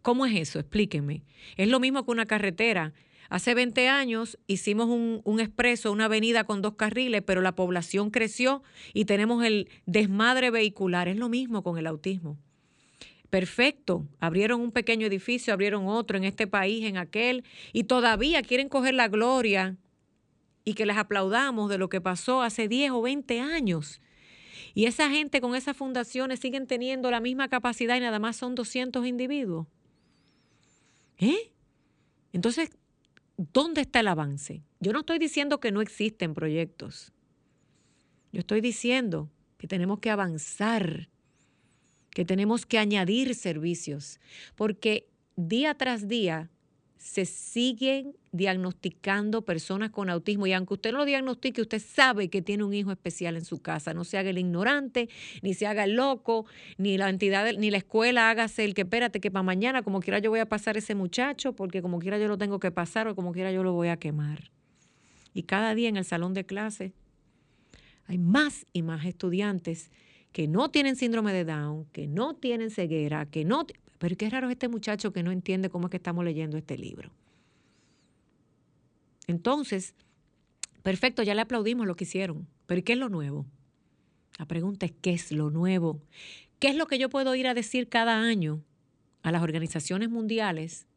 ¿Cómo 0.03 0.27
es 0.27 0.35
eso? 0.35 0.59
Explíquenme. 0.59 1.23
Es 1.57 1.67
lo 1.67 1.79
mismo 1.79 2.05
que 2.05 2.11
una 2.11 2.27
carretera. 2.27 2.93
Hace 3.31 3.55
20 3.55 3.89
años 3.89 4.37
hicimos 4.45 4.89
un, 4.89 5.21
un, 5.23 5.39
expreso, 5.39 5.91
una 5.91 6.05
avenida 6.05 6.43
con 6.43 6.61
dos 6.61 6.75
carriles, 6.75 7.23
pero 7.25 7.41
la 7.41 7.55
población 7.55 8.11
creció 8.11 8.61
y 8.93 9.05
tenemos 9.05 9.43
el 9.43 9.69
desmadre 9.87 10.51
vehicular. 10.51 11.07
Es 11.07 11.17
lo 11.17 11.29
mismo 11.29 11.63
con 11.63 11.79
el 11.79 11.87
autismo. 11.87 12.37
Perfecto, 13.29 14.07
abrieron 14.19 14.59
un 14.59 14.71
pequeño 14.71 15.05
edificio, 15.05 15.53
abrieron 15.53 15.87
otro 15.87 16.17
en 16.17 16.23
este 16.23 16.47
país, 16.47 16.85
en 16.85 16.97
aquel, 16.97 17.43
y 17.73 17.83
todavía 17.83 18.41
quieren 18.41 18.69
coger 18.69 18.95
la 18.95 19.07
gloria 19.07 19.77
y 20.63 20.73
que 20.73 20.85
les 20.85 20.97
aplaudamos 20.97 21.69
de 21.69 21.77
lo 21.77 21.89
que 21.89 22.01
pasó 22.01 22.41
hace 22.41 22.67
10 22.67 22.91
o 22.91 23.01
20 23.01 23.39
años. 23.39 24.01
Y 24.73 24.85
esa 24.85 25.09
gente 25.09 25.41
con 25.41 25.55
esas 25.55 25.77
fundaciones 25.77 26.39
siguen 26.39 26.65
teniendo 26.67 27.11
la 27.11 27.19
misma 27.19 27.49
capacidad 27.49 27.95
y 27.95 27.99
nada 27.99 28.19
más 28.19 28.35
son 28.35 28.55
200 28.55 29.05
individuos. 29.05 29.67
¿Eh? 31.17 31.51
Entonces, 32.33 32.69
¿dónde 33.37 33.81
está 33.81 33.99
el 33.99 34.07
avance? 34.07 34.63
Yo 34.79 34.93
no 34.93 35.01
estoy 35.01 35.19
diciendo 35.19 35.59
que 35.59 35.71
no 35.71 35.81
existen 35.81 36.33
proyectos. 36.33 37.11
Yo 38.31 38.39
estoy 38.39 38.61
diciendo 38.61 39.29
que 39.57 39.67
tenemos 39.67 39.99
que 39.99 40.09
avanzar 40.09 41.09
que 42.11 42.25
tenemos 42.25 42.65
que 42.65 42.79
añadir 42.79 43.35
servicios, 43.35 44.19
porque 44.55 45.07
día 45.35 45.75
tras 45.75 46.07
día 46.07 46.49
se 46.99 47.25
siguen 47.25 48.13
diagnosticando 48.33 49.43
personas 49.43 49.89
con 49.89 50.09
autismo 50.09 50.47
y 50.47 50.53
aunque 50.53 50.73
usted 50.73 50.91
no 50.91 50.99
lo 50.99 51.05
diagnostique, 51.05 51.61
usted 51.61 51.81
sabe 51.81 52.29
que 52.29 52.41
tiene 52.41 52.65
un 52.65 52.73
hijo 52.73 52.91
especial 52.91 53.37
en 53.37 53.45
su 53.45 53.61
casa. 53.61 53.93
No 53.93 54.03
se 54.03 54.17
haga 54.17 54.29
el 54.29 54.37
ignorante, 54.37 55.09
ni 55.41 55.53
se 55.53 55.65
haga 55.65 55.85
el 55.85 55.95
loco, 55.95 56.45
ni 56.77 56.97
la 56.97 57.09
entidad, 57.09 57.53
ni 57.57 57.71
la 57.71 57.77
escuela 57.77 58.29
hágase 58.29 58.65
el 58.65 58.73
que 58.73 58.81
espérate 58.81 59.21
que 59.21 59.31
para 59.31 59.43
mañana 59.43 59.81
como 59.81 60.01
quiera 60.01 60.19
yo 60.19 60.29
voy 60.29 60.41
a 60.41 60.49
pasar 60.49 60.75
ese 60.75 60.93
muchacho, 60.93 61.53
porque 61.53 61.81
como 61.81 61.99
quiera 61.99 62.19
yo 62.19 62.27
lo 62.27 62.37
tengo 62.37 62.59
que 62.59 62.69
pasar 62.69 63.07
o 63.07 63.15
como 63.15 63.31
quiera 63.31 63.51
yo 63.53 63.63
lo 63.63 63.71
voy 63.71 63.87
a 63.87 63.97
quemar. 63.97 64.51
Y 65.33 65.43
cada 65.43 65.73
día 65.75 65.87
en 65.87 65.95
el 65.95 66.05
salón 66.05 66.33
de 66.33 66.45
clase 66.45 66.91
hay 68.07 68.17
más 68.17 68.65
y 68.73 68.81
más 68.81 69.05
estudiantes 69.05 69.89
que 70.31 70.47
no 70.47 70.69
tienen 70.69 70.95
síndrome 70.95 71.33
de 71.33 71.45
Down, 71.45 71.85
que 71.91 72.07
no 72.07 72.35
tienen 72.35 72.69
ceguera, 72.69 73.25
que 73.25 73.45
no... 73.45 73.65
Pero 73.97 74.15
qué 74.15 74.29
raro 74.29 74.47
es 74.47 74.53
este 74.53 74.67
muchacho 74.67 75.11
que 75.11 75.23
no 75.23 75.31
entiende 75.31 75.69
cómo 75.69 75.87
es 75.87 75.91
que 75.91 75.97
estamos 75.97 76.23
leyendo 76.23 76.57
este 76.57 76.77
libro. 76.77 77.11
Entonces, 79.27 79.93
perfecto, 80.83 81.21
ya 81.21 81.35
le 81.35 81.41
aplaudimos 81.41 81.85
lo 81.85 81.95
que 81.95 82.05
hicieron, 82.05 82.47
pero 82.65 82.83
¿qué 82.83 82.93
es 82.93 82.99
lo 82.99 83.09
nuevo? 83.09 83.45
La 84.37 84.45
pregunta 84.45 84.85
es, 84.85 84.93
¿qué 85.01 85.11
es 85.11 85.31
lo 85.31 85.49
nuevo? 85.49 86.01
¿Qué 86.59 86.69
es 86.69 86.75
lo 86.75 86.87
que 86.87 86.97
yo 86.97 87.09
puedo 87.09 87.35
ir 87.35 87.47
a 87.47 87.53
decir 87.53 87.89
cada 87.89 88.21
año 88.21 88.63
a 89.21 89.31
las 89.31 89.43
organizaciones 89.43 90.09
mundiales 90.09 90.87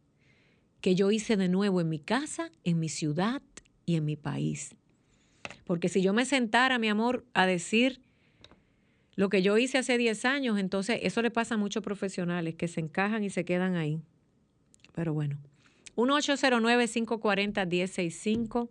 que 0.80 0.94
yo 0.94 1.10
hice 1.10 1.36
de 1.36 1.48
nuevo 1.48 1.80
en 1.80 1.88
mi 1.88 1.98
casa, 1.98 2.50
en 2.64 2.78
mi 2.78 2.88
ciudad 2.88 3.42
y 3.84 3.96
en 3.96 4.04
mi 4.04 4.16
país? 4.16 4.76
Porque 5.64 5.88
si 5.88 6.02
yo 6.02 6.12
me 6.12 6.24
sentara, 6.24 6.78
mi 6.78 6.88
amor, 6.88 7.24
a 7.34 7.46
decir 7.46 8.00
lo 9.14 9.28
que 9.28 9.42
yo 9.42 9.58
hice 9.58 9.76
hace 9.78 9.98
10 9.98 10.24
años, 10.24 10.58
entonces 10.58 11.00
eso 11.02 11.20
le 11.22 11.30
pasa 11.30 11.56
a 11.56 11.58
muchos 11.58 11.82
profesionales 11.82 12.54
que 12.54 12.68
se 12.68 12.80
encajan 12.80 13.24
y 13.24 13.30
se 13.30 13.44
quedan 13.44 13.74
ahí. 13.76 14.00
Pero 14.94 15.12
bueno, 15.12 15.38
1-809-540-1065. 15.96 18.70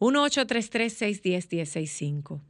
1-833-610-1065. 0.00 2.40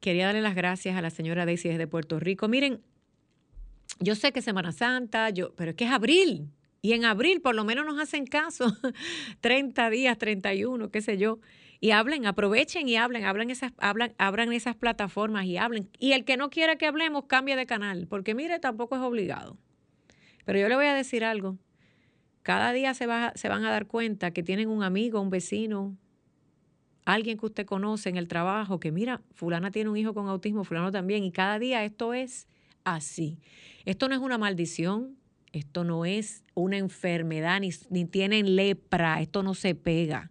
quería 0.00 0.26
darle 0.26 0.42
las 0.42 0.56
gracias 0.56 0.96
a 0.96 1.02
la 1.02 1.10
señora 1.10 1.46
Daisy 1.46 1.68
desde 1.68 1.86
Puerto 1.86 2.18
Rico. 2.18 2.48
Miren, 2.48 2.80
yo 4.00 4.16
sé 4.16 4.32
que 4.32 4.42
Semana 4.42 4.72
Santa, 4.72 5.30
yo, 5.30 5.54
pero 5.54 5.70
es 5.70 5.76
que 5.76 5.84
es 5.84 5.90
abril. 5.90 6.50
Y 6.82 6.92
en 6.92 7.04
abril 7.04 7.40
por 7.40 7.54
lo 7.54 7.62
menos 7.64 7.86
nos 7.86 8.00
hacen 8.00 8.26
caso. 8.26 8.76
30 9.40 9.88
días, 9.90 10.18
31, 10.18 10.90
qué 10.90 11.00
sé 11.00 11.16
yo. 11.16 11.38
Y 11.84 11.90
hablen, 11.90 12.24
aprovechen 12.24 12.88
y 12.88 12.96
hablen, 12.96 13.50
esas, 13.50 13.74
hablan, 13.76 14.14
abran 14.16 14.54
esas 14.54 14.74
plataformas 14.74 15.44
y 15.44 15.58
hablen. 15.58 15.90
Y 15.98 16.12
el 16.12 16.24
que 16.24 16.38
no 16.38 16.48
quiera 16.48 16.76
que 16.76 16.86
hablemos, 16.86 17.26
cambie 17.26 17.56
de 17.56 17.66
canal, 17.66 18.06
porque 18.08 18.34
mire, 18.34 18.58
tampoco 18.58 18.96
es 18.96 19.02
obligado. 19.02 19.58
Pero 20.46 20.58
yo 20.58 20.70
le 20.70 20.76
voy 20.76 20.86
a 20.86 20.94
decir 20.94 21.24
algo. 21.24 21.58
Cada 22.42 22.72
día 22.72 22.94
se, 22.94 23.06
va, 23.06 23.32
se 23.34 23.50
van 23.50 23.66
a 23.66 23.70
dar 23.70 23.86
cuenta 23.86 24.30
que 24.30 24.42
tienen 24.42 24.70
un 24.70 24.82
amigo, 24.82 25.20
un 25.20 25.28
vecino, 25.28 25.94
alguien 27.04 27.36
que 27.36 27.44
usted 27.44 27.66
conoce 27.66 28.08
en 28.08 28.16
el 28.16 28.28
trabajo, 28.28 28.80
que 28.80 28.90
mira, 28.90 29.20
fulana 29.34 29.70
tiene 29.70 29.90
un 29.90 29.98
hijo 29.98 30.14
con 30.14 30.26
autismo, 30.26 30.64
fulano 30.64 30.90
también, 30.90 31.22
y 31.22 31.32
cada 31.32 31.58
día 31.58 31.84
esto 31.84 32.14
es 32.14 32.48
así. 32.84 33.36
Esto 33.84 34.08
no 34.08 34.14
es 34.14 34.22
una 34.22 34.38
maldición, 34.38 35.18
esto 35.52 35.84
no 35.84 36.06
es 36.06 36.44
una 36.54 36.78
enfermedad, 36.78 37.60
ni, 37.60 37.68
ni 37.90 38.06
tienen 38.06 38.56
lepra, 38.56 39.20
esto 39.20 39.42
no 39.42 39.52
se 39.52 39.74
pega. 39.74 40.30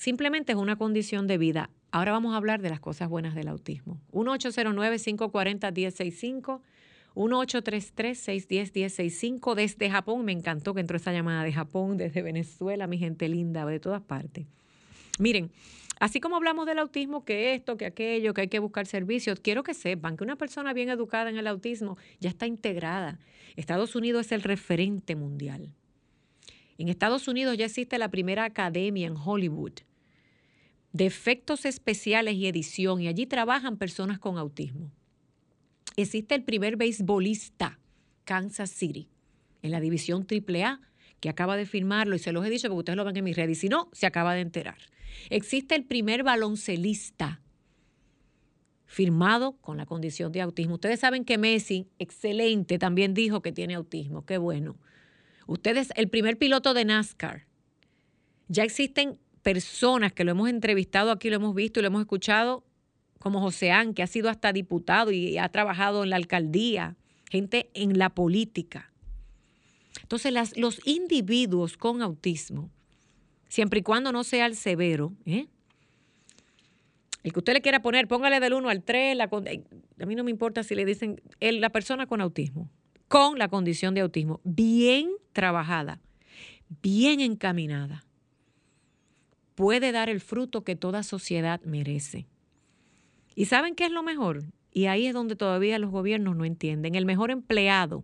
Simplemente 0.00 0.52
es 0.52 0.58
una 0.58 0.76
condición 0.76 1.26
de 1.26 1.36
vida. 1.36 1.68
Ahora 1.90 2.12
vamos 2.12 2.32
a 2.32 2.38
hablar 2.38 2.62
de 2.62 2.70
las 2.70 2.80
cosas 2.80 3.10
buenas 3.10 3.34
del 3.34 3.48
autismo. 3.48 4.00
1-809-540-1065. 4.12 6.62
1-833-610-1065 7.14 9.54
desde 9.54 9.90
Japón. 9.90 10.24
Me 10.24 10.32
encantó 10.32 10.72
que 10.72 10.80
entró 10.80 10.96
esta 10.96 11.12
llamada 11.12 11.44
de 11.44 11.52
Japón, 11.52 11.98
desde 11.98 12.22
Venezuela, 12.22 12.86
mi 12.86 12.96
gente 12.96 13.28
linda, 13.28 13.66
de 13.66 13.78
todas 13.78 14.00
partes. 14.00 14.46
Miren, 15.18 15.50
así 15.98 16.18
como 16.18 16.36
hablamos 16.36 16.64
del 16.64 16.78
autismo, 16.78 17.26
que 17.26 17.52
esto, 17.52 17.76
que 17.76 17.84
aquello, 17.84 18.32
que 18.32 18.40
hay 18.40 18.48
que 18.48 18.58
buscar 18.58 18.86
servicios, 18.86 19.38
quiero 19.40 19.62
que 19.62 19.74
sepan 19.74 20.16
que 20.16 20.24
una 20.24 20.36
persona 20.36 20.72
bien 20.72 20.88
educada 20.88 21.28
en 21.28 21.36
el 21.36 21.46
autismo 21.46 21.98
ya 22.20 22.30
está 22.30 22.46
integrada. 22.46 23.18
Estados 23.54 23.94
Unidos 23.94 24.24
es 24.24 24.32
el 24.32 24.44
referente 24.44 25.14
mundial. 25.14 25.74
En 26.78 26.88
Estados 26.88 27.28
Unidos 27.28 27.58
ya 27.58 27.66
existe 27.66 27.98
la 27.98 28.08
primera 28.08 28.44
academia 28.44 29.06
en 29.06 29.14
Hollywood 29.14 29.74
de 30.92 31.06
efectos 31.06 31.64
especiales 31.64 32.34
y 32.34 32.46
edición, 32.46 33.00
y 33.00 33.08
allí 33.08 33.26
trabajan 33.26 33.76
personas 33.76 34.18
con 34.18 34.38
autismo 34.38 34.90
existe 35.96 36.34
el 36.34 36.44
primer 36.44 36.76
beisbolista, 36.76 37.78
Kansas 38.24 38.70
City, 38.70 39.08
en 39.62 39.70
la 39.70 39.80
división 39.80 40.26
AAA, 40.28 40.80
que 41.20 41.28
acaba 41.28 41.56
de 41.56 41.66
firmarlo, 41.66 42.16
y 42.16 42.18
se 42.18 42.32
los 42.32 42.46
he 42.46 42.50
dicho 42.50 42.68
porque 42.68 42.78
ustedes 42.78 42.96
lo 42.96 43.04
ven 43.04 43.16
en 43.16 43.24
mis 43.24 43.36
redes, 43.36 43.58
y 43.58 43.60
si 43.62 43.68
no, 43.68 43.88
se 43.92 44.06
acaba 44.06 44.34
de 44.34 44.40
enterar. 44.40 44.78
Existe 45.28 45.74
el 45.74 45.84
primer 45.84 46.22
baloncelista 46.22 47.42
firmado 48.86 49.52
con 49.60 49.76
la 49.76 49.86
condición 49.86 50.32
de 50.32 50.40
autismo. 50.40 50.74
Ustedes 50.74 51.00
saben 51.00 51.24
que 51.24 51.38
Messi, 51.38 51.88
excelente, 51.98 52.78
también 52.78 53.14
dijo 53.14 53.42
que 53.42 53.52
tiene 53.52 53.74
autismo, 53.74 54.24
qué 54.24 54.38
bueno. 54.38 54.76
Ustedes, 55.46 55.92
el 55.96 56.08
primer 56.08 56.38
piloto 56.38 56.74
de 56.74 56.84
NASCAR. 56.84 57.46
Ya 58.48 58.64
existen 58.64 59.18
personas 59.42 60.12
que 60.12 60.24
lo 60.24 60.32
hemos 60.32 60.48
entrevistado 60.48 61.10
aquí, 61.10 61.30
lo 61.30 61.36
hemos 61.36 61.54
visto 61.54 61.80
y 61.80 61.82
lo 61.82 61.88
hemos 61.88 62.02
escuchado 62.02 62.64
como 63.18 63.40
Joseán, 63.40 63.92
que 63.92 64.02
ha 64.02 64.06
sido 64.06 64.30
hasta 64.30 64.52
diputado 64.52 65.12
y 65.12 65.36
ha 65.36 65.48
trabajado 65.50 66.02
en 66.04 66.10
la 66.10 66.16
alcaldía, 66.16 66.96
gente 67.30 67.70
en 67.74 67.98
la 67.98 68.10
política. 68.10 68.90
Entonces, 70.00 70.32
las, 70.32 70.56
los 70.56 70.80
individuos 70.86 71.76
con 71.76 72.00
autismo, 72.00 72.70
siempre 73.48 73.80
y 73.80 73.82
cuando 73.82 74.10
no 74.10 74.24
sea 74.24 74.46
el 74.46 74.56
severo, 74.56 75.12
¿eh? 75.26 75.46
el 77.22 77.32
que 77.32 77.38
usted 77.38 77.52
le 77.52 77.60
quiera 77.60 77.82
poner, 77.82 78.08
póngale 78.08 78.40
del 78.40 78.54
1 78.54 78.68
al 78.70 78.82
3, 78.82 79.16
la, 79.16 79.24
a 79.24 80.06
mí 80.06 80.14
no 80.14 80.24
me 80.24 80.30
importa 80.30 80.62
si 80.62 80.74
le 80.74 80.86
dicen 80.86 81.20
la 81.40 81.70
persona 81.70 82.06
con 82.06 82.20
autismo, 82.20 82.70
con 83.08 83.38
la 83.38 83.48
condición 83.48 83.94
de 83.94 84.00
autismo, 84.00 84.40
bien 84.44 85.10
trabajada, 85.32 86.00
bien 86.82 87.20
encaminada, 87.20 88.04
puede 89.60 89.92
dar 89.92 90.08
el 90.08 90.20
fruto 90.22 90.64
que 90.64 90.74
toda 90.74 91.02
sociedad 91.02 91.60
merece. 91.64 92.26
¿Y 93.34 93.44
saben 93.44 93.74
qué 93.74 93.84
es 93.84 93.90
lo 93.90 94.02
mejor? 94.02 94.44
Y 94.72 94.86
ahí 94.86 95.06
es 95.06 95.12
donde 95.12 95.36
todavía 95.36 95.78
los 95.78 95.90
gobiernos 95.90 96.34
no 96.34 96.46
entienden. 96.46 96.94
El 96.94 97.04
mejor 97.04 97.30
empleado 97.30 98.02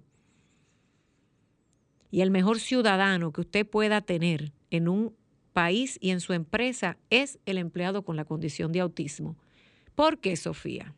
y 2.10 2.20
el 2.20 2.30
mejor 2.30 2.60
ciudadano 2.60 3.32
que 3.32 3.40
usted 3.40 3.66
pueda 3.66 4.02
tener 4.02 4.52
en 4.70 4.86
un 4.86 5.16
país 5.54 5.96
y 6.02 6.10
en 6.10 6.20
su 6.20 6.34
empresa 6.34 6.98
es 7.08 7.38
el 7.46 7.56
empleado 7.56 8.02
con 8.02 8.16
la 8.16 8.26
condición 8.26 8.70
de 8.70 8.80
autismo. 8.80 9.34
¿Por 9.94 10.18
qué, 10.18 10.36
Sofía? 10.36 10.94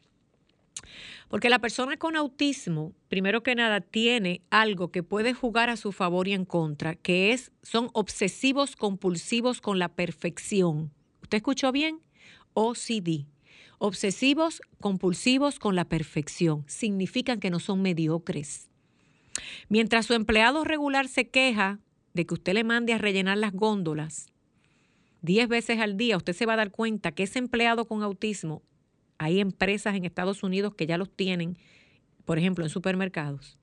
Porque 1.29 1.51
la 1.51 1.59
persona 1.59 1.97
con 1.97 2.17
autismo, 2.17 2.93
primero 3.09 3.43
que 3.43 3.55
nada, 3.55 3.81
tiene 3.81 4.43
algo 4.51 4.91
que 4.91 5.03
puede 5.03 5.35
jugar 5.35 5.69
a 5.69 5.77
su 5.77 5.93
favor 5.93 6.27
y 6.27 6.33
en 6.33 6.45
contra, 6.45 6.95
que 6.95 7.33
es, 7.33 7.53
son 7.63 7.91
obsesivos 7.93 8.77
compulsivos 8.77 9.61
con 9.61 9.79
la 9.79 9.89
perfección. 9.89 10.93
¿Usted 11.23 11.37
escuchó 11.37 11.71
bien? 11.71 12.01
OCD. 12.55 13.27
Obsesivos, 13.79 14.63
compulsivos 14.81 15.59
con 15.59 15.77
la 15.77 15.85
perfección. 15.85 16.65
Significan 16.67 17.41
que 17.41 17.51
no 17.51 17.61
son 17.61 17.83
mediocres. 17.83 18.69
Mientras 19.69 20.07
su 20.07 20.15
empleado 20.15 20.65
regular 20.65 21.09
se 21.09 21.29
queja 21.29 21.79
de 22.15 22.27
que 22.27 22.35
usted 22.35 22.55
le 22.55 22.65
mande 22.65 22.95
a 22.95 22.99
rellenar 22.99 23.39
las 23.39 23.53
góndolas 23.53 24.33
10 25.23 25.49
veces 25.49 25.81
al 25.81 25.97
día, 25.97 26.17
usted 26.17 26.33
se 26.33 26.47
va 26.47 26.55
a 26.55 26.57
dar 26.57 26.71
cuenta 26.71 27.13
que 27.13 27.25
ese 27.25 27.39
empleado 27.39 27.87
con 27.87 28.03
autismo, 28.03 28.63
hay 29.19 29.41
empresas 29.41 29.95
en 29.95 30.05
Estados 30.05 30.43
Unidos 30.43 30.75
que 30.75 30.87
ya 30.87 30.97
los 30.97 31.11
tienen, 31.11 31.59
por 32.25 32.39
ejemplo, 32.39 32.65
en 32.65 32.71
supermercados, 32.71 33.59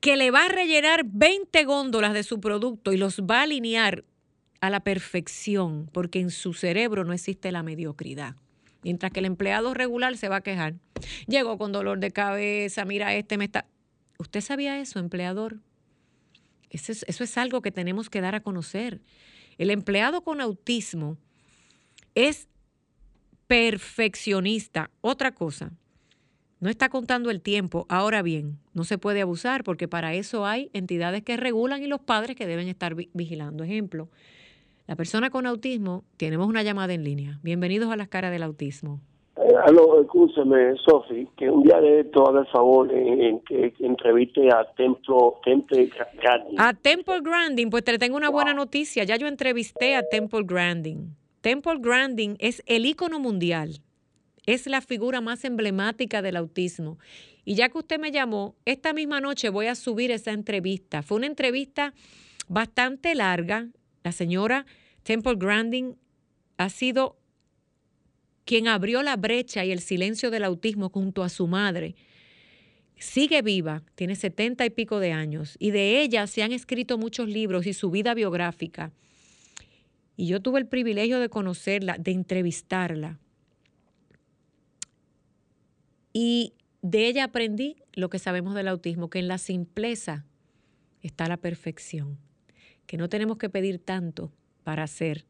que 0.00 0.16
le 0.16 0.30
va 0.30 0.46
a 0.46 0.48
rellenar 0.48 1.04
20 1.04 1.64
góndolas 1.64 2.12
de 2.12 2.22
su 2.22 2.40
producto 2.40 2.92
y 2.92 2.96
los 2.96 3.20
va 3.20 3.40
a 3.40 3.42
alinear 3.42 4.04
a 4.60 4.70
la 4.70 4.80
perfección, 4.80 5.88
porque 5.92 6.20
en 6.20 6.30
su 6.30 6.52
cerebro 6.52 7.04
no 7.04 7.12
existe 7.12 7.52
la 7.52 7.62
mediocridad. 7.62 8.34
Mientras 8.82 9.12
que 9.12 9.20
el 9.20 9.26
empleado 9.26 9.74
regular 9.74 10.16
se 10.16 10.28
va 10.28 10.36
a 10.36 10.40
quejar. 10.40 10.74
Llegó 11.26 11.58
con 11.58 11.72
dolor 11.72 11.98
de 11.98 12.10
cabeza, 12.10 12.84
mira, 12.84 13.14
este 13.14 13.36
me 13.36 13.44
está... 13.44 13.66
¿Usted 14.18 14.40
sabía 14.40 14.80
eso, 14.80 14.98
empleador? 14.98 15.60
Eso 16.70 16.92
es, 16.92 17.04
eso 17.08 17.24
es 17.24 17.38
algo 17.38 17.62
que 17.62 17.70
tenemos 17.70 18.10
que 18.10 18.20
dar 18.20 18.34
a 18.34 18.40
conocer. 18.40 19.00
El 19.58 19.70
empleado 19.70 20.22
con 20.22 20.40
autismo 20.40 21.18
es 22.14 22.48
perfeccionista. 23.48 24.90
Otra 25.00 25.32
cosa, 25.32 25.72
no 26.60 26.68
está 26.68 26.88
contando 26.88 27.30
el 27.30 27.40
tiempo. 27.40 27.86
Ahora 27.88 28.22
bien, 28.22 28.58
no 28.74 28.84
se 28.84 28.98
puede 28.98 29.22
abusar 29.22 29.64
porque 29.64 29.88
para 29.88 30.14
eso 30.14 30.46
hay 30.46 30.70
entidades 30.72 31.22
que 31.22 31.36
regulan 31.36 31.82
y 31.82 31.86
los 31.86 32.00
padres 32.00 32.36
que 32.36 32.46
deben 32.46 32.68
estar 32.68 32.94
vigilando. 32.94 33.64
Ejemplo, 33.64 34.08
la 34.86 34.96
persona 34.96 35.30
con 35.30 35.46
autismo, 35.46 36.04
tenemos 36.16 36.46
una 36.46 36.62
llamada 36.62 36.94
en 36.94 37.04
línea. 37.04 37.40
Bienvenidos 37.42 37.90
a 37.90 37.96
las 37.96 38.08
caras 38.08 38.30
del 38.30 38.42
autismo. 38.42 39.00
Eh, 39.36 39.54
aló, 39.64 40.00
escúcheme, 40.02 40.74
Sofi, 40.84 41.28
que 41.36 41.48
un 41.48 41.62
día 41.62 41.80
de 41.80 42.00
esto 42.00 42.28
haga 42.28 42.40
el 42.40 42.46
favor 42.48 42.92
en, 42.92 43.40
que 43.40 43.72
entreviste 43.78 44.48
a 44.52 44.64
Templo, 44.76 45.40
Temple 45.44 45.90
Grandin. 46.20 46.60
A 46.60 46.74
Temple 46.74 47.20
Grandin, 47.22 47.70
pues 47.70 47.84
te 47.84 47.96
tengo 47.98 48.16
una 48.16 48.30
buena 48.30 48.52
noticia. 48.52 49.04
Ya 49.04 49.16
yo 49.16 49.26
entrevisté 49.26 49.94
a 49.94 50.02
Temple 50.06 50.42
Grandin. 50.44 51.14
Temple 51.40 51.78
Grandin 51.80 52.36
es 52.38 52.62
el 52.66 52.86
ícono 52.86 53.20
mundial. 53.20 53.80
Es 54.46 54.66
la 54.66 54.80
figura 54.80 55.20
más 55.20 55.44
emblemática 55.44 56.22
del 56.22 56.36
autismo. 56.36 56.98
Y 57.44 57.54
ya 57.54 57.68
que 57.68 57.78
usted 57.78 57.98
me 57.98 58.12
llamó, 58.12 58.56
esta 58.64 58.92
misma 58.92 59.20
noche 59.20 59.48
voy 59.48 59.66
a 59.66 59.74
subir 59.74 60.10
esa 60.10 60.32
entrevista. 60.32 61.02
Fue 61.02 61.16
una 61.16 61.26
entrevista 61.26 61.94
bastante 62.48 63.14
larga, 63.14 63.68
la 64.04 64.12
señora 64.12 64.66
Temple 65.02 65.36
Grandin 65.36 65.96
ha 66.56 66.68
sido 66.70 67.18
quien 68.44 68.68
abrió 68.68 69.02
la 69.02 69.16
brecha 69.16 69.64
y 69.64 69.70
el 69.70 69.80
silencio 69.80 70.30
del 70.30 70.44
autismo 70.44 70.88
junto 70.88 71.22
a 71.22 71.28
su 71.28 71.46
madre. 71.46 71.94
Sigue 72.96 73.42
viva, 73.42 73.82
tiene 73.94 74.16
setenta 74.16 74.64
y 74.66 74.70
pico 74.70 74.98
de 74.98 75.12
años, 75.12 75.56
y 75.58 75.70
de 75.70 76.00
ella 76.00 76.26
se 76.26 76.42
han 76.42 76.52
escrito 76.52 76.98
muchos 76.98 77.28
libros 77.28 77.66
y 77.66 77.74
su 77.74 77.90
vida 77.90 78.14
biográfica. 78.14 78.92
Y 80.18 80.26
yo 80.26 80.42
tuve 80.42 80.58
el 80.58 80.66
privilegio 80.66 81.18
de 81.18 81.30
conocerla, 81.30 81.96
de 81.96 82.10
entrevistarla. 82.10 83.18
Y 86.12 86.52
de 86.82 87.06
ella 87.06 87.24
aprendí 87.24 87.76
lo 87.94 88.10
que 88.10 88.18
sabemos 88.18 88.54
del 88.54 88.68
autismo, 88.68 89.08
que 89.08 89.20
en 89.20 89.28
la 89.28 89.38
simpleza 89.38 90.26
está 91.00 91.26
la 91.26 91.38
perfección 91.38 92.18
que 92.88 92.96
no 92.96 93.08
tenemos 93.08 93.36
que 93.36 93.50
pedir 93.50 93.78
tanto 93.78 94.32
para 94.64 94.82
hacer. 94.82 95.26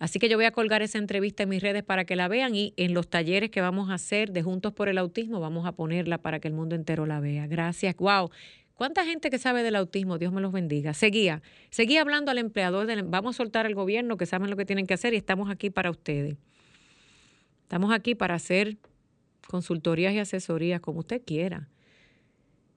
Así 0.00 0.18
que 0.18 0.28
yo 0.28 0.36
voy 0.36 0.44
a 0.44 0.50
colgar 0.50 0.82
esa 0.82 0.98
entrevista 0.98 1.44
en 1.44 1.48
mis 1.48 1.62
redes 1.62 1.84
para 1.84 2.04
que 2.04 2.16
la 2.16 2.26
vean 2.26 2.54
y 2.54 2.74
en 2.76 2.92
los 2.92 3.08
talleres 3.08 3.50
que 3.50 3.60
vamos 3.60 3.90
a 3.90 3.94
hacer 3.94 4.32
de 4.32 4.42
Juntos 4.42 4.72
por 4.72 4.88
el 4.88 4.98
Autismo 4.98 5.38
vamos 5.38 5.66
a 5.66 5.72
ponerla 5.72 6.18
para 6.18 6.40
que 6.40 6.48
el 6.48 6.54
mundo 6.54 6.74
entero 6.74 7.06
la 7.06 7.20
vea. 7.20 7.46
Gracias. 7.46 7.94
Wow. 7.96 8.30
¿Cuánta 8.74 9.04
gente 9.04 9.30
que 9.30 9.38
sabe 9.38 9.62
del 9.62 9.76
autismo? 9.76 10.18
Dios 10.18 10.32
me 10.32 10.40
los 10.40 10.52
bendiga. 10.52 10.94
Seguía, 10.94 11.42
seguía 11.70 12.00
hablando 12.00 12.30
al 12.30 12.38
empleador. 12.38 12.88
vamos 13.04 13.36
a 13.36 13.38
soltar 13.38 13.66
al 13.66 13.74
gobierno 13.74 14.16
que 14.16 14.26
saben 14.26 14.50
lo 14.50 14.56
que 14.56 14.64
tienen 14.64 14.86
que 14.86 14.94
hacer 14.94 15.14
y 15.14 15.16
estamos 15.16 15.48
aquí 15.48 15.70
para 15.70 15.90
ustedes. 15.90 16.36
Estamos 17.62 17.92
aquí 17.92 18.14
para 18.14 18.34
hacer 18.34 18.76
consultorías 19.46 20.12
y 20.14 20.18
asesorías 20.18 20.80
como 20.80 21.00
usted 21.00 21.22
quiera. 21.24 21.68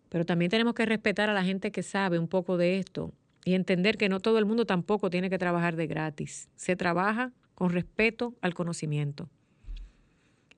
Pero 0.10 0.26
también 0.26 0.52
tenemos 0.52 0.76
que 0.76 0.86
respetar 0.86 1.30
a 1.30 1.34
la 1.34 1.44
gente 1.44 1.72
que 1.72 1.84
sabe 1.84 2.20
un 2.20 2.28
poco 2.28 2.58
de 2.58 2.78
esto 2.78 3.12
y 3.44 3.56
entender 3.56 3.98
que 3.98 4.08
no 4.08 4.20
todo 4.20 4.38
el 4.38 4.46
mundo 4.46 4.66
tampoco 4.66 5.10
tiene 5.10 5.30
que 5.30 5.38
trabajar 5.40 5.76
de 5.76 5.88
gratis. 5.88 6.48
Se 6.56 6.76
trabaja 6.76 7.34
con 7.56 7.72
respeto 7.72 8.36
al 8.42 8.54
conocimiento. 8.54 9.30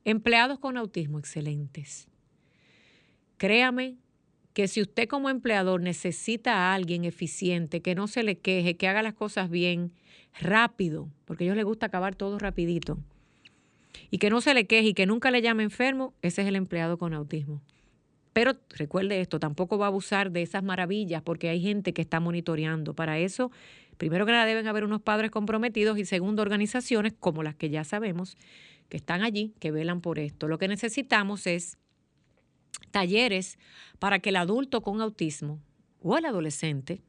Empleados 0.04 0.60
con 0.60 0.76
autismo, 0.76 1.18
excelentes. 1.18 2.08
Créame 3.38 3.98
que 4.60 4.68
si 4.68 4.82
usted 4.82 5.08
como 5.08 5.30
empleador 5.30 5.80
necesita 5.80 6.54
a 6.54 6.74
alguien 6.74 7.06
eficiente, 7.06 7.82
que 7.82 7.96
no 7.96 8.08
se 8.08 8.24
le 8.24 8.40
queje, 8.40 8.76
que 8.76 8.90
haga 8.90 9.02
las 9.02 9.14
cosas 9.14 9.50
bien, 9.50 9.94
rápido, 10.38 11.08
porque 11.24 11.46
a 11.46 11.48
ellos 11.48 11.56
les 11.56 11.64
gusta 11.64 11.86
acabar 11.86 12.14
todo 12.14 12.38
rapidito, 12.40 12.98
y 14.12 14.18
que 14.18 14.30
no 14.30 14.42
se 14.42 14.54
le 14.54 14.68
queje 14.68 14.90
y 14.90 14.94
que 14.94 15.06
nunca 15.06 15.32
le 15.32 15.42
llame 15.42 15.64
enfermo, 15.64 16.14
ese 16.22 16.42
es 16.42 16.48
el 16.50 16.58
empleado 16.58 16.98
con 16.98 17.14
autismo. 17.14 17.62
Pero 18.34 18.58
recuerde 18.72 19.22
esto, 19.22 19.40
tampoco 19.40 19.78
va 19.78 19.86
a 19.86 19.88
abusar 19.88 20.30
de 20.30 20.42
esas 20.42 20.62
maravillas 20.62 21.22
porque 21.22 21.48
hay 21.48 21.62
gente 21.62 21.94
que 21.94 22.02
está 22.02 22.20
monitoreando. 22.20 22.94
Para 22.94 23.18
eso, 23.18 23.54
primero 23.98 24.26
que 24.26 24.34
nada, 24.34 24.46
deben 24.46 24.68
haber 24.68 24.84
unos 24.84 25.00
padres 25.00 25.32
comprometidos 25.32 25.98
y 25.98 26.04
segundo, 26.04 26.42
organizaciones 26.42 27.14
como 27.18 27.44
las 27.44 27.56
que 27.56 27.70
ya 27.70 27.86
sabemos 27.86 28.36
que 28.90 28.98
están 28.98 29.24
allí, 29.24 29.54
que 29.62 29.72
velan 29.72 30.02
por 30.02 30.20
esto. 30.20 30.50
Lo 30.50 30.58
que 30.58 30.68
necesitamos 30.68 31.48
es 31.48 31.78
talleres 32.92 33.58
para 34.00 34.20
que 34.20 34.30
el 34.30 34.36
adulto 34.36 34.82
con 34.82 35.02
autismo 35.02 35.60
o 36.02 36.18
el 36.18 36.26
adolescente 36.26 37.02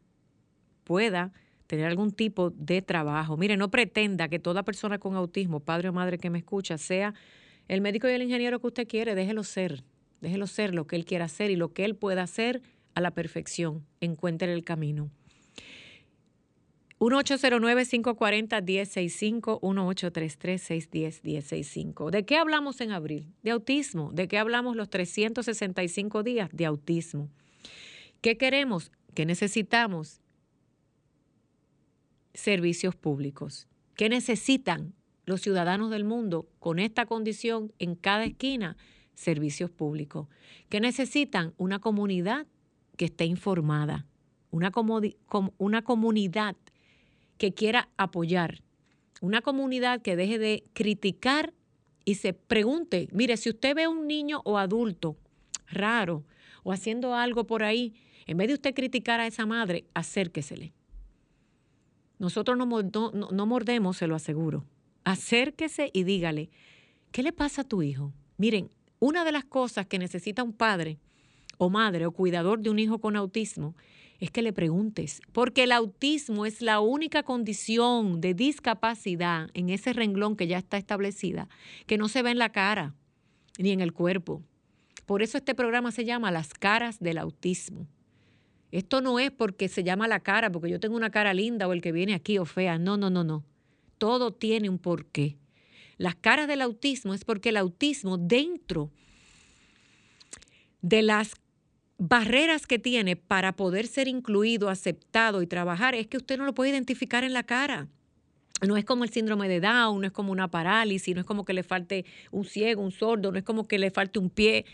pueda 0.85 1.33
tener 1.67 1.87
algún 1.87 2.11
tipo 2.11 2.51
de 2.51 2.83
trabajo. 2.83 3.37
Mire, 3.37 3.57
no 3.57 3.71
pretenda 3.71 4.29
que 4.29 4.41
toda 4.41 4.65
persona 4.65 4.99
con 4.99 5.15
autismo, 5.15 5.61
padre 5.61 5.89
o 5.89 5.93
madre 5.93 6.19
que 6.19 6.31
me 6.31 6.39
escucha, 6.39 6.79
sea 6.79 7.15
el 7.69 7.81
médico 7.81 8.09
y 8.09 8.13
el 8.13 8.23
ingeniero 8.23 8.59
que 8.59 8.67
usted 8.67 8.89
quiere, 8.89 9.15
déjelo 9.15 9.45
ser, 9.45 9.85
déjelo 10.21 10.49
ser 10.49 10.75
lo 10.75 10.89
que 10.89 10.97
él 10.97 11.05
quiera 11.05 11.27
hacer 11.27 11.53
y 11.53 11.57
lo 11.57 11.73
que 11.73 11.85
él 11.85 11.95
pueda 11.95 12.23
hacer 12.23 12.63
a 12.95 13.01
la 13.01 13.13
perfección. 13.13 13.87
Encuentre 14.01 14.53
el 14.53 14.65
camino. 14.65 15.11
1-809-540-1065, 17.01 19.61
1833-610-1065. 19.61 22.11
¿De 22.11 22.25
qué 22.27 22.37
hablamos 22.37 22.83
en 22.83 22.93
abril? 22.93 23.33
De 23.43 23.53
autismo. 23.53 24.13
¿De 24.13 24.29
qué 24.29 24.37
hablamos 24.37 24.77
los 24.77 24.91
365 24.91 26.23
días? 26.23 26.51
De 26.53 26.67
autismo. 26.67 27.31
¿Qué 28.21 28.37
queremos? 28.37 28.93
¿Qué 29.15 29.25
necesitamos? 29.25 30.21
Servicios 32.35 32.95
públicos. 32.95 33.67
¿Qué 33.97 34.11
necesitan 34.11 34.93
los 35.25 35.41
ciudadanos 35.41 35.91
del 35.91 36.05
mundo 36.05 36.51
con 36.59 36.79
esta 36.79 37.07
condición 37.07 37.73
en 37.79 37.95
cada 37.95 38.25
esquina? 38.25 38.77
Servicios 39.15 39.71
públicos. 39.71 40.29
¿Qué 40.69 40.81
necesitan? 40.81 41.55
Una 41.57 41.79
comunidad 41.79 42.47
que 42.99 43.07
esté 43.07 43.25
informada, 43.25 44.05
una, 44.51 44.71
una 45.57 45.83
comunidad 45.83 46.57
que 47.41 47.55
quiera 47.55 47.89
apoyar, 47.97 48.63
una 49.23 49.41
comunidad 49.41 50.03
que 50.03 50.15
deje 50.15 50.39
de 50.39 50.63
criticar 50.75 51.55
y 52.05 52.17
se 52.17 52.35
pregunte, 52.35 53.09
mire, 53.13 53.39
si 53.39 53.49
usted 53.49 53.75
ve 53.75 53.85
a 53.85 53.89
un 53.89 54.07
niño 54.07 54.43
o 54.45 54.59
adulto 54.59 55.17
raro 55.69 56.23
o 56.65 56.71
haciendo 56.71 57.15
algo 57.15 57.47
por 57.47 57.63
ahí, 57.63 57.95
en 58.27 58.37
vez 58.37 58.49
de 58.49 58.55
usted 58.55 58.75
criticar 58.75 59.21
a 59.21 59.27
esa 59.27 59.47
madre, 59.47 59.87
acérquesele. 59.95 60.75
Nosotros 62.19 62.59
no, 62.59 62.67
no, 62.67 63.11
no 63.11 63.47
mordemos, 63.47 63.97
se 63.97 64.07
lo 64.07 64.17
aseguro. 64.17 64.67
Acérquese 65.05 65.89
y 65.95 66.03
dígale, 66.05 66.51
¿qué 67.11 67.23
le 67.23 67.33
pasa 67.33 67.63
a 67.63 67.69
tu 67.69 67.81
hijo? 67.81 68.13
Miren, 68.37 68.71
una 68.99 69.25
de 69.25 69.33
las 69.33 69.47
cosas 69.47 69.87
que 69.87 69.99
necesita 69.99 70.43
un 70.43 70.53
padre 70.53 70.99
o 71.57 71.71
madre 71.71 72.05
o 72.05 72.13
cuidador 72.13 72.61
de 72.61 72.69
un 72.69 72.79
hijo 72.79 72.99
con 72.99 73.17
autismo 73.17 73.75
es 74.21 74.31
que 74.31 74.43
le 74.43 74.53
preguntes, 74.53 75.23
porque 75.33 75.65
el 75.65 75.73
autismo 75.73 76.45
es 76.45 76.61
la 76.61 76.81
única 76.81 77.23
condición 77.23 78.21
de 78.21 78.35
discapacidad 78.35 79.49
en 79.55 79.71
ese 79.71 79.95
renglón 79.95 80.37
que 80.37 80.47
ya 80.47 80.59
está 80.59 80.77
establecida, 80.77 81.49
que 81.87 81.97
no 81.97 82.09
se 82.09 82.23
ve 82.23 82.31
en 82.31 82.39
la 82.39 82.53
cara 82.53 82.95
ni 83.59 83.71
en 83.71 83.81
el 83.81 83.95
cuerpo. 83.95 84.43
Por 85.07 85.23
eso 85.23 85.39
este 85.39 85.55
programa 85.55 85.91
se 85.91 86.05
llama 86.05 86.31
Las 86.31 86.53
caras 86.53 87.01
del 87.01 87.19
autismo. 87.19 87.89
Esto 88.71 89.01
no 89.01 89.19
es 89.19 89.31
porque 89.31 89.69
se 89.69 89.83
llama 89.83 90.07
la 90.07 90.21
cara, 90.21 90.51
porque 90.53 90.71
yo 90.71 90.79
tengo 90.79 90.97
una 90.97 91.11
cara 91.11 91.35
linda 91.35 91.67
o 91.67 91.73
el 91.73 91.83
que 91.83 91.91
viene 91.91 92.15
aquí 92.15 92.39
o 92.39 92.45
fea. 92.45 92.79
No, 92.79 92.97
no, 92.97 93.11
no, 93.11 93.25
no. 93.25 93.45
Todo 93.99 94.33
tiene 94.33 94.69
un 94.69 94.79
porqué. 94.79 95.39
Las 95.99 96.15
caras 96.15 96.47
del 96.47 96.63
autismo 96.63 97.13
es 97.13 97.25
porque 97.25 97.49
el 97.49 97.57
autismo 97.57 98.17
dentro 98.17 98.91
de 100.83 101.03
las 101.03 101.35
barreras 102.01 102.67
que 102.67 102.79
tiene 102.79 103.15
para 103.15 103.53
poder 103.53 103.87
ser 103.87 104.09
incluido, 104.09 104.71
aceptado 104.71 105.43
y 105.43 105.47
trabajar 105.47 105.95
es 105.95 106.07
que 106.07 106.17
usted 106.17 106.39
no 106.39 106.47
lo 106.47 106.55
puede 106.55 106.71
identificar 106.71 107.25
en 107.25 107.35
la 107.35 107.43
cara. 107.43 107.89
No 108.67 108.79
es 108.79 108.87
como 108.87 109.05
el 109.05 109.11
síndrome 109.11 109.49
de 109.49 109.61
Down, 109.61 110.01
no 110.01 110.07
es 110.07 110.13
como 110.13 110.33
una 110.33 110.51
parálisis, 110.51 111.15
no 111.15 111.21
es 111.21 111.27
como 111.27 111.45
que 111.45 111.53
le 111.53 111.63
falte 111.63 112.07
un 112.31 112.47
ciego, 112.47 112.83
un 112.83 112.91
sordo, 112.91 113.31
no 113.31 113.39
es 113.39 113.45
como 113.45 113.69
que 113.69 113.79
le 113.79 113.91
falte 113.91 114.19
un 114.19 114.31
pie. 114.31 114.65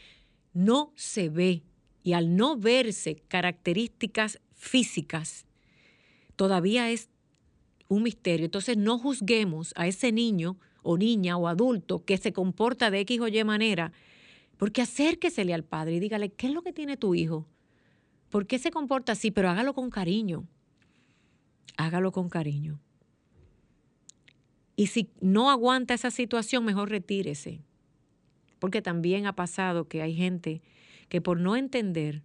No 0.55 0.93
se 0.95 1.29
ve. 1.29 1.63
Y 2.05 2.13
al 2.13 2.37
no 2.37 2.57
verse 2.57 3.17
características 3.27 4.41
físicas, 4.55 5.47
todavía 6.37 6.91
es 6.91 7.09
un 7.89 8.05
misterio. 8.05 8.45
Entonces 8.45 8.77
no 8.77 8.99
juzguemos 8.99 9.73
a 9.77 9.89
ese 9.89 10.13
niño 10.13 10.59
o 10.85 10.97
niña 10.97 11.37
o 11.37 11.49
adulto 11.49 12.05
que 12.05 12.19
se 12.19 12.33
comporta 12.33 12.93
de 12.93 13.01
X 13.01 13.21
o 13.21 13.27
Y 13.27 13.43
manera 13.43 13.93
porque 14.57 14.83
acérquesele 14.83 15.53
al 15.55 15.65
padre 15.65 15.97
y 15.97 16.01
dígale, 16.01 16.31
¿qué 16.31 16.47
es 16.47 16.53
lo 16.53 16.63
que 16.63 16.73
tiene 16.73 16.97
tu 16.97 17.15
hijo? 17.15 17.47
¿Por 18.31 18.47
qué 18.47 18.59
se 18.59 18.71
comporta 18.71 19.13
así? 19.13 19.31
Pero 19.31 19.49
hágalo 19.51 19.75
con 19.75 19.91
cariño. 19.91 20.47
Hágalo 21.77 22.13
con 22.13 22.29
cariño. 22.29 22.81
Y 24.77 24.89
si 24.89 25.11
no 25.21 25.51
aguanta 25.51 25.95
esa 25.95 26.11
situación, 26.11 26.65
mejor 26.65 26.91
retírese. 26.91 27.63
Porque 28.59 28.83
también 28.83 29.27
ha 29.27 29.35
pasado 29.35 29.89
que 29.89 30.03
hay 30.03 30.15
gente 30.15 30.63
que 31.09 31.21
por 31.21 31.41
no 31.41 31.57
entender 31.57 32.23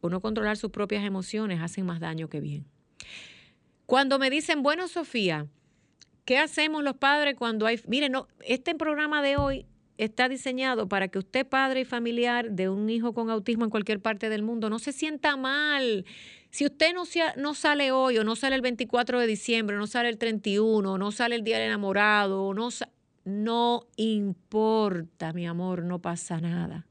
o 0.00 0.08
no 0.08 0.20
controlar 0.20 0.56
sus 0.56 0.70
propias 0.70 1.04
emociones 1.04 1.60
hacen 1.60 1.86
más 1.86 2.00
daño 2.00 2.28
que 2.28 2.40
bien. 2.40 2.66
Cuando 3.86 4.18
me 4.18 4.30
dicen, 4.30 4.62
bueno, 4.62 4.88
Sofía, 4.88 5.46
¿qué 6.24 6.38
hacemos 6.38 6.82
los 6.82 6.96
padres 6.96 7.34
cuando 7.36 7.66
hay... 7.66 7.80
Miren, 7.86 8.12
no, 8.12 8.28
este 8.40 8.74
programa 8.74 9.22
de 9.22 9.36
hoy 9.36 9.66
está 9.98 10.28
diseñado 10.28 10.88
para 10.88 11.08
que 11.08 11.18
usted, 11.18 11.46
padre 11.46 11.80
y 11.80 11.84
familiar 11.84 12.50
de 12.50 12.68
un 12.68 12.88
hijo 12.90 13.14
con 13.14 13.30
autismo 13.30 13.64
en 13.64 13.70
cualquier 13.70 14.00
parte 14.00 14.28
del 14.28 14.42
mundo, 14.42 14.70
no 14.70 14.78
se 14.78 14.92
sienta 14.92 15.36
mal. 15.36 16.04
Si 16.50 16.66
usted 16.66 16.92
no, 16.94 17.04
no 17.36 17.54
sale 17.54 17.92
hoy 17.92 18.18
o 18.18 18.24
no 18.24 18.36
sale 18.36 18.56
el 18.56 18.62
24 18.62 19.20
de 19.20 19.26
diciembre, 19.26 19.76
no 19.76 19.86
sale 19.86 20.08
el 20.08 20.18
31, 20.18 20.98
no 20.98 21.12
sale 21.12 21.36
el 21.36 21.44
Día 21.44 21.58
del 21.58 21.68
Enamorado, 21.68 22.52
no, 22.54 22.68
no 23.24 23.86
importa, 23.96 25.32
mi 25.32 25.46
amor, 25.46 25.84
no 25.84 26.00
pasa 26.00 26.40
nada. 26.40 26.86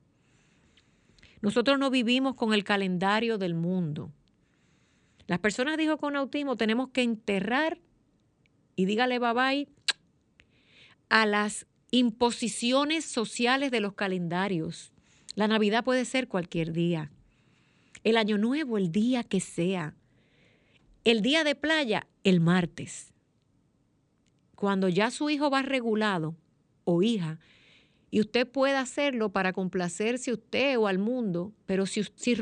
Nosotros 1.41 1.79
no 1.79 1.89
vivimos 1.89 2.35
con 2.35 2.53
el 2.53 2.63
calendario 2.63 3.37
del 3.37 3.55
mundo. 3.55 4.11
Las 5.27 5.39
personas, 5.39 5.77
dijo 5.77 5.97
con 5.97 6.15
autismo, 6.15 6.55
tenemos 6.55 6.89
que 6.89 7.03
enterrar 7.03 7.79
y 8.75 8.85
dígale 8.85 9.19
bye 9.19 9.33
bye 9.33 9.67
a 11.09 11.25
las 11.25 11.67
imposiciones 11.91 13.05
sociales 13.05 13.69
de 13.69 13.81
los 13.81 13.93
calendarios. 13.93 14.91
La 15.35 15.47
Navidad 15.47 15.83
puede 15.83 16.05
ser 16.05 16.27
cualquier 16.27 16.71
día. 16.71 17.11
El 18.03 18.17
Año 18.17 18.37
Nuevo, 18.37 18.77
el 18.77 18.91
día 18.91 19.23
que 19.23 19.41
sea. 19.41 19.95
El 21.03 21.21
día 21.21 21.43
de 21.43 21.55
playa, 21.55 22.07
el 22.23 22.39
martes. 22.39 23.13
Cuando 24.55 24.87
ya 24.87 25.11
su 25.11 25.29
hijo 25.29 25.49
va 25.49 25.61
regulado 25.61 26.35
o 26.85 27.03
hija, 27.03 27.39
y 28.13 28.19
usted 28.19 28.45
puede 28.47 28.75
hacerlo 28.75 29.29
para 29.29 29.53
complacerse 29.53 30.33
usted 30.33 30.77
o 30.77 30.87
al 30.87 30.99
mundo, 30.99 31.53
pero 31.65 31.85
si, 31.85 32.03
si 32.15 32.35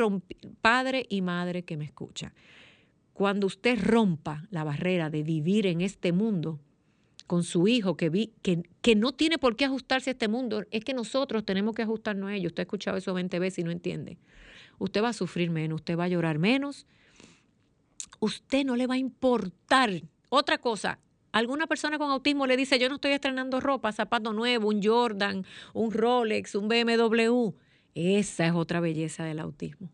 padre 0.62 1.06
y 1.10 1.22
madre 1.22 1.64
que 1.64 1.78
me 1.78 1.86
escucha, 1.86 2.34
cuando 3.14 3.48
usted 3.48 3.80
rompa 3.80 4.48
la 4.50 4.64
barrera 4.64 5.10
de 5.10 5.22
vivir 5.24 5.68
en 5.68 5.82
este 5.82 6.12
mundo, 6.12 6.60
con 7.30 7.44
su 7.44 7.68
hijo 7.68 7.96
que, 7.96 8.10
vi, 8.10 8.34
que, 8.42 8.64
que 8.82 8.96
no 8.96 9.12
tiene 9.12 9.38
por 9.38 9.56
qué 9.56 9.66
ajustarse 9.66 10.10
a 10.10 10.14
este 10.14 10.28
mundo, 10.28 10.64
es 10.72 10.84
que 10.84 10.96
nosotros 10.96 11.46
tenemos 11.46 11.76
que 11.76 11.84
ajustarnos 11.84 12.28
a 12.28 12.34
ellos. 12.34 12.50
Usted 12.50 12.62
ha 12.62 12.64
escuchado 12.64 12.98
eso 12.98 13.14
20 13.14 13.38
veces 13.38 13.60
y 13.60 13.64
no 13.64 13.70
entiende. 13.70 14.18
Usted 14.80 15.04
va 15.04 15.10
a 15.10 15.14
sufrir 15.14 15.52
menos, 15.52 15.82
usted 15.82 15.96
va 15.96 16.06
a 16.06 16.08
llorar 16.08 16.40
menos, 16.40 16.88
usted 18.20 18.66
no 18.66 18.76
le 18.76 18.88
va 18.88 18.96
a 18.96 18.98
importar. 18.98 20.02
Otra 20.30 20.58
cosa, 20.58 20.98
alguna 21.32 21.68
persona 21.68 22.00
con 22.00 22.10
autismo 22.10 22.48
le 22.48 22.58
dice, 22.58 22.80
yo 22.80 22.90
no 22.90 22.96
estoy 22.96 23.12
estrenando 23.12 23.60
ropa, 23.60 23.92
zapato 23.92 24.34
nuevo, 24.34 24.68
un 24.68 24.82
Jordan, 24.82 25.46
un 25.76 25.92
Rolex, 25.92 26.56
un 26.56 26.68
BMW. 26.68 27.54
Esa 27.94 28.48
es 28.48 28.54
otra 28.54 28.80
belleza 28.80 29.24
del 29.24 29.38
autismo. 29.38 29.92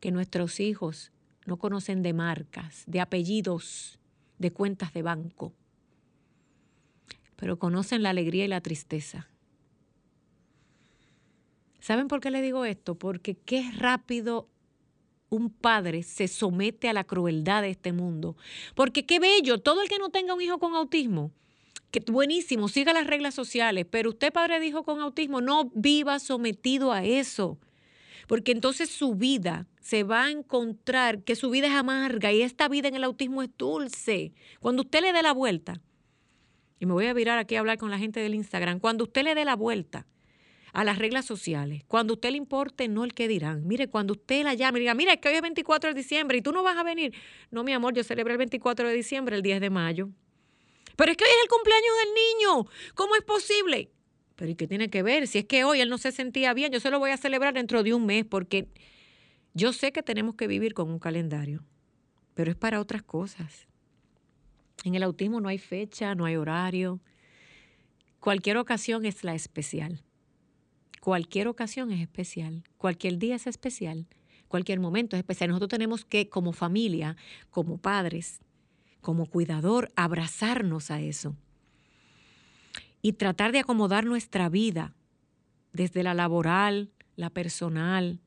Que 0.00 0.12
nuestros 0.12 0.60
hijos 0.60 1.12
no 1.44 1.58
conocen 1.58 2.02
de 2.02 2.14
marcas, 2.14 2.84
de 2.86 3.02
apellidos, 3.02 3.97
de 4.38 4.52
cuentas 4.52 4.92
de 4.92 5.02
banco. 5.02 5.52
pero 7.36 7.56
conocen 7.56 8.02
la 8.02 8.10
alegría 8.10 8.44
y 8.44 8.48
la 8.48 8.60
tristeza. 8.60 9.28
¿Saben 11.78 12.08
por 12.08 12.20
qué 12.20 12.32
le 12.32 12.42
digo 12.42 12.64
esto? 12.64 12.96
Porque 12.96 13.36
qué 13.36 13.70
rápido 13.76 14.48
un 15.30 15.50
padre 15.50 16.02
se 16.02 16.26
somete 16.26 16.88
a 16.88 16.92
la 16.92 17.04
crueldad 17.04 17.62
de 17.62 17.70
este 17.70 17.92
mundo. 17.92 18.36
Porque 18.74 19.06
qué 19.06 19.20
bello, 19.20 19.58
todo 19.58 19.82
el 19.82 19.88
que 19.88 19.98
no 19.98 20.08
tenga 20.08 20.34
un 20.34 20.42
hijo 20.42 20.58
con 20.58 20.74
autismo, 20.74 21.30
que 21.90 22.00
buenísimo, 22.00 22.68
siga 22.68 22.92
las 22.92 23.06
reglas 23.06 23.34
sociales, 23.34 23.86
pero 23.90 24.10
usted 24.10 24.32
padre 24.32 24.60
de 24.60 24.66
hijo 24.66 24.82
con 24.82 25.00
autismo, 25.00 25.40
no 25.40 25.70
viva 25.74 26.18
sometido 26.18 26.92
a 26.92 27.04
eso. 27.04 27.58
Porque 28.28 28.52
entonces 28.52 28.90
su 28.90 29.14
vida 29.14 29.66
se 29.80 30.04
va 30.04 30.24
a 30.24 30.30
encontrar 30.30 31.24
que 31.24 31.34
su 31.34 31.48
vida 31.48 31.66
es 31.66 31.72
amarga 31.72 32.30
y 32.30 32.42
esta 32.42 32.68
vida 32.68 32.86
en 32.86 32.94
el 32.94 33.02
autismo 33.02 33.42
es 33.42 33.48
dulce. 33.56 34.34
Cuando 34.60 34.82
usted 34.82 35.00
le 35.00 35.14
dé 35.14 35.22
la 35.22 35.32
vuelta, 35.32 35.80
y 36.78 36.84
me 36.84 36.92
voy 36.92 37.06
a 37.06 37.14
virar 37.14 37.38
aquí 37.38 37.56
a 37.56 37.60
hablar 37.60 37.78
con 37.78 37.90
la 37.90 37.98
gente 37.98 38.20
del 38.20 38.34
Instagram, 38.34 38.80
cuando 38.80 39.04
usted 39.04 39.24
le 39.24 39.34
dé 39.34 39.46
la 39.46 39.56
vuelta 39.56 40.06
a 40.74 40.84
las 40.84 40.98
reglas 40.98 41.24
sociales, 41.24 41.84
cuando 41.88 42.14
usted 42.14 42.30
le 42.30 42.36
importe 42.36 42.86
no 42.86 43.02
el 43.04 43.14
que 43.14 43.28
dirán, 43.28 43.66
mire, 43.66 43.88
cuando 43.88 44.12
usted 44.12 44.44
la 44.44 44.52
llame 44.52 44.78
y 44.78 44.80
diga, 44.80 44.94
mira, 44.94 45.14
es 45.14 45.20
que 45.20 45.30
hoy 45.30 45.36
es 45.36 45.42
24 45.42 45.88
de 45.88 45.94
diciembre 45.94 46.36
y 46.36 46.42
tú 46.42 46.52
no 46.52 46.62
vas 46.62 46.76
a 46.76 46.82
venir. 46.82 47.14
No, 47.50 47.64
mi 47.64 47.72
amor, 47.72 47.94
yo 47.94 48.04
celebré 48.04 48.34
el 48.34 48.38
24 48.38 48.88
de 48.88 48.94
diciembre, 48.94 49.36
el 49.36 49.42
10 49.42 49.62
de 49.62 49.70
mayo. 49.70 50.10
Pero 50.96 51.12
es 51.12 51.16
que 51.16 51.24
hoy 51.24 51.30
es 51.30 51.42
el 51.44 51.48
cumpleaños 51.48 51.94
del 52.04 52.14
niño. 52.14 52.70
¿Cómo 52.94 53.14
es 53.16 53.22
posible? 53.22 53.90
Pero 54.38 54.52
¿y 54.52 54.54
qué 54.54 54.68
tiene 54.68 54.88
que 54.88 55.02
ver? 55.02 55.26
Si 55.26 55.38
es 55.38 55.46
que 55.46 55.64
hoy 55.64 55.80
él 55.80 55.88
no 55.88 55.98
se 55.98 56.12
sentía 56.12 56.54
bien, 56.54 56.70
yo 56.70 56.78
se 56.78 56.92
lo 56.92 57.00
voy 57.00 57.10
a 57.10 57.16
celebrar 57.16 57.54
dentro 57.54 57.82
de 57.82 57.92
un 57.92 58.06
mes 58.06 58.24
porque 58.24 58.68
yo 59.52 59.72
sé 59.72 59.90
que 59.90 60.00
tenemos 60.00 60.36
que 60.36 60.46
vivir 60.46 60.74
con 60.74 60.88
un 60.90 61.00
calendario, 61.00 61.64
pero 62.34 62.52
es 62.52 62.56
para 62.56 62.80
otras 62.80 63.02
cosas. 63.02 63.66
En 64.84 64.94
el 64.94 65.02
autismo 65.02 65.40
no 65.40 65.48
hay 65.48 65.58
fecha, 65.58 66.14
no 66.14 66.24
hay 66.24 66.36
horario. 66.36 67.00
Cualquier 68.20 68.58
ocasión 68.58 69.06
es 69.06 69.24
la 69.24 69.34
especial. 69.34 70.04
Cualquier 71.00 71.48
ocasión 71.48 71.90
es 71.90 72.00
especial. 72.00 72.62
Cualquier 72.76 73.18
día 73.18 73.34
es 73.34 73.48
especial. 73.48 74.06
Cualquier 74.46 74.78
momento 74.78 75.16
es 75.16 75.20
especial. 75.20 75.50
Nosotros 75.50 75.70
tenemos 75.70 76.04
que, 76.04 76.28
como 76.28 76.52
familia, 76.52 77.16
como 77.50 77.78
padres, 77.78 78.38
como 79.00 79.26
cuidador, 79.26 79.90
abrazarnos 79.96 80.92
a 80.92 81.00
eso 81.00 81.34
y 83.02 83.14
tratar 83.14 83.52
de 83.52 83.60
acomodar 83.60 84.04
nuestra 84.04 84.48
vida 84.48 84.94
desde 85.72 86.02
la 86.02 86.14
laboral, 86.14 86.90
la 87.16 87.30
personal, 87.30 88.20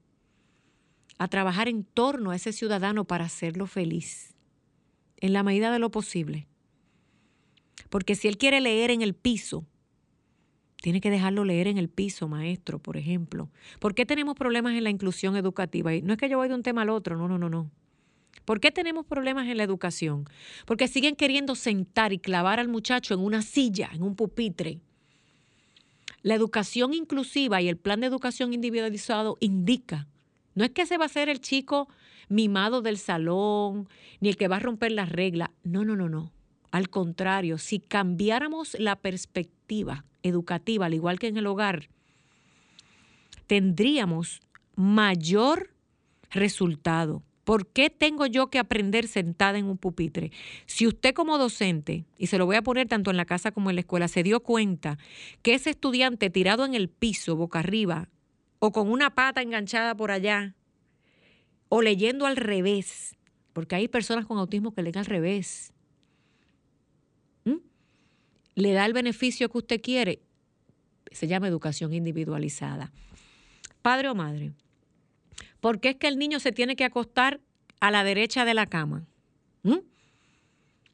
a 1.17 1.28
trabajar 1.28 1.67
en 1.67 1.84
torno 1.84 2.32
a 2.32 2.36
ese 2.36 2.53
ciudadano 2.53 3.05
para 3.05 3.26
hacerlo 3.26 3.67
feliz 3.67 4.36
en 5.17 5.34
la 5.34 5.43
medida 5.43 5.72
de 5.72 5.80
lo 5.80 5.91
posible. 5.91 6.47
Porque 7.89 8.15
si 8.15 8.28
él 8.28 8.38
quiere 8.38 8.61
leer 8.61 8.91
en 8.91 9.01
el 9.01 9.13
piso, 9.13 9.65
tiene 10.82 10.99
que 10.99 11.11
dejarlo 11.11 11.45
leer 11.45 11.67
en 11.67 11.78
el 11.78 11.89
piso, 11.89 12.28
maestro, 12.28 12.80
por 12.80 12.97
ejemplo. 12.97 13.51
¿Por 13.80 13.93
qué 13.93 14.05
tenemos 14.05 14.36
problemas 14.36 14.74
en 14.74 14.84
la 14.84 14.89
inclusión 14.89 15.36
educativa? 15.36 15.93
Y 15.93 16.01
no 16.01 16.13
es 16.13 16.19
que 16.19 16.28
yo 16.28 16.38
voy 16.38 16.47
de 16.47 16.55
un 16.55 16.63
tema 16.63 16.82
al 16.82 16.89
otro, 16.89 17.15
no, 17.17 17.28
no, 17.28 17.38
no, 17.38 17.49
no. 17.49 17.69
¿Por 18.52 18.60
qué 18.60 18.70
tenemos 18.70 19.06
problemas 19.06 19.47
en 19.47 19.56
la 19.56 19.64
educación? 19.64 20.26
Porque 20.66 20.89
siguen 20.89 21.16
queriendo 21.16 21.56
sentar 21.56 22.12
y 22.12 22.20
clavar 22.20 22.60
al 22.60 22.68
muchacho 22.68 23.14
en 23.14 23.22
una 23.22 23.43
silla, 23.43 23.89
en 23.93 24.04
un 24.04 24.18
pupitre. 24.18 24.82
La 26.22 26.36
educación 26.36 26.93
inclusiva 26.93 27.62
y 27.62 27.70
el 27.70 27.78
plan 27.78 28.02
de 28.02 28.08
educación 28.08 28.52
individualizado 28.52 29.38
indica, 29.39 30.10
no 30.54 30.66
es 30.66 30.72
que 30.72 30.86
se 30.86 30.97
va 30.97 31.06
a 31.06 31.08
ser 31.08 31.30
el 31.30 31.39
chico 31.39 31.88
mimado 32.28 32.82
del 32.82 32.97
salón, 32.97 33.88
ni 34.20 34.28
el 34.28 34.36
que 34.36 34.49
va 34.49 34.58
a 34.58 34.60
romper 34.60 34.91
las 34.91 35.08
reglas. 35.08 35.52
No, 35.64 35.86
no, 35.86 35.95
no, 35.95 36.10
no. 36.10 36.34
Al 36.72 36.89
contrario, 36.89 37.58
si 37.58 37.80
cambiáramos 37.80 38.78
la 38.78 38.97
perspectiva 38.97 40.04
educativa, 40.24 40.88
al 40.88 40.93
igual 40.93 41.20
que 41.20 41.28
en 41.28 41.38
el 41.38 41.47
hogar, 41.47 41.88
tendríamos 43.47 44.41
mayor 44.76 45.74
resultado. 46.32 47.24
¿Por 47.44 47.68
qué 47.68 47.89
tengo 47.89 48.26
yo 48.28 48.50
que 48.50 48.60
aprender 48.60 49.08
sentada 49.08 49.58
en 49.58 49.66
un 49.66 49.78
pupitre? 49.78 50.32
Si 50.68 50.86
usted 50.86 51.14
como 51.14 51.38
docente, 51.38 52.06
y 52.18 52.28
se 52.28 52.38
lo 52.38 52.46
voy 52.46 52.56
a 52.56 52.62
poner 52.62 52.88
tanto 52.88 53.10
en 53.10 53.18
la 53.18 53.26
casa 53.26 53.52
como 53.52 53.70
en 53.70 53.76
la 53.76 53.82
escuela, 53.82 54.08
se 54.08 54.24
dio 54.24 54.42
cuenta 54.42 54.98
que 55.42 55.56
ese 55.56 55.72
estudiante 55.72 56.30
tirado 56.30 56.66
en 56.66 56.76
el 56.76 56.89
piso, 56.89 57.36
boca 57.36 57.60
arriba, 57.60 58.10
o 58.60 58.72
con 58.72 58.92
una 58.92 59.16
pata 59.16 59.42
enganchada 59.42 59.96
por 59.96 60.12
allá, 60.12 60.56
o 61.70 61.82
leyendo 61.82 62.26
al 62.28 62.38
revés, 62.38 63.16
porque 63.54 63.76
hay 63.76 63.88
personas 63.88 64.26
con 64.26 64.38
autismo 64.38 64.74
que 64.74 64.84
leen 64.84 64.98
al 64.98 65.06
revés. 65.06 65.74
Le 68.54 68.74
da 68.74 68.86
el 68.86 68.94
beneficio 68.94 69.50
que 69.50 69.58
usted 69.58 69.82
quiere. 69.82 70.22
Se 71.12 71.28
llama 71.28 71.48
educación 71.48 71.94
individualizada. 71.94 72.92
Padre 73.82 74.10
o 74.10 74.16
madre, 74.16 74.52
¿por 75.62 75.80
qué 75.80 75.91
es 75.91 75.95
que 75.95 76.07
el 76.07 76.20
niño 76.20 76.39
se 76.41 76.51
tiene 76.51 76.76
que 76.76 76.84
acostar 76.84 77.39
a 77.80 77.91
la 77.91 78.03
derecha 78.03 78.43
de 78.43 78.53
la 78.53 78.66
cama? 78.66 79.07
¿Mm? 79.64 79.78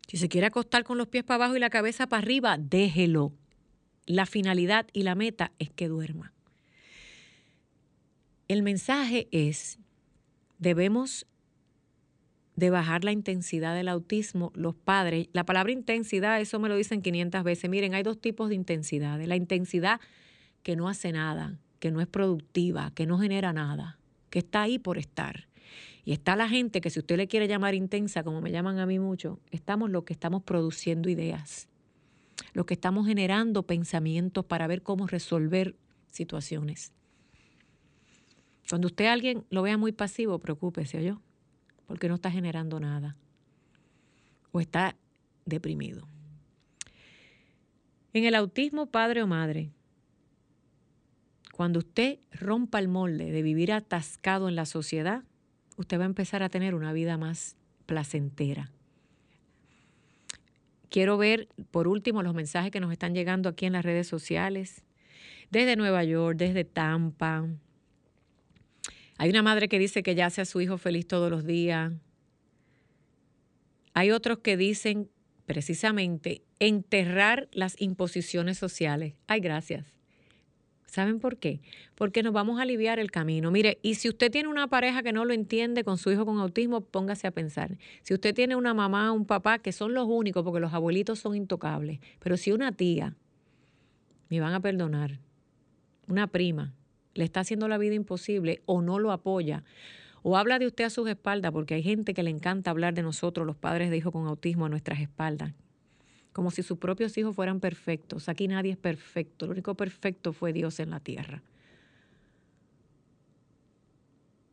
Si 0.08 0.18
se 0.18 0.30
quiere 0.30 0.48
acostar 0.48 0.84
con 0.84 0.98
los 0.98 1.08
pies 1.08 1.24
para 1.24 1.46
abajo 1.46 1.58
y 1.58 1.60
la 1.60 1.70
cabeza 1.70 2.08
para 2.08 2.22
arriba, 2.22 2.58
déjelo. 2.60 3.34
La 4.06 4.26
finalidad 4.26 4.88
y 4.94 5.04
la 5.04 5.16
meta 5.16 5.52
es 5.60 5.70
que 5.70 5.88
duerma. 5.88 6.34
El 8.48 8.64
mensaje 8.64 9.28
es 9.32 9.80
debemos 10.60 11.26
de 12.56 12.70
bajar 12.70 13.04
la 13.04 13.12
intensidad 13.12 13.76
del 13.76 13.88
autismo, 13.88 14.52
los 14.56 14.76
padres. 14.76 15.28
La 15.34 15.46
palabra 15.46 15.72
intensidad, 15.72 16.40
eso 16.42 16.60
me 16.60 16.70
lo 16.70 16.76
dicen 16.76 17.02
500 17.02 17.44
veces. 17.44 17.70
Miren, 17.70 17.94
hay 17.94 18.04
dos 18.04 18.20
tipos 18.20 18.50
de 18.50 18.56
intensidad. 18.56 19.22
La 19.22 19.36
intensidad 19.36 20.00
que 20.64 20.76
no 20.76 20.88
hace 20.90 21.12
nada, 21.12 21.60
que 21.80 21.92
no 21.92 22.02
es 22.02 22.08
productiva, 22.08 22.92
que 22.96 23.06
no 23.06 23.20
genera 23.20 23.54
nada, 23.54 23.97
que 24.30 24.40
está 24.40 24.62
ahí 24.62 24.80
por 24.80 24.98
estar. 24.98 25.48
Y 26.06 26.14
está 26.14 26.36
la 26.36 26.48
gente 26.48 26.80
que 26.80 26.90
si 26.90 27.00
usted 27.00 27.18
le 27.18 27.28
quiere 27.28 27.48
llamar 27.48 27.76
intensa, 27.76 28.24
como 28.24 28.40
me 28.40 28.52
llaman 28.52 28.80
a 28.80 28.86
mí 28.86 28.98
mucho, 28.98 29.40
estamos 29.52 29.90
los 29.90 30.04
que 30.04 30.14
estamos 30.14 30.44
produciendo 30.44 31.10
ideas, 31.10 31.68
los 32.54 32.66
que 32.66 32.76
estamos 32.76 33.06
generando 33.08 33.64
pensamientos 33.64 34.46
para 34.46 34.68
ver 34.68 34.84
cómo 34.84 35.08
resolver 35.08 35.76
situaciones. 36.10 36.94
Cuando 38.70 38.88
usted 38.88 39.06
a 39.06 39.14
alguien 39.14 39.46
lo 39.50 39.62
vea 39.62 39.78
muy 39.78 39.92
pasivo, 39.92 40.40
preocúpese, 40.40 41.04
yo, 41.04 41.22
porque 41.88 42.10
no 42.10 42.16
está 42.16 42.32
generando 42.32 42.80
nada 42.80 43.18
o 44.52 44.60
está 44.60 44.96
deprimido. 45.46 46.08
En 48.14 48.26
el 48.26 48.36
autismo, 48.36 48.88
padre 48.88 49.24
o 49.24 49.28
madre, 49.28 49.72
cuando 51.58 51.80
usted 51.80 52.20
rompa 52.30 52.78
el 52.78 52.88
molde 52.88 53.32
de 53.32 53.42
vivir 53.42 53.72
atascado 53.72 54.48
en 54.48 54.56
la 54.56 54.68
sociedad, 54.68 55.24
usted 55.76 55.98
va 55.98 56.04
a 56.04 56.06
empezar 56.06 56.44
a 56.44 56.50
tener 56.50 56.76
una 56.76 56.94
vida 56.94 57.18
más 57.18 57.56
placentera. 57.88 58.72
Quiero 60.92 61.18
ver, 61.18 61.48
por 61.72 61.88
último, 61.88 62.22
los 62.22 62.36
mensajes 62.36 62.70
que 62.70 62.80
nos 62.80 62.92
están 62.92 63.16
llegando 63.16 63.50
aquí 63.50 63.66
en 63.66 63.74
las 63.74 63.84
redes 63.84 64.08
sociales, 64.08 64.84
desde 65.50 65.76
Nueva 65.76 66.04
York, 66.04 66.38
desde 66.38 66.64
Tampa, 66.64 67.48
hay 69.18 69.32
una 69.32 69.42
madre 69.42 69.68
que 69.68 69.80
dice 69.80 70.04
que 70.04 70.14
ya 70.14 70.28
hace 70.28 70.42
a 70.42 70.46
su 70.46 70.62
hijo 70.62 70.78
feliz 70.78 71.08
todos 71.08 71.32
los 71.32 71.44
días. 71.44 71.92
Hay 73.96 74.12
otros 74.12 74.38
que 74.44 74.58
dicen 74.58 75.10
precisamente 75.48 76.44
enterrar 76.60 77.50
las 77.52 77.82
imposiciones 77.82 78.60
sociales. 78.60 79.16
Ay, 79.26 79.40
gracias. 79.40 79.97
¿Saben 80.88 81.20
por 81.20 81.38
qué? 81.38 81.60
Porque 81.96 82.24
nos 82.24 82.32
vamos 82.32 82.60
a 82.60 82.64
aliviar 82.64 82.98
el 82.98 83.12
camino. 83.12 83.52
Mire, 83.52 83.78
y 83.82 83.96
si 83.96 84.08
usted 84.08 84.32
tiene 84.32 84.48
una 84.48 84.68
pareja 84.68 85.04
que 85.04 85.12
no 85.12 85.26
lo 85.26 85.34
entiende 85.34 85.84
con 85.84 85.98
su 85.98 86.12
hijo 86.12 86.26
con 86.26 86.40
autismo, 86.40 86.82
póngase 86.82 87.28
a 87.28 87.32
pensar. 87.32 87.78
Si 88.02 88.14
usted 88.14 88.34
tiene 88.34 88.56
una 88.56 88.74
mamá, 88.74 89.12
un 89.12 89.26
papá, 89.26 89.60
que 89.60 89.74
son 89.74 89.94
los 89.94 90.08
únicos, 90.08 90.44
porque 90.44 90.62
los 90.62 90.74
abuelitos 90.74 91.20
son 91.20 91.36
intocables, 91.36 92.00
pero 92.20 92.38
si 92.38 92.54
una 92.54 92.72
tía, 92.72 93.16
me 94.30 94.40
van 94.40 94.54
a 94.54 94.62
perdonar, 94.62 95.20
una 96.08 96.28
prima, 96.28 96.74
le 97.14 97.26
está 97.26 97.42
haciendo 97.42 97.68
la 97.68 97.78
vida 97.78 97.96
imposible 97.96 98.62
o 98.66 98.82
no 98.82 98.98
lo 98.98 99.12
apoya. 99.12 99.64
O 100.24 100.38
habla 100.38 100.58
de 100.58 100.68
usted 100.68 100.86
a 100.86 100.90
sus 100.90 101.10
espaldas, 101.10 101.52
porque 101.52 101.76
hay 101.76 101.84
gente 101.84 102.14
que 102.14 102.24
le 102.24 102.30
encanta 102.30 102.72
hablar 102.72 102.94
de 102.94 103.04
nosotros, 103.04 103.46
los 103.46 103.58
padres 103.58 103.90
de 103.90 103.98
hijos 103.98 104.14
con 104.14 104.26
autismo, 104.26 104.66
a 104.66 104.70
nuestras 104.70 105.02
espaldas. 105.02 105.54
Como 106.38 106.52
si 106.52 106.62
sus 106.62 106.78
propios 106.78 107.18
hijos 107.18 107.36
fueran 107.36 107.60
perfectos. 107.60 108.30
Aquí 108.30 108.48
nadie 108.48 108.74
es 108.74 108.78
perfecto. 108.78 109.48
Lo 109.48 109.54
único 109.54 109.74
perfecto 109.74 110.34
fue 110.34 110.54
Dios 110.54 110.80
en 110.80 110.92
la 110.92 111.00
tierra. 111.00 111.42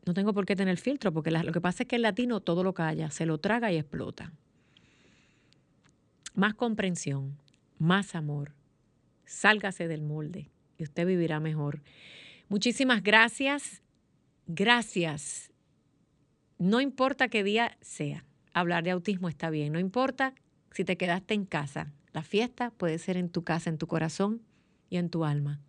No 0.06 0.14
tengo 0.14 0.32
por 0.32 0.46
qué 0.46 0.56
tener 0.56 0.78
filtro, 0.78 1.12
porque 1.12 1.30
lo 1.30 1.52
que 1.52 1.60
pasa 1.60 1.82
es 1.82 1.86
que 1.86 1.96
el 1.96 2.00
latino 2.00 2.40
todo 2.40 2.64
lo 2.64 2.72
calla, 2.72 3.10
se 3.10 3.26
lo 3.26 3.36
traga 3.36 3.70
y 3.70 3.76
explota. 3.76 4.32
Más 6.34 6.54
comprensión, 6.54 7.36
más 7.78 8.14
amor. 8.14 8.54
Sálgase 9.26 9.86
del 9.86 10.00
molde 10.00 10.48
y 10.78 10.84
usted 10.84 11.06
vivirá 11.06 11.38
mejor. 11.38 11.82
Muchísimas 12.48 13.02
gracias. 13.02 13.82
Gracias. 14.46 15.52
No 16.56 16.80
importa 16.80 17.28
qué 17.28 17.44
día 17.44 17.76
sea, 17.82 18.24
hablar 18.54 18.84
de 18.84 18.92
autismo 18.92 19.28
está 19.28 19.50
bien. 19.50 19.70
No 19.74 19.78
importa 19.78 20.32
si 20.74 20.84
te 20.84 20.96
quedaste 20.96 21.34
en 21.34 21.44
casa. 21.44 21.92
La 22.12 22.22
fiesta 22.22 22.70
puede 22.70 22.98
ser 22.98 23.16
en 23.16 23.30
tu 23.30 23.44
casa, 23.44 23.70
en 23.70 23.78
tu 23.78 23.86
corazón 23.86 24.42
y 24.90 24.96
en 24.96 25.08
tu 25.08 25.24
alma. 25.24 25.60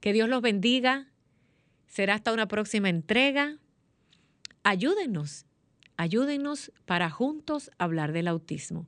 Que 0.00 0.12
Dios 0.12 0.28
los 0.28 0.42
bendiga. 0.42 1.08
Será 1.86 2.14
hasta 2.14 2.34
una 2.34 2.48
próxima 2.48 2.90
entrega. 2.90 3.56
Ayúdenos, 4.62 5.46
ayúdenos 5.96 6.70
para 6.84 7.08
juntos 7.08 7.70
hablar 7.78 8.12
del 8.12 8.28
autismo. 8.28 8.86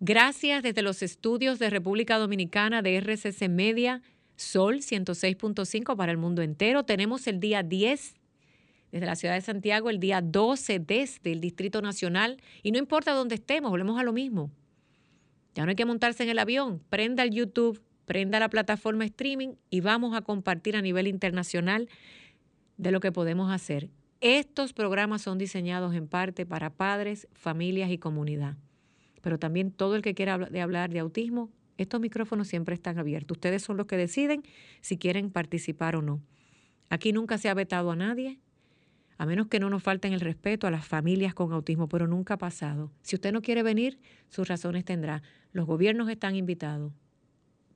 Gracias 0.00 0.62
desde 0.62 0.82
los 0.82 1.02
estudios 1.02 1.58
de 1.58 1.70
República 1.70 2.18
Dominicana 2.18 2.82
de 2.82 2.96
RCC 3.00 3.48
Media, 3.48 4.02
Sol 4.36 4.76
106.5 4.76 5.96
para 5.96 6.12
el 6.12 6.18
mundo 6.18 6.42
entero. 6.42 6.84
Tenemos 6.84 7.26
el 7.26 7.40
día 7.40 7.62
10 7.62 8.16
desde 8.96 9.06
la 9.06 9.16
ciudad 9.16 9.34
de 9.34 9.42
Santiago, 9.42 9.90
el 9.90 10.00
día 10.00 10.22
12 10.22 10.78
desde 10.78 11.32
el 11.32 11.40
Distrito 11.40 11.82
Nacional. 11.82 12.38
Y 12.62 12.72
no 12.72 12.78
importa 12.78 13.12
dónde 13.12 13.34
estemos, 13.34 13.70
volvemos 13.70 14.00
a 14.00 14.02
lo 14.02 14.12
mismo. 14.12 14.50
Ya 15.54 15.64
no 15.64 15.70
hay 15.70 15.76
que 15.76 15.84
montarse 15.84 16.22
en 16.22 16.30
el 16.30 16.38
avión, 16.38 16.82
prenda 16.88 17.22
el 17.22 17.30
YouTube, 17.30 17.82
prenda 18.06 18.40
la 18.40 18.48
plataforma 18.48 19.04
streaming 19.04 19.54
y 19.68 19.80
vamos 19.80 20.16
a 20.16 20.22
compartir 20.22 20.76
a 20.76 20.82
nivel 20.82 21.06
internacional 21.08 21.88
de 22.78 22.90
lo 22.90 23.00
que 23.00 23.12
podemos 23.12 23.52
hacer. 23.52 23.90
Estos 24.22 24.72
programas 24.72 25.20
son 25.20 25.36
diseñados 25.36 25.94
en 25.94 26.08
parte 26.08 26.46
para 26.46 26.70
padres, 26.70 27.28
familias 27.34 27.90
y 27.90 27.98
comunidad. 27.98 28.56
Pero 29.20 29.38
también 29.38 29.72
todo 29.72 29.96
el 29.96 30.02
que 30.02 30.14
quiera 30.14 30.34
hablar 30.34 30.90
de 30.90 31.00
autismo, 31.00 31.50
estos 31.76 32.00
micrófonos 32.00 32.48
siempre 32.48 32.74
están 32.74 32.98
abiertos. 32.98 33.36
Ustedes 33.36 33.62
son 33.62 33.76
los 33.76 33.86
que 33.86 33.98
deciden 33.98 34.42
si 34.80 34.96
quieren 34.96 35.30
participar 35.30 35.96
o 35.96 36.02
no. 36.02 36.22
Aquí 36.88 37.12
nunca 37.12 37.36
se 37.36 37.48
ha 37.50 37.54
vetado 37.54 37.90
a 37.90 37.96
nadie, 37.96 38.38
a 39.18 39.26
menos 39.26 39.48
que 39.48 39.60
no 39.60 39.70
nos 39.70 39.82
falten 39.82 40.12
el 40.12 40.20
respeto 40.20 40.66
a 40.66 40.70
las 40.70 40.86
familias 40.86 41.34
con 41.34 41.52
autismo, 41.52 41.88
pero 41.88 42.06
nunca 42.06 42.34
ha 42.34 42.38
pasado. 42.38 42.92
Si 43.02 43.16
usted 43.16 43.32
no 43.32 43.42
quiere 43.42 43.62
venir, 43.62 43.98
sus 44.28 44.48
razones 44.48 44.84
tendrá. 44.84 45.22
Los 45.52 45.66
gobiernos 45.66 46.08
están 46.08 46.36
invitados, 46.36 46.92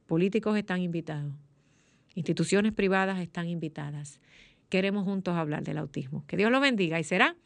políticos 0.06 0.56
están 0.56 0.82
invitados, 0.82 1.34
instituciones 2.14 2.72
privadas 2.72 3.20
están 3.20 3.48
invitadas. 3.48 4.20
Queremos 4.68 5.04
juntos 5.04 5.34
hablar 5.34 5.64
del 5.64 5.78
autismo. 5.78 6.24
Que 6.26 6.36
Dios 6.36 6.50
lo 6.50 6.60
bendiga 6.60 7.00
y 7.00 7.04
será 7.04 7.36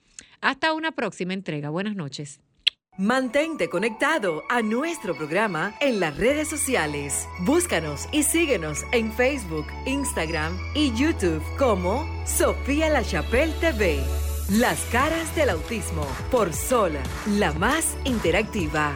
hasta 0.40 0.72
una 0.72 0.92
próxima 0.92 1.32
entrega. 1.32 1.70
Buenas 1.70 1.96
noches. 1.96 2.40
Mantente 2.96 3.68
conectado 3.68 4.44
a 4.48 4.62
nuestro 4.62 5.16
programa 5.16 5.74
en 5.80 5.98
las 5.98 6.16
redes 6.16 6.46
sociales. 6.46 7.28
Búscanos 7.40 8.08
y 8.12 8.22
síguenos 8.22 8.84
en 8.92 9.12
Facebook, 9.12 9.66
Instagram 9.84 10.56
y 10.76 10.92
YouTube 10.94 11.42
como 11.58 12.06
Sofía 12.24 12.90
La 12.90 13.02
Chapelle 13.02 13.52
TV. 13.54 13.98
Las 14.48 14.80
caras 14.92 15.34
del 15.34 15.50
autismo 15.50 16.06
por 16.30 16.52
Sol, 16.52 16.92
la 17.26 17.52
más 17.54 17.96
interactiva. 18.04 18.94